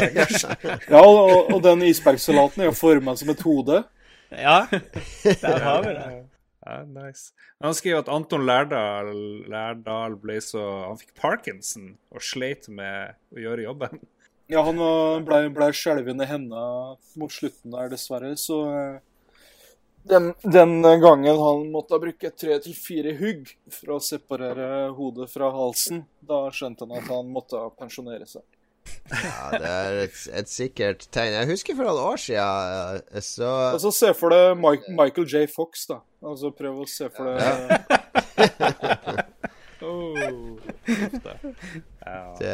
Ja, 0.94 1.02
og, 1.02 1.50
og 1.56 1.60
den 1.66 1.82
isbergsalaten 1.88 2.62
er 2.62 2.70
jo 2.70 2.76
forma 2.78 3.16
som 3.18 3.32
et 3.34 3.42
hode. 3.46 3.80
Ja, 4.30 4.60
der 4.70 5.60
har 5.66 5.82
vi 5.86 5.96
det. 5.98 6.08
Ja, 6.66 6.80
nice. 6.90 7.28
Han 7.62 7.76
skriver 7.78 8.00
at 8.02 8.08
Anton 8.10 8.42
Lærdal, 8.48 9.12
Lærdal 9.54 10.16
ble 10.18 10.40
så 10.42 10.64
Han 10.88 10.98
fikk 10.98 11.12
parkinson 11.22 11.92
og 12.10 12.24
sleit 12.26 12.66
med 12.74 13.14
å 13.36 13.44
gjøre 13.44 13.68
jobben. 13.68 14.00
Ja, 14.50 14.64
han 14.66 14.78
var- 14.82 15.22
ble, 15.28 15.44
ble 15.54 15.68
skjelvende 15.78 16.26
i 16.26 16.30
hendene 16.32 16.96
mot 17.22 17.34
slutten 17.34 17.70
der, 17.74 17.92
dessverre. 17.94 18.32
Så 18.42 18.58
eh, 18.74 18.98
den, 20.10 20.34
den 20.42 20.82
gangen 21.02 21.40
han 21.40 21.64
måtte 21.74 22.00
bruke 22.02 22.30
tre 22.38 22.60
til 22.62 22.76
fire 22.78 23.16
hugg 23.18 23.50
for 23.74 23.96
å 23.96 24.02
separere 24.04 24.92
hodet 24.98 25.30
fra 25.34 25.50
halsen, 25.54 26.04
da 26.22 26.46
skjønte 26.54 26.86
han 26.86 27.00
at 27.00 27.10
han 27.10 27.32
måtte 27.34 27.62
pensjonere 27.80 28.28
seg. 28.30 28.46
Ja, 29.10 29.50
Det 29.58 29.70
er 29.70 30.00
et, 30.04 30.18
et 30.42 30.50
sikkert 30.50 31.08
tegn. 31.14 31.34
Jeg 31.34 31.50
husker 31.50 31.78
for 31.78 31.90
noen 31.90 32.04
år 32.06 32.22
siden 32.22 33.02
eh, 33.10 33.22
så 33.26 33.50
Altså, 33.72 33.92
se 33.94 34.12
for 34.18 34.34
deg 34.34 34.60
Michael 34.62 35.26
J. 35.26 35.46
Fox, 35.50 35.88
da. 35.90 36.02
Altså, 36.26 36.54
prøv 36.54 36.84
å 36.84 36.90
se 36.90 37.10
for 37.14 37.32
deg 37.32 37.42
ja. 37.42 39.24
det, 42.40 42.54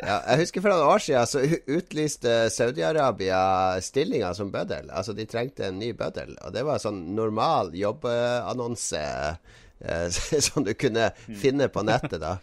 ja, 0.00 0.16
Jeg 0.30 0.40
husker 0.42 0.62
for 0.62 0.72
noen 0.72 0.90
år 0.94 1.02
siden 1.02 1.30
så 1.30 1.42
utlyste 1.76 2.34
Saudi-Arabia 2.54 3.40
stillinger 3.82 4.36
som 4.38 4.52
bøddel. 4.54 4.90
Altså, 4.90 5.14
de 5.16 5.26
trengte 5.28 5.68
en 5.68 5.80
ny 5.80 5.92
bøddel, 5.96 6.36
og 6.46 6.54
det 6.54 6.66
var 6.66 6.82
sånn 6.82 7.02
normal 7.16 7.72
jobbannonse 7.76 9.02
eh, 9.02 10.06
som 10.48 10.66
du 10.66 10.74
kunne 10.78 11.10
finne 11.26 11.70
på 11.72 11.84
nettet, 11.86 12.20
da. 12.22 12.36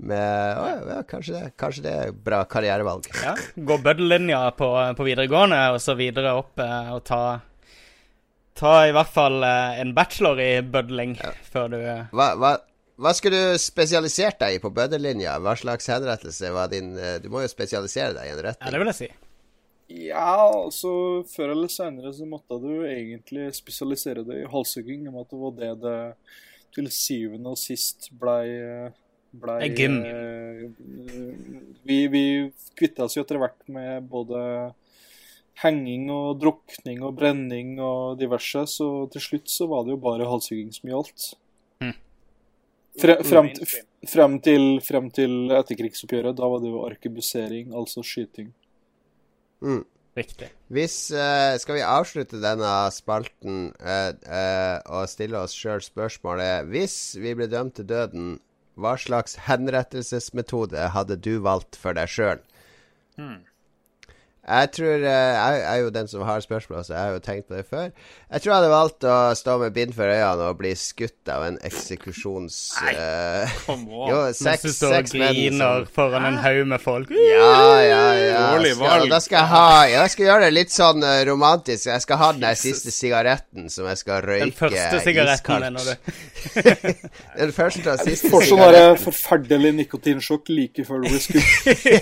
Med 0.00 0.56
å, 0.56 0.68
ja, 0.88 1.02
kanskje, 1.04 1.34
det, 1.36 1.52
kanskje 1.60 1.84
det 1.84 1.92
er 1.92 2.16
bra 2.16 2.40
karrierevalg. 2.48 3.10
Ja, 3.20 3.34
Gå 3.54 3.76
bøddellinja 3.84 4.46
på, 4.56 4.72
på 4.96 5.04
videregående, 5.04 5.60
og 5.74 5.82
så 5.84 5.92
videre 5.98 6.32
opp 6.40 6.60
eh, 6.64 6.92
og 6.94 7.04
ta 7.08 7.22
Ta 8.60 8.72
i 8.84 8.92
hvert 8.92 9.12
fall 9.12 9.44
eh, 9.46 9.78
en 9.80 9.94
bachelor 9.96 10.40
i 10.42 10.50
bødling 10.60 11.14
før 11.52 11.70
du 11.72 11.78
eh, 11.78 12.08
Hva, 12.12 12.32
hva, 12.36 12.50
hva 13.00 13.14
skulle 13.16 13.38
du 13.40 13.60
spesialisert 13.60 14.38
deg 14.42 14.58
i 14.58 14.60
på 14.62 14.70
bøddelinja? 14.76 15.38
Hva 15.40 15.54
slags 15.58 15.88
henrettelse 15.88 16.52
var 16.52 16.70
din 16.72 16.92
eh, 17.00 17.16
Du 17.22 17.30
må 17.32 17.42
jo 17.44 17.50
spesialisere 17.50 18.12
deg 18.16 18.28
i 18.28 18.34
en 18.34 18.50
Ja, 18.50 18.72
det 18.72 18.80
vil 18.82 18.92
jeg 18.92 18.98
si. 18.98 19.10
Ja, 19.90 20.34
altså 20.46 20.92
Før 21.32 21.54
eller 21.56 21.72
senere 21.72 22.12
så 22.14 22.28
måtte 22.28 22.60
du 22.62 22.84
egentlig 22.86 23.48
spesialisere 23.56 24.24
deg 24.26 24.44
i 24.44 24.50
halshugging. 24.52 25.08
Om 25.10 25.18
at 25.22 25.32
det 25.32 25.40
var 25.40 25.56
det 25.58 25.72
det 25.86 25.98
til 26.76 26.90
syvende 26.94 27.50
og 27.50 27.58
sist 27.58 28.10
blei 28.20 28.46
gym. 29.74 29.96
eh, 30.06 30.62
Vi, 31.86 31.98
vi 32.12 32.24
kvitta 32.78 33.08
oss 33.08 33.16
jo 33.16 33.24
etter 33.24 33.40
hvert 33.40 33.64
med 33.72 34.06
både 34.10 34.40
henging 35.64 36.08
og 36.14 36.38
drukning 36.40 37.02
og 37.04 37.16
brenning 37.18 37.74
og 37.82 38.20
diverse, 38.20 38.62
så 38.70 38.88
til 39.12 39.24
slutt 39.24 39.50
så 39.52 39.66
var 39.70 39.84
det 39.84 39.96
jo 39.96 40.02
bare 40.02 40.28
halshugging 40.28 40.70
som 40.72 40.92
gjaldt. 40.92 41.32
Fre, 42.98 43.20
frem, 43.22 43.52
frem, 44.10 44.36
til, 44.42 44.64
frem 44.82 45.06
til 45.14 45.52
etterkrigsoppgjøret, 45.54 46.34
da 46.36 46.48
var 46.50 46.62
det 46.62 46.72
jo 46.72 46.82
arkebusering, 46.88 47.70
altså 47.76 48.02
skyting. 48.02 48.50
Mm. 49.62 49.84
Riktig. 50.16 50.48
Hvis 50.74 51.12
uh, 51.14 51.54
Skal 51.62 51.76
vi 51.78 51.82
avslutte 51.86 52.40
denne 52.42 52.70
spalten 52.90 53.68
uh, 53.78 54.10
uh, 54.26 54.78
og 54.98 55.06
stille 55.06 55.38
oss 55.38 55.54
sjøl 55.54 55.84
spørsmålet 55.84 56.66
Hvis 56.72 56.96
vi 57.20 57.36
ble 57.38 57.46
dømt 57.46 57.76
til 57.78 57.86
døden, 57.86 58.32
hva 58.74 58.96
slags 58.98 59.36
henrettelsesmetode 59.46 60.88
hadde 60.96 61.18
du 61.22 61.36
valgt 61.44 61.78
for 61.78 61.94
deg 61.94 62.10
sjøl? 62.10 62.42
Jeg 64.40 64.70
tror 64.72 65.02
eh, 65.04 65.34
Jeg 65.36 65.60
er 65.68 65.76
jo 65.82 65.90
den 65.92 66.08
som 66.08 66.22
har 66.24 66.40
spørsmål, 66.40 66.84
så 66.84 66.94
jeg 66.94 67.02
har 67.02 67.10
jo 67.12 67.20
tenkt 67.22 67.48
på 67.48 67.54
det 67.58 67.66
før. 67.68 67.90
Jeg 68.32 68.40
tror 68.40 68.50
jeg 68.50 68.56
hadde 68.56 68.70
valgt 68.72 69.04
å 69.04 69.16
stå 69.36 69.56
med 69.60 69.74
bind 69.76 69.92
for 69.94 70.08
øynene 70.08 70.46
og 70.48 70.56
bli 70.58 70.70
skutt 70.78 71.28
av 71.30 71.44
en 71.44 71.58
eksekusjons... 71.66 72.56
Nei, 72.80 72.94
kom 73.66 73.84
on. 73.84 74.08
jo, 74.10 74.20
Mens 74.46 74.64
du 74.64 74.70
står 74.72 74.96
og 74.96 75.10
griner 75.12 75.84
som 75.84 75.90
foran 75.94 76.28
en 76.30 76.38
haug 76.40 76.62
med 76.72 76.80
folk. 76.82 77.12
Ja, 77.12 77.52
ja, 77.84 78.00
ja. 78.16 78.46
Skal, 78.70 79.06
da 79.10 79.20
skal 79.20 79.36
jeg 79.38 79.50
ha 79.50 79.66
Jeg 79.90 80.14
skal 80.14 80.26
gjøre 80.26 80.46
det 80.46 80.50
litt 80.56 80.74
sånn 80.74 81.04
eh, 81.04 81.20
romantisk. 81.28 81.90
Jeg 81.90 82.06
skal 82.06 82.20
ha 82.22 82.30
den 82.32 82.44
der 82.46 82.58
siste 82.58 82.94
sigaretten 82.94 83.68
som 83.72 83.88
jeg 83.90 84.00
skal 84.00 84.24
røyke 84.24 84.48
Den 84.48 84.56
første 84.56 85.02
sigaretten, 85.04 85.78
du? 85.80 85.94
Den 87.40 87.54
første 87.54 87.92
og 87.92 88.04
siste 88.08 88.32
Får 88.32 88.48
sånn 88.48 88.56
sigaretten. 88.56 88.96
der 88.96 89.04
forferdelig 89.04 89.74
nikotinsjokk 89.82 90.50
like 90.54 90.88
før 90.88 91.04
du 91.04 91.10
blir 91.12 91.22
skutt. 91.22 91.46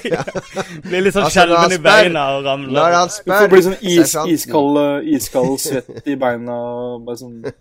Blir 0.89 1.05
litt 1.05 1.17
sånn 1.17 1.27
Altså, 1.29 1.43
skjelven 1.43 1.75
i 1.75 1.83
beina 1.83 2.25
og 2.39 2.47
Når 2.47 2.55
ramler. 2.55 2.97
han 2.99 3.13
Du 3.27 3.33
får 3.35 3.53
bli 3.53 3.63
sånn 3.67 3.77
is, 3.83 4.15
iskald, 4.39 4.81
eh, 4.85 5.13
iskald 5.19 5.59
svett 5.63 6.09
i 6.09 6.17
beina. 6.21 6.57
Bare 7.05 7.21
sånn 7.21 7.39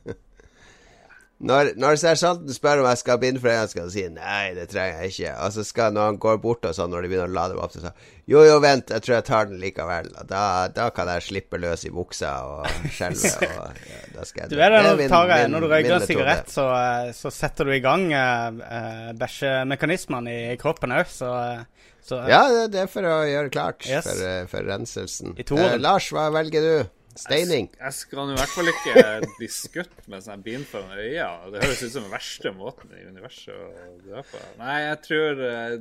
Når, 1.38 1.75
når 1.78 1.99
sersjanten 2.01 2.49
spør 2.49 2.80
om 2.82 2.88
jeg 2.89 2.97
skal 2.97 3.19
binde 3.21 3.38
bind 3.38 3.43
for 3.43 3.51
øynene, 3.53 3.69
skal 3.69 3.84
han 3.84 3.91
si 3.93 4.03
nei, 4.09 4.45
det 4.57 4.63
trenger 4.71 5.03
jeg 5.03 5.11
ikke. 5.11 5.34
Og 5.45 5.51
så 5.53 5.65
skal 5.67 5.91
når 5.93 6.07
han 6.07 6.15
går 6.23 6.39
bort 6.41 6.65
og 6.65 6.73
sånn, 6.73 6.89
når 6.89 7.05
de 7.05 7.11
begynner 7.11 7.30
å 7.30 7.36
lade 7.36 7.59
opp, 7.61 7.75
så 7.75 7.84
sier 7.84 7.93
jo, 8.25 8.41
jo, 8.41 8.55
vent, 8.63 8.89
jeg 8.89 9.03
tror 9.05 9.13
jeg 9.19 9.25
tar 9.28 9.45
den 9.51 9.59
likevel. 9.61 10.09
Og 10.17 10.25
da, 10.32 10.41
da 10.73 10.88
kan 10.95 11.11
jeg 11.13 11.28
slippe 11.28 11.59
løs 11.61 11.86
i 11.86 11.91
buksa 11.93 12.32
og 12.41 12.65
skjelve. 12.89 13.51
Og, 13.53 13.78
ja, 13.86 14.01
da 14.15 14.25
skal 14.25 14.47
jeg 14.47 14.49
Du 14.49 14.57
er 14.57 14.73
det, 14.73 14.80
er 14.82 14.88
når, 14.89 14.97
min- 15.03 15.13
tar, 15.13 15.30
min- 15.36 15.53
når 15.53 15.67
du 15.67 15.69
røyker 15.75 15.95
en 15.99 16.07
sigarett, 16.09 16.49
så, 16.57 16.65
eh, 16.73 17.13
så 17.21 17.34
setter 17.38 17.69
du 17.69 17.75
i 17.78 17.84
gang 17.86 18.09
uh, 18.17 19.13
bæsjemekanismene 19.21 20.34
i 20.55 20.57
kroppen 20.57 20.97
òg, 20.97 21.05
så, 21.13 21.36
eh, 21.38 21.93
så 22.08 22.22
Ja, 22.30 22.68
det- 22.68 22.80
er 22.84 22.88
for 22.88 23.01
å 23.03 23.18
gjøre 23.28 23.51
klart 23.51 23.86
Yes. 23.88 24.05
for, 24.08 24.24
eh, 24.26 24.45
for 24.47 24.64
renselsen. 24.64 25.36
Eh, 25.38 25.78
Lars, 25.78 26.10
hva 26.12 26.30
velger 26.32 26.62
du? 26.62 26.89
Steining? 27.18 27.68
Jeg 27.78 27.95
skal 27.97 28.28
nå 28.28 28.36
i 28.36 28.38
hvert 28.38 28.53
fall 28.53 28.70
ikke 28.72 29.03
bli 29.38 29.49
skutt 29.51 30.07
med 30.11 30.24
sånn 30.26 30.43
bind 30.45 30.68
foran 30.70 30.93
øya. 30.97 31.30
Det 31.53 31.63
høres 31.63 31.84
ut 31.84 31.93
som 31.95 32.05
den 32.05 32.13
verste 32.13 32.53
måten 32.55 32.93
i 32.93 33.03
universet 33.07 33.53
å 33.53 33.89
dø 34.05 34.24
på. 34.30 34.41
Nei, 34.61 34.76
jeg 34.84 34.99
tror 35.07 35.43
eh, 35.49 35.76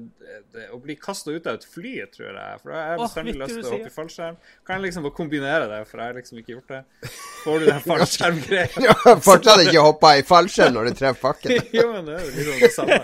det, 0.54 0.66
Å 0.72 0.80
bli 0.82 0.96
kasta 1.00 1.34
ut 1.34 1.46
av 1.46 1.58
et 1.60 1.66
fly, 1.68 1.94
tror 2.14 2.30
jeg. 2.30 2.62
For 2.62 2.72
da 2.72 2.80
har 2.80 2.94
jeg 2.94 3.02
bestandig 3.02 3.36
lyst 3.40 3.54
til 3.54 3.68
å 3.68 3.74
hoppe 3.74 3.90
i 3.90 3.94
fallskjerm. 3.96 4.40
Kan 4.66 4.78
jeg 4.78 4.86
liksom 4.88 5.06
bare 5.08 5.16
kombinere 5.20 5.68
det, 5.70 5.82
for 5.90 6.02
jeg 6.02 6.12
har 6.12 6.18
liksom 6.20 6.42
ikke 6.42 6.54
gjort 6.56 6.74
det. 6.74 7.12
Får 7.44 7.60
du 7.60 7.68
den 7.70 7.84
fallskjermgreia? 7.90 8.84
ja, 8.88 8.96
fortsatt 9.28 9.64
ikke 9.66 9.84
hoppa 9.86 10.16
i 10.18 10.24
fallskjerm 10.26 10.76
når 10.76 10.90
du 10.90 11.00
treffer 11.02 11.22
fakken. 11.28 11.56
jo, 11.78 11.86
men 11.92 12.08
det 12.08 12.18
er 12.18 12.26
jo 12.26 12.34
liksom 12.34 12.64
det 12.64 12.72
samme. 12.74 13.00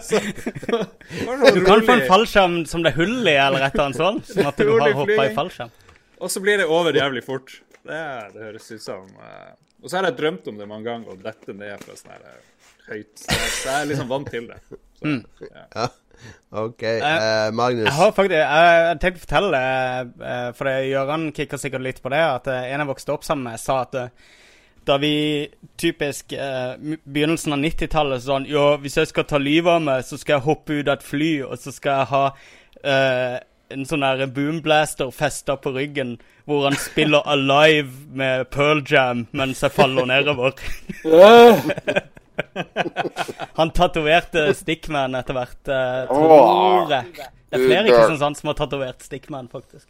Så, 0.10 0.22
sånn 0.70 1.58
Du 1.58 1.62
kan 1.66 1.84
få 1.84 1.98
en 1.98 2.06
fallskjerm 2.08 2.58
som 2.70 2.86
det 2.86 2.94
er 2.94 3.00
hull 3.02 3.20
i, 3.26 3.36
eller 3.36 3.66
et 3.66 3.74
eller 3.74 3.88
annet 3.88 4.00
sånt. 4.00 4.32
Sånn 4.32 4.50
at 4.50 4.60
du 4.60 4.70
har 4.72 4.98
hoppa 5.02 5.26
i 5.26 5.36
fallskjerm. 5.36 5.76
Og 6.20 6.30
så 6.32 6.42
blir 6.44 6.60
det 6.60 6.68
over 6.68 6.96
jævlig 6.96 7.22
fort. 7.24 7.54
Det, 7.80 8.00
det 8.34 8.44
høres 8.44 8.70
ut 8.74 8.82
som 8.84 9.06
uh... 9.16 9.50
Og 9.80 9.88
så 9.88 9.96
har 9.96 10.10
jeg 10.10 10.18
drømt 10.18 10.48
om 10.52 10.58
det 10.60 10.66
mange 10.68 10.84
ganger, 10.90 11.14
og 11.14 11.22
dette 11.24 11.54
ned 11.56 11.80
fra 11.80 11.94
sånn 11.96 12.10
her 12.12 12.26
eh, 12.28 12.66
høyt 12.90 13.22
sted. 13.22 13.44
Så 13.56 13.70
jeg 13.70 13.76
er 13.78 13.86
liksom 13.88 14.10
vant 14.12 14.28
til 14.30 14.50
det. 14.52 14.60
Så, 14.68 14.80
Mm. 15.00 15.22
ja. 15.48 15.86
Ok, 16.52 16.82
Uh, 16.84 17.46
Magnus. 17.56 17.86
Jeg 17.86 17.94
har 17.96 18.10
faktisk 18.12 18.34
Jeg, 18.36 18.80
jeg 18.84 18.98
tenkte 19.00 19.16
å 19.16 19.22
fortelle 19.22 19.60
det, 19.62 20.26
for 20.58 20.68
Gøran 20.90 21.24
kikka 21.38 21.56
sikkert 21.62 21.84
litt 21.86 22.02
på 22.04 22.12
det, 22.12 22.20
at 22.20 22.50
en 22.52 22.82
jeg 22.84 22.88
vokste 22.90 23.14
opp 23.14 23.24
sammen 23.24 23.46
med, 23.48 23.62
sa 23.62 23.78
at 23.86 23.96
da 24.90 24.98
vi 25.00 25.48
typisk 25.80 26.32
eh, 26.36 26.74
begynnelsen 27.04 27.52
av 27.56 27.60
90-tallet 27.64 28.22
sånn 28.24 28.46
Jo, 28.48 28.62
hvis 28.80 28.96
jeg 29.00 29.08
skal 29.10 29.26
ta 29.28 29.40
livet 29.40 29.72
av 29.78 29.82
meg, 29.88 30.04
så 30.04 30.16
skal 30.20 30.36
jeg 30.38 30.46
hoppe 30.50 30.76
ut 30.80 30.88
av 30.88 30.98
et 30.98 31.04
fly, 31.08 31.30
og 31.48 31.56
så 31.60 31.72
skal 31.72 32.00
jeg 32.02 32.10
ha 32.12 32.22
eh, 32.84 33.36
en 33.70 33.86
sånn 33.88 34.04
der 34.04 34.26
boomblaster 34.34 35.10
festa 35.14 35.56
på 35.60 35.72
ryggen, 35.76 36.16
hvor 36.48 36.66
han 36.66 36.78
spiller 36.80 37.26
Alive 37.30 37.92
med 38.16 38.48
Pearl 38.50 38.82
Jam 38.86 39.26
mens 39.36 39.62
jeg 39.62 39.74
faller 39.76 40.08
nedover. 40.10 40.56
Han 43.58 43.70
tatoverte 43.76 44.46
Stickman 44.56 45.14
etter 45.18 45.36
hvert, 45.36 45.60
eh, 45.68 46.06
tror 46.08 46.92
jeg. 46.92 47.26
Det 47.50 47.58
er 47.58 47.64
flere 47.66 47.88
i 47.88 47.92
Kristiansand 47.92 48.38
som 48.38 48.52
har 48.52 48.56
tatovert 48.60 49.04
Stickman, 49.04 49.50
faktisk. 49.52 49.86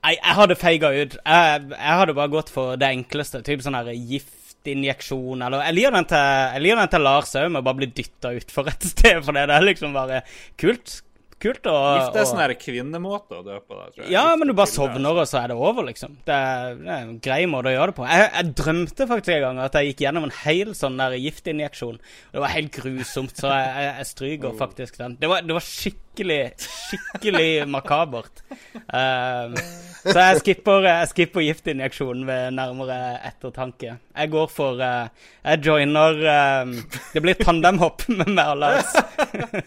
Nei, 0.00 0.14
jeg 0.16 0.36
hadde 0.38 0.56
feiga 0.56 0.90
ut. 0.96 1.16
Jeg, 1.20 1.64
jeg 1.74 1.98
hadde 2.00 2.16
bare 2.16 2.32
gått 2.32 2.52
for 2.52 2.78
det 2.80 2.88
enkleste. 2.88 3.42
Typ 3.44 3.62
sånn 3.64 3.76
her 3.76 3.90
giftinjeksjon, 3.92 5.44
eller 5.44 5.66
Jeg 5.68 5.76
liker 5.76 5.96
den 5.98 6.08
til, 6.08 6.24
jeg 6.56 6.64
liker 6.64 6.80
den 6.80 6.92
til 6.94 7.04
Lars 7.04 7.34
òg, 7.36 7.50
med 7.52 7.60
å 7.60 7.66
bare 7.68 7.80
bli 7.82 7.90
dytta 8.00 8.32
utfor 8.38 8.72
et 8.72 8.88
sted, 8.94 9.20
for 9.26 9.36
det 9.36 9.44
er 9.44 9.66
liksom 9.68 9.94
bare 9.96 10.22
kult. 10.60 11.00
Kult 11.40 11.68
å 11.70 11.74
Gift 11.96 12.18
er 12.20 12.26
sånn 12.28 12.42
kvinnemåte 12.60 13.38
å 13.38 13.44
dø 13.46 13.54
på, 13.64 13.72
da, 13.72 13.86
tror 13.94 14.04
jeg. 14.04 14.12
ja, 14.12 14.24
Gift 14.28 14.40
men 14.40 14.50
du 14.50 14.54
bare 14.58 14.68
sovner, 14.68 15.20
og 15.22 15.28
så 15.30 15.38
er 15.40 15.52
det 15.52 15.56
over, 15.56 15.86
liksom. 15.88 16.18
Det 16.26 16.36
er, 16.36 16.74
det 16.76 16.90
er 16.92 17.06
en 17.06 17.14
grei 17.24 17.40
måte 17.48 17.70
å 17.70 17.74
gjøre 17.74 17.94
det 17.94 17.96
på. 17.96 18.06
Jeg, 18.10 18.26
jeg 18.34 18.52
drømte 18.60 19.06
faktisk 19.14 19.32
en 19.36 19.44
gang 19.46 19.62
at 19.64 19.78
jeg 19.78 19.90
gikk 19.90 20.04
gjennom 20.04 20.28
en 20.28 20.36
hel 20.42 20.74
sånn 20.76 21.00
der 21.00 21.16
giftinjeksjon. 21.16 22.00
Det 22.34 22.44
var 22.44 22.52
helt 22.52 22.72
grusomt, 22.76 23.32
så 23.40 23.54
jeg, 23.54 23.72
jeg, 23.72 23.94
jeg 24.02 24.10
stryker 24.10 24.60
faktisk 24.60 25.00
den. 25.00 25.16
Det 25.20 25.30
var, 25.32 25.46
det 25.46 25.56
var 25.56 25.64
skikkelig, 25.64 26.09
skikkelig 26.10 26.50
skikkelig 26.90 27.68
makabert. 27.70 28.42
Um, 28.90 29.54
så 30.02 30.16
jeg 30.16 30.40
skipper, 30.40 30.86
jeg 30.86 31.10
skipper 31.12 31.44
giftinjeksjonen 31.44 32.26
ved 32.26 32.56
nærmere 32.56 33.20
ettertanke. 33.28 33.96
Jeg 34.16 34.32
går 34.32 34.50
for 34.50 34.80
uh, 34.80 35.06
Jeg 35.44 35.62
joiner 35.66 36.18
um, 36.64 36.74
Det 37.14 37.22
blir 37.22 37.38
tandemhopp 37.38 38.08
med 38.08 38.34
meg 38.34 38.52
og 38.56 38.60
Lars. 38.64 38.92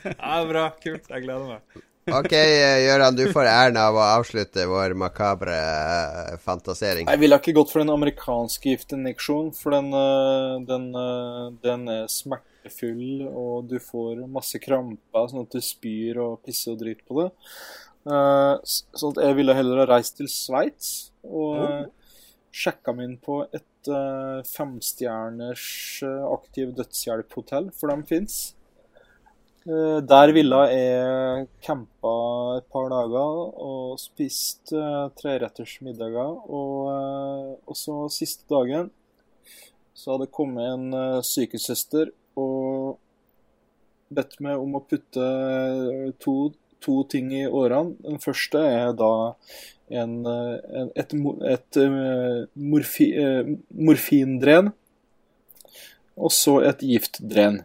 Ja, 0.04 0.44
bra. 0.50 0.70
Kult. 0.84 1.10
Jeg 1.10 1.26
gleder 1.26 1.56
meg. 1.56 1.84
Ok, 2.12 2.34
eh, 2.36 2.82
Gøran, 2.84 3.16
du 3.16 3.30
får 3.32 3.48
æren 3.48 3.78
av 3.80 3.96
å 3.96 4.02
avslutte 4.04 4.66
vår 4.68 4.92
makabre 5.00 5.56
eh, 5.56 6.34
fantasering. 6.44 7.08
Jeg 7.08 7.22
ville 7.22 7.38
ikke 7.40 7.54
gått 7.56 7.72
for 7.72 7.80
den 7.80 7.94
amerikanske 7.94 8.74
giftinjeksjonen, 8.74 9.54
for 9.56 9.72
den, 9.72 9.88
den, 10.68 10.90
den 11.64 11.88
er 11.94 12.10
smertefull, 12.64 13.28
og 13.28 13.68
du 13.68 13.80
får 13.80 14.28
masse 14.28 14.60
kramper, 14.60 15.28
sånn 15.28 15.46
at 15.46 15.52
du 15.52 15.62
spyr 15.62 16.20
og 16.20 16.42
pisser 16.44 16.74
og 16.74 16.80
driter 16.80 17.04
på 17.08 17.22
det. 17.22 17.30
Uh, 18.04 18.60
sånn 18.64 19.14
at 19.16 19.24
jeg 19.24 19.36
ville 19.38 19.56
heller 19.56 19.80
ha 19.80 19.86
reist 19.88 20.18
til 20.18 20.28
Sveits 20.28 21.14
og 21.24 21.56
uh, 21.56 21.86
sjekka 22.52 22.92
meg 22.92 23.08
inn 23.08 23.20
på 23.24 23.46
et 23.56 23.88
uh, 23.88 24.44
femstjerners 24.44 26.04
aktiv 26.04 26.74
dødshjelp-hotell, 26.76 27.72
for 27.72 27.90
de 27.90 28.04
fins. 28.08 28.56
Eh, 29.64 30.02
Der 30.04 30.34
ville 30.36 30.58
jeg 30.68 31.48
campa 31.64 32.58
et 32.58 32.66
par 32.68 32.90
dager 32.92 33.54
og 33.64 33.94
spist 33.96 34.74
treretters 35.16 35.78
middager. 35.80 36.34
Og, 36.52 36.90
eh, 36.92 37.54
og 37.64 37.78
så 37.80 37.96
siste 38.12 38.44
dagen 38.52 38.92
så 39.96 40.18
hadde 40.18 40.28
kommet 40.36 40.68
en 40.68 41.24
sykesøster 41.24 42.12
og 42.40 43.00
bedt 44.14 44.40
meg 44.44 44.62
om 44.62 44.78
å 44.78 44.84
putte 44.86 45.24
eh, 45.24 46.14
to, 46.22 46.54
to 46.84 47.02
ting 47.10 47.32
i 47.36 47.46
årene. 47.48 47.96
Den 48.06 48.22
første 48.24 48.62
er 48.62 48.94
da 48.98 49.12
en, 49.94 50.16
eh, 50.30 50.56
en, 50.82 50.94
et, 51.00 51.16
et 51.54 51.82
eh, 51.82 52.40
morfi, 52.74 53.10
morfindren. 53.74 54.74
Og 56.14 56.30
så 56.34 56.60
et 56.62 56.84
giftdren. 56.86 57.64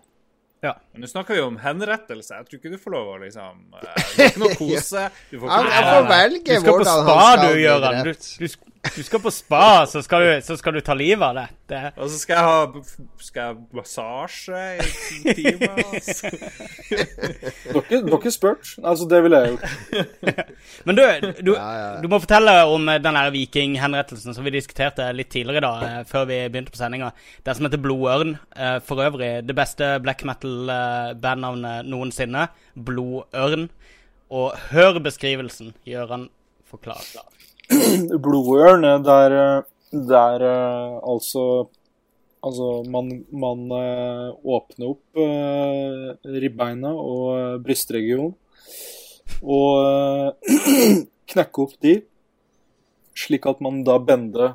Men 0.99 1.07
nå 1.07 1.09
snakker 1.13 1.37
vi 1.37 1.41
om 1.47 1.57
henrettelse. 1.63 2.35
Jeg 2.35 2.47
tror 2.49 2.59
ikke 2.59 2.71
du 2.73 2.81
får 2.83 2.91
lov 2.91 3.11
å 3.13 3.19
liksom 3.23 3.61
eh, 3.79 3.83
Det 4.17 4.25
er 4.25 4.33
ikke 4.33 4.41
noe 4.43 4.57
kose. 4.59 5.05
Du 5.31 5.37
får 5.39 5.45
ikke 5.47 5.59
han 5.69 5.87
får 5.93 6.09
velge 6.11 6.49
Du 6.49 6.59
skal 6.59 6.67
på 6.67 6.73
hvordan 6.75 7.05
spa, 7.05 7.15
han 7.21 7.39
skal 7.39 7.53
du, 7.55 7.61
Gøran. 7.63 8.01
Du, 8.03 8.11
du, 8.43 8.69
du 8.97 9.03
skal 9.07 9.21
på 9.23 9.31
spa, 9.31 9.87
så 9.87 10.03
skal 10.03 10.25
du, 10.25 10.31
så 10.43 10.57
skal 10.59 10.75
du 10.75 10.81
ta 10.83 10.95
livet 10.99 11.23
av 11.23 11.37
det. 11.39 11.45
det. 11.71 11.83
Og 11.99 12.11
så 12.11 12.19
skal 12.19 12.39
jeg 12.39 12.49
ha 12.49 13.07
Skal 13.29 13.43
jeg 13.43 13.79
massasje 13.79 14.61
i 14.75 14.89
ti 14.89 15.35
timer? 15.39 15.81
altså. 15.85 16.33
Dere, 17.69 18.01
dere 18.09 18.33
spurt? 18.35 18.73
Altså, 18.83 19.09
det 19.11 19.23
ville 19.27 19.41
jeg 19.43 19.55
gjort. 19.55 19.65
Men 20.89 20.99
du, 20.99 21.05
du, 21.43 21.53
Ja, 21.55 21.69
ja. 21.79 21.89
du 22.03 22.09
må 22.11 22.21
fortelle 22.23 22.55
om 22.71 22.91
eh, 22.91 23.01
den 23.03 23.21
vikinghenrettelsen 23.35 24.35
som 24.37 24.47
vi 24.47 24.55
diskuterte 24.55 25.11
litt 25.15 25.31
tidligere 25.35 25.63
da, 25.67 25.75
eh, 25.89 26.03
før 26.09 26.27
vi 26.31 26.41
begynte 26.47 26.75
på 26.75 26.81
sendinga. 26.81 27.13
Det 27.47 27.55
som 27.59 27.69
heter 27.69 27.83
Blodørn. 27.83 28.37
For 28.87 29.01
øvrig 29.03 29.31
det 29.47 29.55
beste 29.57 29.91
black 30.03 30.25
metal-bandnavnet 30.89 31.89
noensinne. 31.89 32.49
Blodørn. 32.75 33.69
Og 34.29 34.53
hør 34.73 35.01
beskrivelsen 35.01 35.73
Gjøran 35.89 36.29
forklarer. 36.69 37.25
Blodørn 38.25 38.85
er 38.85 38.99
der, 39.05 39.37
eh, 39.41 39.63
der 39.93 40.45
eh, 40.45 41.01
altså 41.03 41.69
Altså, 42.39 42.85
man, 42.87 43.09
man 43.35 43.65
eh, 43.75 44.29
åpner 44.47 44.93
opp 44.93 45.19
ribbeina 46.23 46.93
og 46.95 47.25
eh, 47.35 47.57
brystregionen. 47.65 48.37
Og 49.43 49.81
eh, 50.47 51.01
knekker 51.33 51.65
opp 51.65 51.75
de, 51.83 51.97
slik 53.19 53.49
at 53.51 53.59
man 53.65 53.83
da 53.83 53.99
bender 53.99 54.55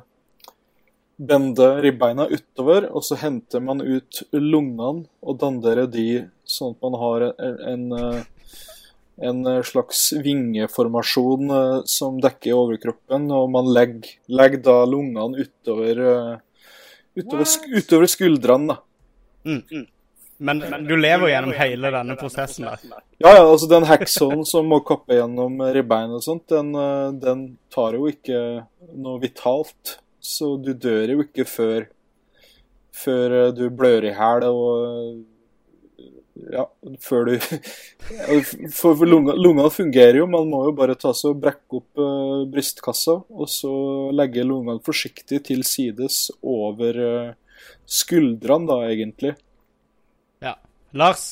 bender 1.16 1.82
ribbeina 1.82 2.26
utover, 2.26 2.88
og 2.90 3.04
så 3.06 3.18
henter 3.20 3.62
man 3.62 3.82
ut 3.82 4.22
lungene 4.32 5.06
og 5.22 5.38
danderer 5.40 5.86
de 5.90 6.24
sånn 6.48 6.74
at 6.74 6.84
man 6.84 6.98
har 7.00 7.26
en, 7.30 7.60
en, 7.70 7.84
eh, 7.98 8.50
en 9.30 9.46
slags 9.66 10.08
vingeformasjon 10.24 11.54
eh, 11.54 11.78
som 11.90 12.18
dekker 12.22 12.58
overkroppen, 12.58 13.30
og 13.32 13.48
man 13.54 13.70
legger, 13.72 14.18
legger 14.28 14.64
da 14.66 14.76
lungene 14.90 15.46
utover, 15.46 16.04
eh, 16.10 16.70
utover, 17.22 17.50
utover 17.78 18.10
skuldrene. 18.10 18.74
da. 18.74 18.80
Mm. 19.44 19.90
Men, 20.44 20.60
men 20.66 20.86
du 20.88 20.96
lever 20.98 21.30
gjennom 21.30 21.52
hele 21.54 21.90
denne 21.94 22.16
prosessen 22.18 22.66
der. 22.66 22.80
Ja, 23.22 23.30
ja, 23.36 23.42
altså 23.46 23.68
den 23.70 23.86
hacksawen 23.86 24.42
som 24.48 24.66
må 24.66 24.80
kappe 24.84 25.14
gjennom 25.14 25.62
ribbein 25.72 26.10
og 26.16 26.24
sånt, 26.26 26.48
den, 26.50 26.74
den 27.22 27.44
tar 27.72 27.94
jo 27.94 28.08
ikke 28.10 28.40
noe 28.98 29.22
vitalt. 29.22 30.00
Så 30.24 30.54
du 30.64 30.72
dør 30.72 31.10
jo 31.14 31.22
ikke 31.26 31.44
før, 31.44 31.86
før 32.96 33.34
eh, 33.42 33.50
du 33.56 33.66
blør 33.76 34.06
i 34.08 34.12
hæl 34.16 34.46
og 34.48 35.22
ja, 36.50 36.64
før 37.00 37.28
du 37.28 37.34
For, 38.74 38.96
for 38.98 39.06
lunga- 39.06 39.36
lungene 39.38 39.70
fungerer 39.72 40.18
jo, 40.18 40.26
man 40.28 40.48
må 40.50 40.64
jo 40.66 40.72
bare 40.76 40.96
ta 40.98 41.12
seg 41.16 41.30
og 41.34 41.42
brekke 41.44 41.78
opp 41.78 42.00
uh, 42.02 42.42
brystkassa, 42.50 43.14
og 43.30 43.48
så 43.48 43.70
legge 44.16 44.42
lungene 44.44 44.82
forsiktig 44.84 45.38
til 45.46 45.62
sides 45.64 46.26
over 46.42 46.98
uh, 47.00 47.30
skuldrene, 47.86 48.66
da, 48.68 48.80
egentlig. 48.90 49.34
Ja. 50.44 50.56
Lars, 50.92 51.26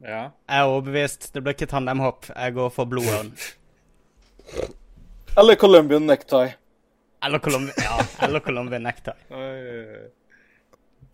Ja. 0.00 0.28
jeg 0.46 0.60
er 0.62 0.68
overbevist. 0.70 1.32
Det 1.34 1.42
blir 1.42 1.56
ikke 1.58 1.68
tandemhopp. 1.72 2.28
Jeg 2.30 2.54
går 2.54 2.70
for 2.70 2.86
blodørn. 2.88 3.32
Eller 5.38 5.58
Colombian 5.58 6.06
necktie. 6.06 6.54
Eller 7.24 7.38
Colombia, 7.42 7.74
ja, 7.76 7.98
eller 8.26 8.40
Colombia 8.40 8.78
necktie. 8.78 9.14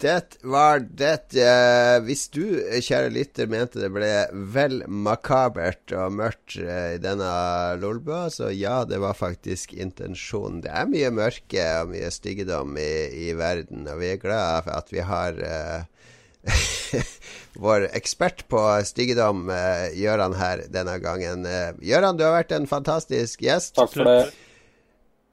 Det 0.00 0.36
var 0.42 0.82
det 0.82 1.36
eh, 1.38 2.00
Hvis 2.02 2.26
du, 2.34 2.42
eh, 2.66 2.82
kjære 2.82 3.12
lytter, 3.14 3.48
mente 3.50 3.78
det 3.78 3.92
ble 3.94 4.11
vel 4.52 4.82
makabert 4.90 5.94
og 5.94 6.16
mørkt 6.18 6.57
eh, 6.59 6.96
i 6.96 7.00
denne 7.02 7.30
lolbua, 7.80 8.26
så 8.32 8.50
ja, 8.50 8.82
det 8.88 8.98
var 9.02 9.14
faktisk 9.16 9.72
intensjonen. 9.72 10.64
Det 10.64 10.72
er 10.74 10.90
mye 10.90 11.12
mørke 11.14 11.66
og 11.80 11.94
mye 11.94 12.11
styggedom 12.12 12.76
i, 12.80 12.94
i 13.28 13.32
verden, 13.38 13.86
og 13.88 14.02
vi 14.02 14.12
er 14.12 14.22
glad 14.22 14.66
for 14.66 14.74
at 14.82 14.90
vi 14.92 15.05
har 15.07 15.38
vår 17.64 17.86
ekspert 17.94 18.44
på 18.50 18.61
styggedom, 18.84 19.46
Gøran, 19.94 20.34
her 20.36 20.66
denne 20.74 20.98
gangen. 21.00 21.46
Gøran, 21.80 22.18
du 22.18 22.26
har 22.26 22.34
vært 22.42 22.52
en 22.59 22.68
fantastisk 22.68 23.46
gjest. 23.46 23.78
Takk 23.78 23.94
for 23.94 24.11
det. 24.11 24.43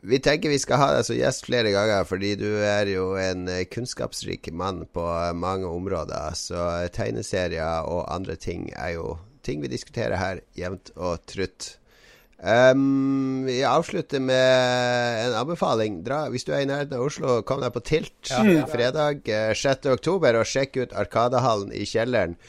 Vi 0.02 0.18
tenker 0.20 0.50
vi 0.50 0.58
skal 0.58 0.80
ha 0.82 0.88
deg 0.96 1.04
som 1.06 1.18
gjest 1.18 1.46
flere 1.46 1.70
ganger, 1.74 2.08
fordi 2.10 2.32
du 2.40 2.48
er 2.66 2.90
jo 2.90 3.12
en 3.22 3.46
eh, 3.52 3.68
kunnskapsrik 3.70 4.50
mann 4.58 4.88
på 4.90 5.04
eh, 5.06 5.34
mange 5.38 5.70
områder. 5.70 6.34
Så 6.38 6.58
eh, 6.58 6.88
tegneserier 6.94 7.86
og 7.86 8.08
andre 8.10 8.34
ting 8.34 8.72
er 8.74 8.96
jo 8.96 9.20
ting 9.46 9.62
vi 9.62 9.70
diskuterer 9.70 10.18
her 10.18 10.42
jevnt 10.58 10.90
og 10.98 11.22
trutt. 11.30 11.76
Um, 12.42 13.46
jeg 13.46 13.68
avslutter 13.70 14.24
med 14.26 15.28
en 15.28 15.38
anbefaling. 15.44 16.02
Dra, 16.06 16.24
hvis 16.34 16.48
du 16.48 16.56
er 16.56 16.64
i 16.64 16.70
nærheten 16.70 16.98
av 16.98 17.06
Oslo, 17.06 17.38
kom 17.46 17.62
deg 17.62 17.70
på 17.76 17.84
Tilt 17.86 18.34
fredag 18.74 19.30
ja. 19.30 19.52
6. 19.54 19.86
oktober 19.94 20.40
og 20.40 20.50
sjekk 20.50 20.82
ut 20.82 20.98
Arkadehallen 20.98 21.70
i 21.78 21.86
kjelleren. 21.86 22.40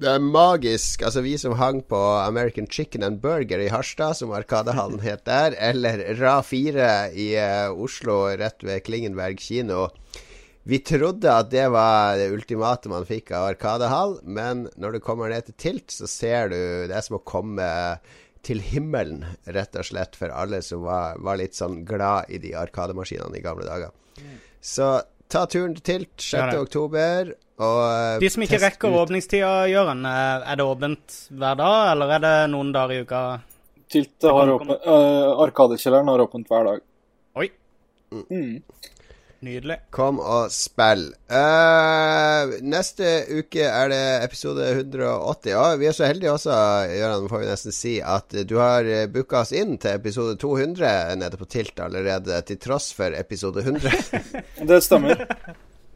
Det 0.00 0.08
er 0.08 0.22
magisk. 0.24 1.02
Altså, 1.04 1.20
vi 1.20 1.34
som 1.36 1.58
hang 1.60 1.82
på 1.84 1.98
American 2.22 2.64
Chicken 2.66 3.02
and 3.04 3.18
Burger 3.20 3.60
i 3.60 3.68
Harstad, 3.68 4.16
som 4.16 4.32
Arkadehallen 4.32 5.02
het 5.04 5.26
der, 5.28 5.52
eller 5.60 6.00
Ra 6.16 6.38
4 6.40 6.86
i 7.12 7.34
uh, 7.36 7.74
Oslo, 7.76 8.22
rett 8.40 8.64
ved 8.64 8.80
Klingenberg 8.86 9.36
kino. 9.40 9.90
Vi 10.64 10.78
trodde 10.88 11.28
at 11.28 11.50
det 11.52 11.66
var 11.74 12.16
det 12.16 12.30
ultimate 12.32 12.88
man 12.88 13.04
fikk 13.08 13.34
av 13.36 13.50
Arkadehall, 13.50 14.16
men 14.24 14.70
når 14.80 14.96
du 14.96 15.04
kommer 15.04 15.28
ned 15.32 15.50
til 15.50 15.58
Tilt, 15.60 15.92
så 15.92 16.08
ser 16.08 16.48
du 16.52 16.56
Det 16.88 16.96
er 16.96 17.04
som 17.04 17.18
å 17.18 17.24
komme 17.24 17.68
til 18.46 18.64
himmelen, 18.64 19.26
rett 19.52 19.76
og 19.76 19.84
slett, 19.84 20.16
for 20.16 20.32
alle 20.32 20.62
som 20.64 20.86
var, 20.86 21.20
var 21.20 21.42
litt 21.42 21.58
sånn 21.58 21.82
glad 21.84 22.32
i 22.32 22.40
de 22.40 22.54
arkademaskinene 22.56 23.36
i 23.36 23.44
gamle 23.44 23.68
dager. 23.68 23.92
Så 24.64 24.94
ta 25.28 25.44
turen 25.44 25.76
til 25.76 25.84
Tilt 25.84 26.24
6. 26.24 27.36
Og 27.60 27.78
eh, 27.84 28.18
De 28.22 28.30
som 28.32 28.42
ikke 28.46 28.60
rekker 28.62 28.88
ut. 28.94 28.98
åpningstida, 29.04 29.52
Jørgen, 29.68 30.04
eh, 30.08 30.48
er 30.52 30.56
det 30.60 30.64
åpent 30.64 31.16
hver 31.36 31.58
dag, 31.60 31.78
eller 31.92 32.14
er 32.16 32.22
det 32.24 32.34
noen 32.54 32.70
dager 32.72 32.96
i 32.96 33.04
uka? 33.04 33.22
Tilt 33.90 34.22
har 34.22 34.52
åpent, 34.54 34.70
uh, 34.86 35.42
Arkadekjelleren 35.44 36.08
har 36.08 36.22
åpent 36.24 36.46
hver 36.48 36.64
dag. 36.72 36.84
Oi, 37.36 37.48
Mm. 38.10 38.62
nydelig. 39.42 39.76
Kom 39.94 40.18
og 40.20 40.50
spill. 40.54 41.08
Uh, 41.30 42.54
neste 42.62 43.10
uke 43.40 43.66
er 43.66 43.88
det 43.92 44.00
episode 44.24 44.66
180. 44.76 45.50
Ja, 45.52 45.64
vi 45.80 45.86
er 45.90 45.92
så 45.96 46.06
heldige 46.10 46.32
også, 46.36 46.54
Gøran, 46.94 47.28
får 47.30 47.42
vi 47.44 47.50
nesten 47.50 47.74
si, 47.76 47.94
at 48.00 48.28
du 48.46 48.56
har 48.62 48.88
booka 49.10 49.40
oss 49.42 49.52
inn 49.52 49.76
til 49.78 49.94
episode 49.98 50.38
200 50.38 51.16
nede 51.18 51.36
på 51.40 51.48
Tilt 51.50 51.80
allerede, 51.82 52.40
til 52.46 52.58
tross 52.62 52.92
for 52.94 53.10
episode 53.18 53.62
100. 53.66 53.90
Det 54.70 54.82
stemmer. 54.86 55.26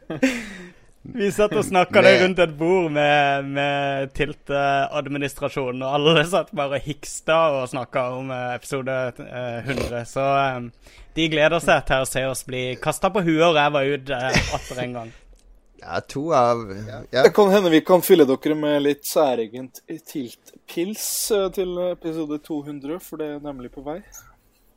Vi 1.13 1.31
satt 1.31 1.53
og 1.53 1.63
snakka 1.65 2.01
Med- 2.01 2.03
det 2.03 2.23
rundt 2.23 2.39
et 2.39 2.53
bord 2.57 2.91
med, 2.91 3.45
med 3.45 4.13
Tilt-administrasjonen, 4.17 5.83
og 5.85 5.93
alle 5.99 6.23
satt 6.25 6.49
bare 6.55 6.79
og 6.79 6.87
hiksta 6.87 7.37
og 7.59 7.69
snakka 7.69 8.05
om 8.17 8.31
eh, 8.33 8.55
episode 8.55 8.95
eh, 9.21 9.59
100. 9.69 10.05
Så 10.09 10.25
eh, 10.25 10.95
de 11.15 11.27
gleder 11.29 11.61
seg 11.63 11.85
til 11.87 12.01
å 12.01 12.09
se 12.09 12.25
oss 12.25 12.43
bli 12.47 12.63
kasta 12.81 13.11
på 13.13 13.21
huet 13.27 13.45
og 13.51 13.55
ræva 13.55 13.83
ut 13.85 14.09
eh, 14.09 14.41
atter 14.57 14.81
en 14.83 14.97
gang. 14.99 15.11
ja, 15.83 15.99
to 16.01 16.25
av 16.33 16.65
ja. 16.73 17.01
Det 17.21 17.33
kan 17.35 17.51
hende 17.53 17.69
vi 17.69 17.83
kan 17.85 18.01
fylle 18.01 18.25
dere 18.25 18.55
med 18.57 18.81
litt 18.87 19.05
særegent 19.05 19.83
Tilt-pils 19.87 21.09
til 21.53 21.77
episode 21.91 22.39
200, 22.41 22.99
for 23.03 23.21
det 23.21 23.35
er 23.35 23.43
nemlig 23.45 23.71
på 23.75 23.85
vei. 23.85 23.99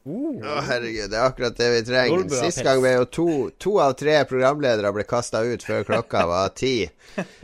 Å, 0.09 0.54
herregud, 0.64 1.11
det 1.12 1.18
er 1.18 1.26
akkurat 1.26 1.56
det 1.59 1.68
vi 1.74 1.80
trenger. 1.84 2.24
Sist 2.40 2.62
gang 2.64 2.80
ble 2.80 2.94
jo 2.94 3.09
to, 3.12 3.26
to 3.61 3.74
av 3.84 3.92
tre 4.00 4.16
programledere 4.30 4.92
ble 4.96 5.04
kasta 5.09 5.42
ut 5.44 5.64
før 5.66 5.84
klokka 5.88 6.24
var 6.30 6.54
ti. 6.62 6.88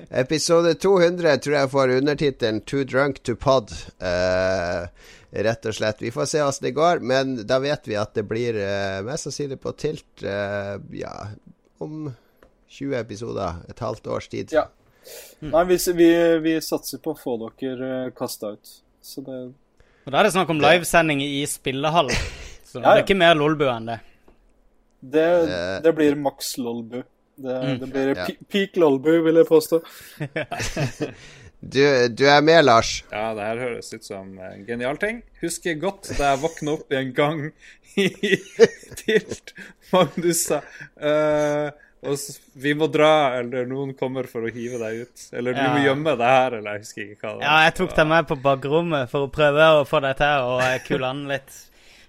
Episode 0.08 0.74
200 0.80 1.36
tror 1.44 1.58
jeg 1.58 1.72
får 1.74 1.94
undertittelen 1.98 2.62
'Too 2.64 2.86
drunk 2.88 3.20
to 3.26 3.36
pod'. 3.36 3.74
Uh, 4.00 4.88
rett 5.34 5.66
og 5.66 5.74
slett. 5.74 6.02
Vi 6.02 6.12
får 6.14 6.30
se 6.30 6.42
åssen 6.42 6.68
det 6.68 6.76
går, 6.78 7.02
men 7.02 7.36
da 7.46 7.58
vet 7.62 7.88
vi 7.90 7.98
at 7.98 8.14
det 8.14 8.24
blir 8.30 8.56
uh, 8.56 9.02
mest 9.06 9.28
sannsynlig 9.28 9.58
på 9.60 9.74
tilt 9.76 10.24
uh, 10.24 10.78
ja, 10.94 11.12
om 11.82 12.12
20 12.70 12.96
episoder. 13.00 13.60
Et 13.68 13.78
halvt 13.78 14.06
års 14.06 14.28
tid. 14.28 14.54
Ja. 14.54 14.68
Nei, 15.44 15.64
vi, 15.68 15.76
vi, 15.92 16.08
vi 16.40 16.56
satser 16.64 17.02
på 17.04 17.12
å 17.12 17.18
få 17.18 17.36
dere 17.60 18.08
kasta 18.16 18.54
ut. 18.56 18.74
Så 19.04 19.20
det 19.20 19.40
Og 20.06 20.12
Da 20.12 20.20
er 20.20 20.24
det 20.24 20.32
snakk 20.32 20.48
om 20.54 20.62
livesending 20.62 21.20
i 21.24 21.44
spillehall. 21.50 22.08
Så 22.74 22.80
Ja, 22.82 22.88
ja. 22.88 22.94
det 22.94 23.02
er 23.02 23.06
ikke 23.06 23.18
mer 23.22 23.34
lolbu 23.38 23.64
enn 23.70 23.86
det. 23.92 24.00
Det, 25.14 25.24
Eh. 25.54 25.80
det 25.84 25.92
blir 25.94 26.16
maks 26.18 26.56
lolbu. 26.58 27.02
Det, 27.36 27.54
Mm. 27.62 27.78
det 27.80 27.88
blir 27.92 28.14
Ja. 28.16 28.26
peak 28.50 28.76
lolbu, 28.76 29.22
vil 29.24 29.34
jeg 29.42 29.46
påstå. 29.46 29.82
Du, 31.64 31.80
du 32.12 32.24
er 32.28 32.42
med, 32.44 32.64
Lars. 32.66 33.04
Ja, 33.10 33.30
det 33.32 33.40
her 33.46 33.56
høres 33.62 33.86
ut 33.94 34.04
som 34.04 34.34
en 34.38 34.66
genial 34.68 34.98
ting. 35.00 35.22
Husker 35.40 35.78
godt 35.80 36.10
da 36.18 36.34
jeg 36.34 36.42
våkna 36.42 36.74
opp 36.76 36.92
i 36.92 36.98
en 36.98 37.12
gang 37.16 37.38
i 37.96 38.10
Tilt. 39.00 39.54
Magnus 39.94 40.42
sa 40.50 40.58
uh, 41.00 41.70
og 42.04 42.18
så, 42.20 42.34
vi 42.60 42.74
må 42.76 42.84
dra, 42.92 43.38
eller 43.40 43.64
noen 43.64 43.94
kommer 43.96 44.26
for 44.28 44.44
å 44.44 44.52
hive 44.52 44.76
deg 44.82 45.06
ut. 45.06 45.22
Eller 45.32 45.56
du 45.56 45.62
Ja. 45.62 45.70
må 45.72 45.80
gjemme 45.86 46.12
deg 46.20 46.28
her, 46.36 46.58
eller 46.58 46.76
jeg 46.76 46.82
husker 46.84 47.06
ikke 47.14 47.22
hva 47.22 47.30
det 47.32 47.38
var. 47.40 47.46
Ja, 47.48 47.56
jeg 47.64 47.74
tok 47.80 47.94
deg 47.96 48.06
med 48.12 48.28
på 48.28 48.36
bakrommet 48.44 49.08
for 49.14 49.24
å 49.24 49.30
prøve 49.32 49.68
å 49.80 49.86
få 49.88 50.02
deg 50.04 50.18
til 50.20 50.50
å 50.50 50.58
kule 50.84 51.06
an 51.14 51.24
litt. 51.32 51.56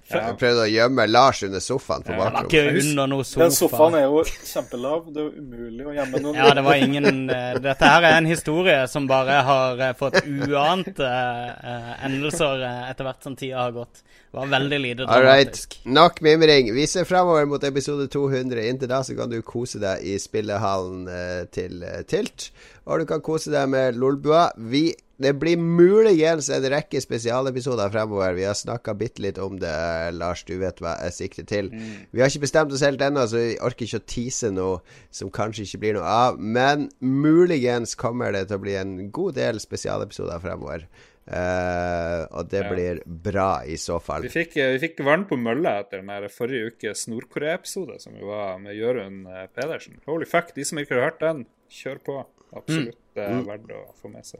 Jeg 0.05 0.35
prøvde 0.37 0.61
å 0.61 0.69
gjemme 0.69 1.05
Lars 1.09 1.39
under 1.47 1.61
sofaen 1.63 2.03
på 2.05 2.13
Ja, 2.13 2.17
bakrommet. 2.19 2.51
ikke 2.53 2.81
under 2.83 3.07
noe 3.09 3.23
Den 3.25 3.53
sofaen 3.55 3.95
er 3.97 4.03
jo 4.05 4.19
kjempelav. 4.27 5.07
Det 5.13 5.21
er 5.21 5.25
jo 5.25 5.41
umulig 5.41 5.87
å 5.89 5.93
gjemme 5.95 6.21
noen. 6.21 6.36
Ja, 6.37 6.51
det 6.53 6.63
var 6.67 6.75
ingen 6.75 7.29
eh, 7.33 7.57
Dette 7.63 7.89
her 7.89 8.05
er 8.05 8.17
en 8.19 8.29
historie 8.29 8.83
som 8.91 9.07
bare 9.09 9.39
har 9.47 9.82
eh, 9.82 9.95
fått 9.97 10.19
uante 10.27 11.07
uh, 11.09 11.89
endelser 12.05 12.61
etter 12.91 13.07
hvert 13.07 13.25
som 13.25 13.36
tida 13.39 13.63
har 13.63 13.73
gått. 13.73 14.03
Det 14.05 14.37
var 14.37 14.51
veldig 14.53 14.79
lite 14.83 15.07
All 15.07 15.23
right. 15.25 15.47
dramatisk. 15.49 15.79
Nok 15.86 16.21
mimring. 16.21 16.69
Vi 16.75 16.86
ser 16.91 17.07
framover 17.09 17.45
mot 17.49 17.63
episode 17.63 18.05
200. 18.13 18.61
Inntil 18.69 18.91
da 18.91 19.01
så 19.07 19.15
kan 19.17 19.32
du 19.32 19.39
kose 19.41 19.82
deg 19.82 20.05
i 20.05 20.19
spillehallen 20.21 21.07
eh, 21.09 21.41
til 21.55 21.82
Tilt. 22.11 22.51
Og 22.86 23.01
du 23.01 23.07
kan 23.09 23.23
kose 23.25 23.49
deg 23.53 23.69
med 23.73 23.97
Lolbua. 23.97 24.51
Vi, 24.69 24.91
det 25.21 25.32
blir 25.39 25.59
muligens 25.62 26.50
en 26.51 26.66
rekke 26.74 27.00
spesialepisoder 27.00 27.92
fremover. 27.93 28.33
Vi 28.36 28.43
har 28.43 28.58
snakka 28.58 28.96
bitte 29.00 29.24
litt 29.24 29.39
om 29.39 29.55
det, 29.62 29.71
Lars. 30.17 30.43
Du 30.43 30.58
vet 30.59 30.82
hva 30.83 30.97
jeg 31.05 31.16
sikter 31.16 31.47
til. 31.47 31.71
Vi 32.12 32.21
har 32.21 32.32
ikke 32.32 32.43
bestemt 32.43 32.75
oss 32.75 32.83
helt 32.83 33.01
ennå, 33.01 33.24
så 33.28 33.39
vi 33.39 33.55
orker 33.63 33.87
ikke 33.87 34.01
å 34.04 34.08
tease 34.12 34.51
noe 34.51 34.82
som 35.16 35.32
kanskje 35.32 35.63
ikke 35.70 35.82
blir 35.86 36.00
noe 36.00 36.12
av. 36.28 36.39
Men 36.39 36.89
muligens 37.00 37.96
kommer 38.00 38.36
det 38.36 38.47
til 38.50 38.59
å 38.59 38.66
bli 38.66 38.75
en 38.79 38.96
god 39.16 39.39
del 39.39 39.62
spesialepisoder 39.63 40.43
fremover. 40.43 40.87
Uh, 41.25 42.28
og 42.37 42.51
det 42.51 42.62
Ja. 42.62 42.70
blir 42.70 43.00
bra 43.05 43.63
i 43.66 43.78
så 43.82 44.00
fall. 44.00 44.21
Vi 44.21 44.29
fikk, 44.29 44.58
eh, 44.58 44.78
vi 44.78 44.87
fikk 44.87 45.00
vann 45.04 45.25
på 45.25 45.36
mølla 45.36 45.79
etter 45.79 46.04
den 46.04 46.29
forrige 46.29 46.70
ukes 46.70 47.08
Nord-Korea-episode 47.08 48.00
som 48.00 48.13
jo 48.13 48.28
var 48.28 48.59
med 48.59 48.75
Jørund 48.75 49.25
eh, 49.25 49.47
Pedersen. 49.47 49.97
Holy 50.05 50.25
fuck, 50.25 50.54
de 50.54 50.63
som 50.63 50.78
ikke 50.78 50.93
har 50.93 51.09
hørt 51.09 51.20
den, 51.20 51.46
kjør 51.67 51.97
på. 52.04 52.25
Absolutt 52.54 53.17
mm. 53.17 53.42
verdt 53.47 53.74
å 53.74 53.82
få 53.97 54.12
med 54.13 54.24
seg. 54.24 54.39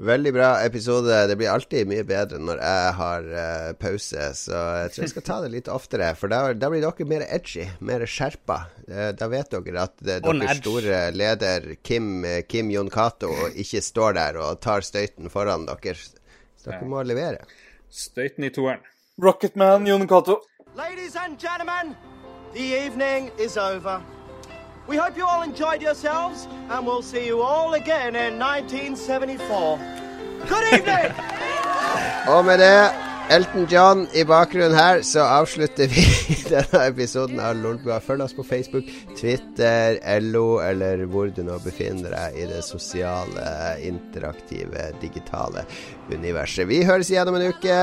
Veldig 0.00 0.30
bra 0.32 0.48
episode. 0.64 1.26
Det 1.28 1.34
blir 1.36 1.50
alltid 1.52 1.88
mye 1.88 2.04
bedre 2.08 2.38
når 2.40 2.60
jeg 2.62 2.92
har 2.96 3.26
uh, 3.28 3.72
pause, 3.76 4.28
så 4.38 4.60
jeg 4.80 4.92
tror 4.94 5.04
jeg 5.04 5.12
skal 5.12 5.24
ta 5.26 5.36
det 5.44 5.50
litt 5.52 5.66
oftere. 5.68 6.06
For 6.16 6.32
da, 6.32 6.38
da 6.56 6.70
blir 6.72 6.80
dere 6.80 7.06
mer 7.10 7.24
edgy, 7.26 7.66
mer 7.84 8.06
skjerpa. 8.08 8.62
Uh, 8.88 9.10
da 9.16 9.28
vet 9.28 9.52
dere 9.52 9.82
at 9.84 9.98
det, 10.00 10.22
deres 10.24 10.62
store 10.62 11.02
leder 11.12 11.74
Kim, 11.84 12.24
Kim 12.48 12.70
Jon 12.72 12.88
Cato 12.92 13.28
ikke 13.52 13.82
står 13.84 14.16
der 14.16 14.38
og 14.40 14.62
tar 14.64 14.86
støyten 14.86 15.28
foran 15.32 15.68
dere. 15.68 15.98
Så 16.00 16.70
dere 16.70 16.88
må 16.88 17.02
levere. 17.04 17.44
Støyten 17.92 18.48
i 18.48 18.52
toeren. 18.56 18.80
Rocketman 19.20 19.84
Jon 19.84 20.08
Cato. 20.08 20.38
Ladies 20.78 21.16
and 21.16 21.36
gentlemen, 21.36 21.92
the 22.54 22.72
evening 22.72 23.28
is 23.38 23.58
over. 23.58 24.00
We 24.90 24.96
hope 24.96 25.16
you 25.16 25.24
all 25.24 25.42
enjoyed 25.42 25.82
yourselves, 25.82 26.48
and 26.68 26.84
we'll 26.84 27.02
see 27.02 27.24
you 27.24 27.42
all 27.42 27.74
again 27.74 28.16
in 28.16 28.40
1974. 28.40 29.78
Good 30.48 30.64
evening! 30.74 31.12
Og 32.32 32.44
med 32.44 32.58
det, 32.58 32.90
Elton 33.30 33.68
John 33.70 34.08
i 34.14 34.24
bakgrunnen 34.24 34.74
her, 34.74 35.02
så 35.06 35.20
avslutter 35.20 35.86
vi 35.86 36.02
denne 36.50 36.82
episoden 36.88 37.38
av 37.38 37.54
Lolbua. 37.62 38.00
Følg 38.02 38.26
oss 38.26 38.34
på 38.34 38.42
Facebook, 38.42 38.90
Twitter, 39.14 40.00
LO, 40.26 40.58
eller 40.58 41.06
hvor 41.06 41.30
du 41.30 41.44
nå 41.46 41.62
befinner 41.62 42.10
deg 42.10 42.42
i 42.42 42.50
det 42.50 42.66
sosiale, 42.66 43.78
interaktive, 43.86 44.90
digitale 44.98 45.68
universet. 46.10 46.66
Vi 46.66 46.82
høres 46.82 47.14
igjen 47.14 47.30
om 47.30 47.38
en 47.38 47.52
uke. 47.54 47.80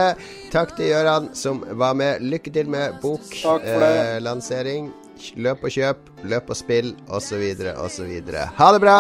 Takk 0.52 0.76
til 0.76 0.92
Gøran 0.92 1.32
som 1.32 1.64
var 1.72 1.96
med. 1.96 2.20
Lykke 2.20 2.52
til 2.52 2.68
med 2.76 3.00
boklansering. 3.00 4.92
Eh, 4.92 5.07
løp 5.36 5.64
og 5.64 5.74
kjøp, 5.74 6.10
løp 6.24 6.50
og 6.50 6.58
spill, 6.60 6.96
osv., 7.08 7.44
osv. 7.76 8.12
Ha 8.58 8.74
det 8.74 8.82
bra! 8.82 8.98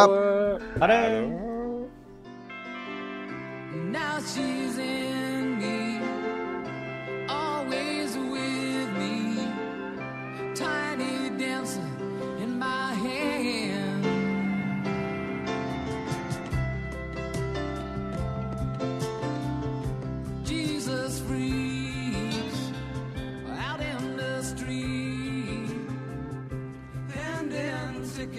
Ha 0.81 0.87
det. 0.93 1.01
Ha 3.93 4.19
she's 4.27 5.06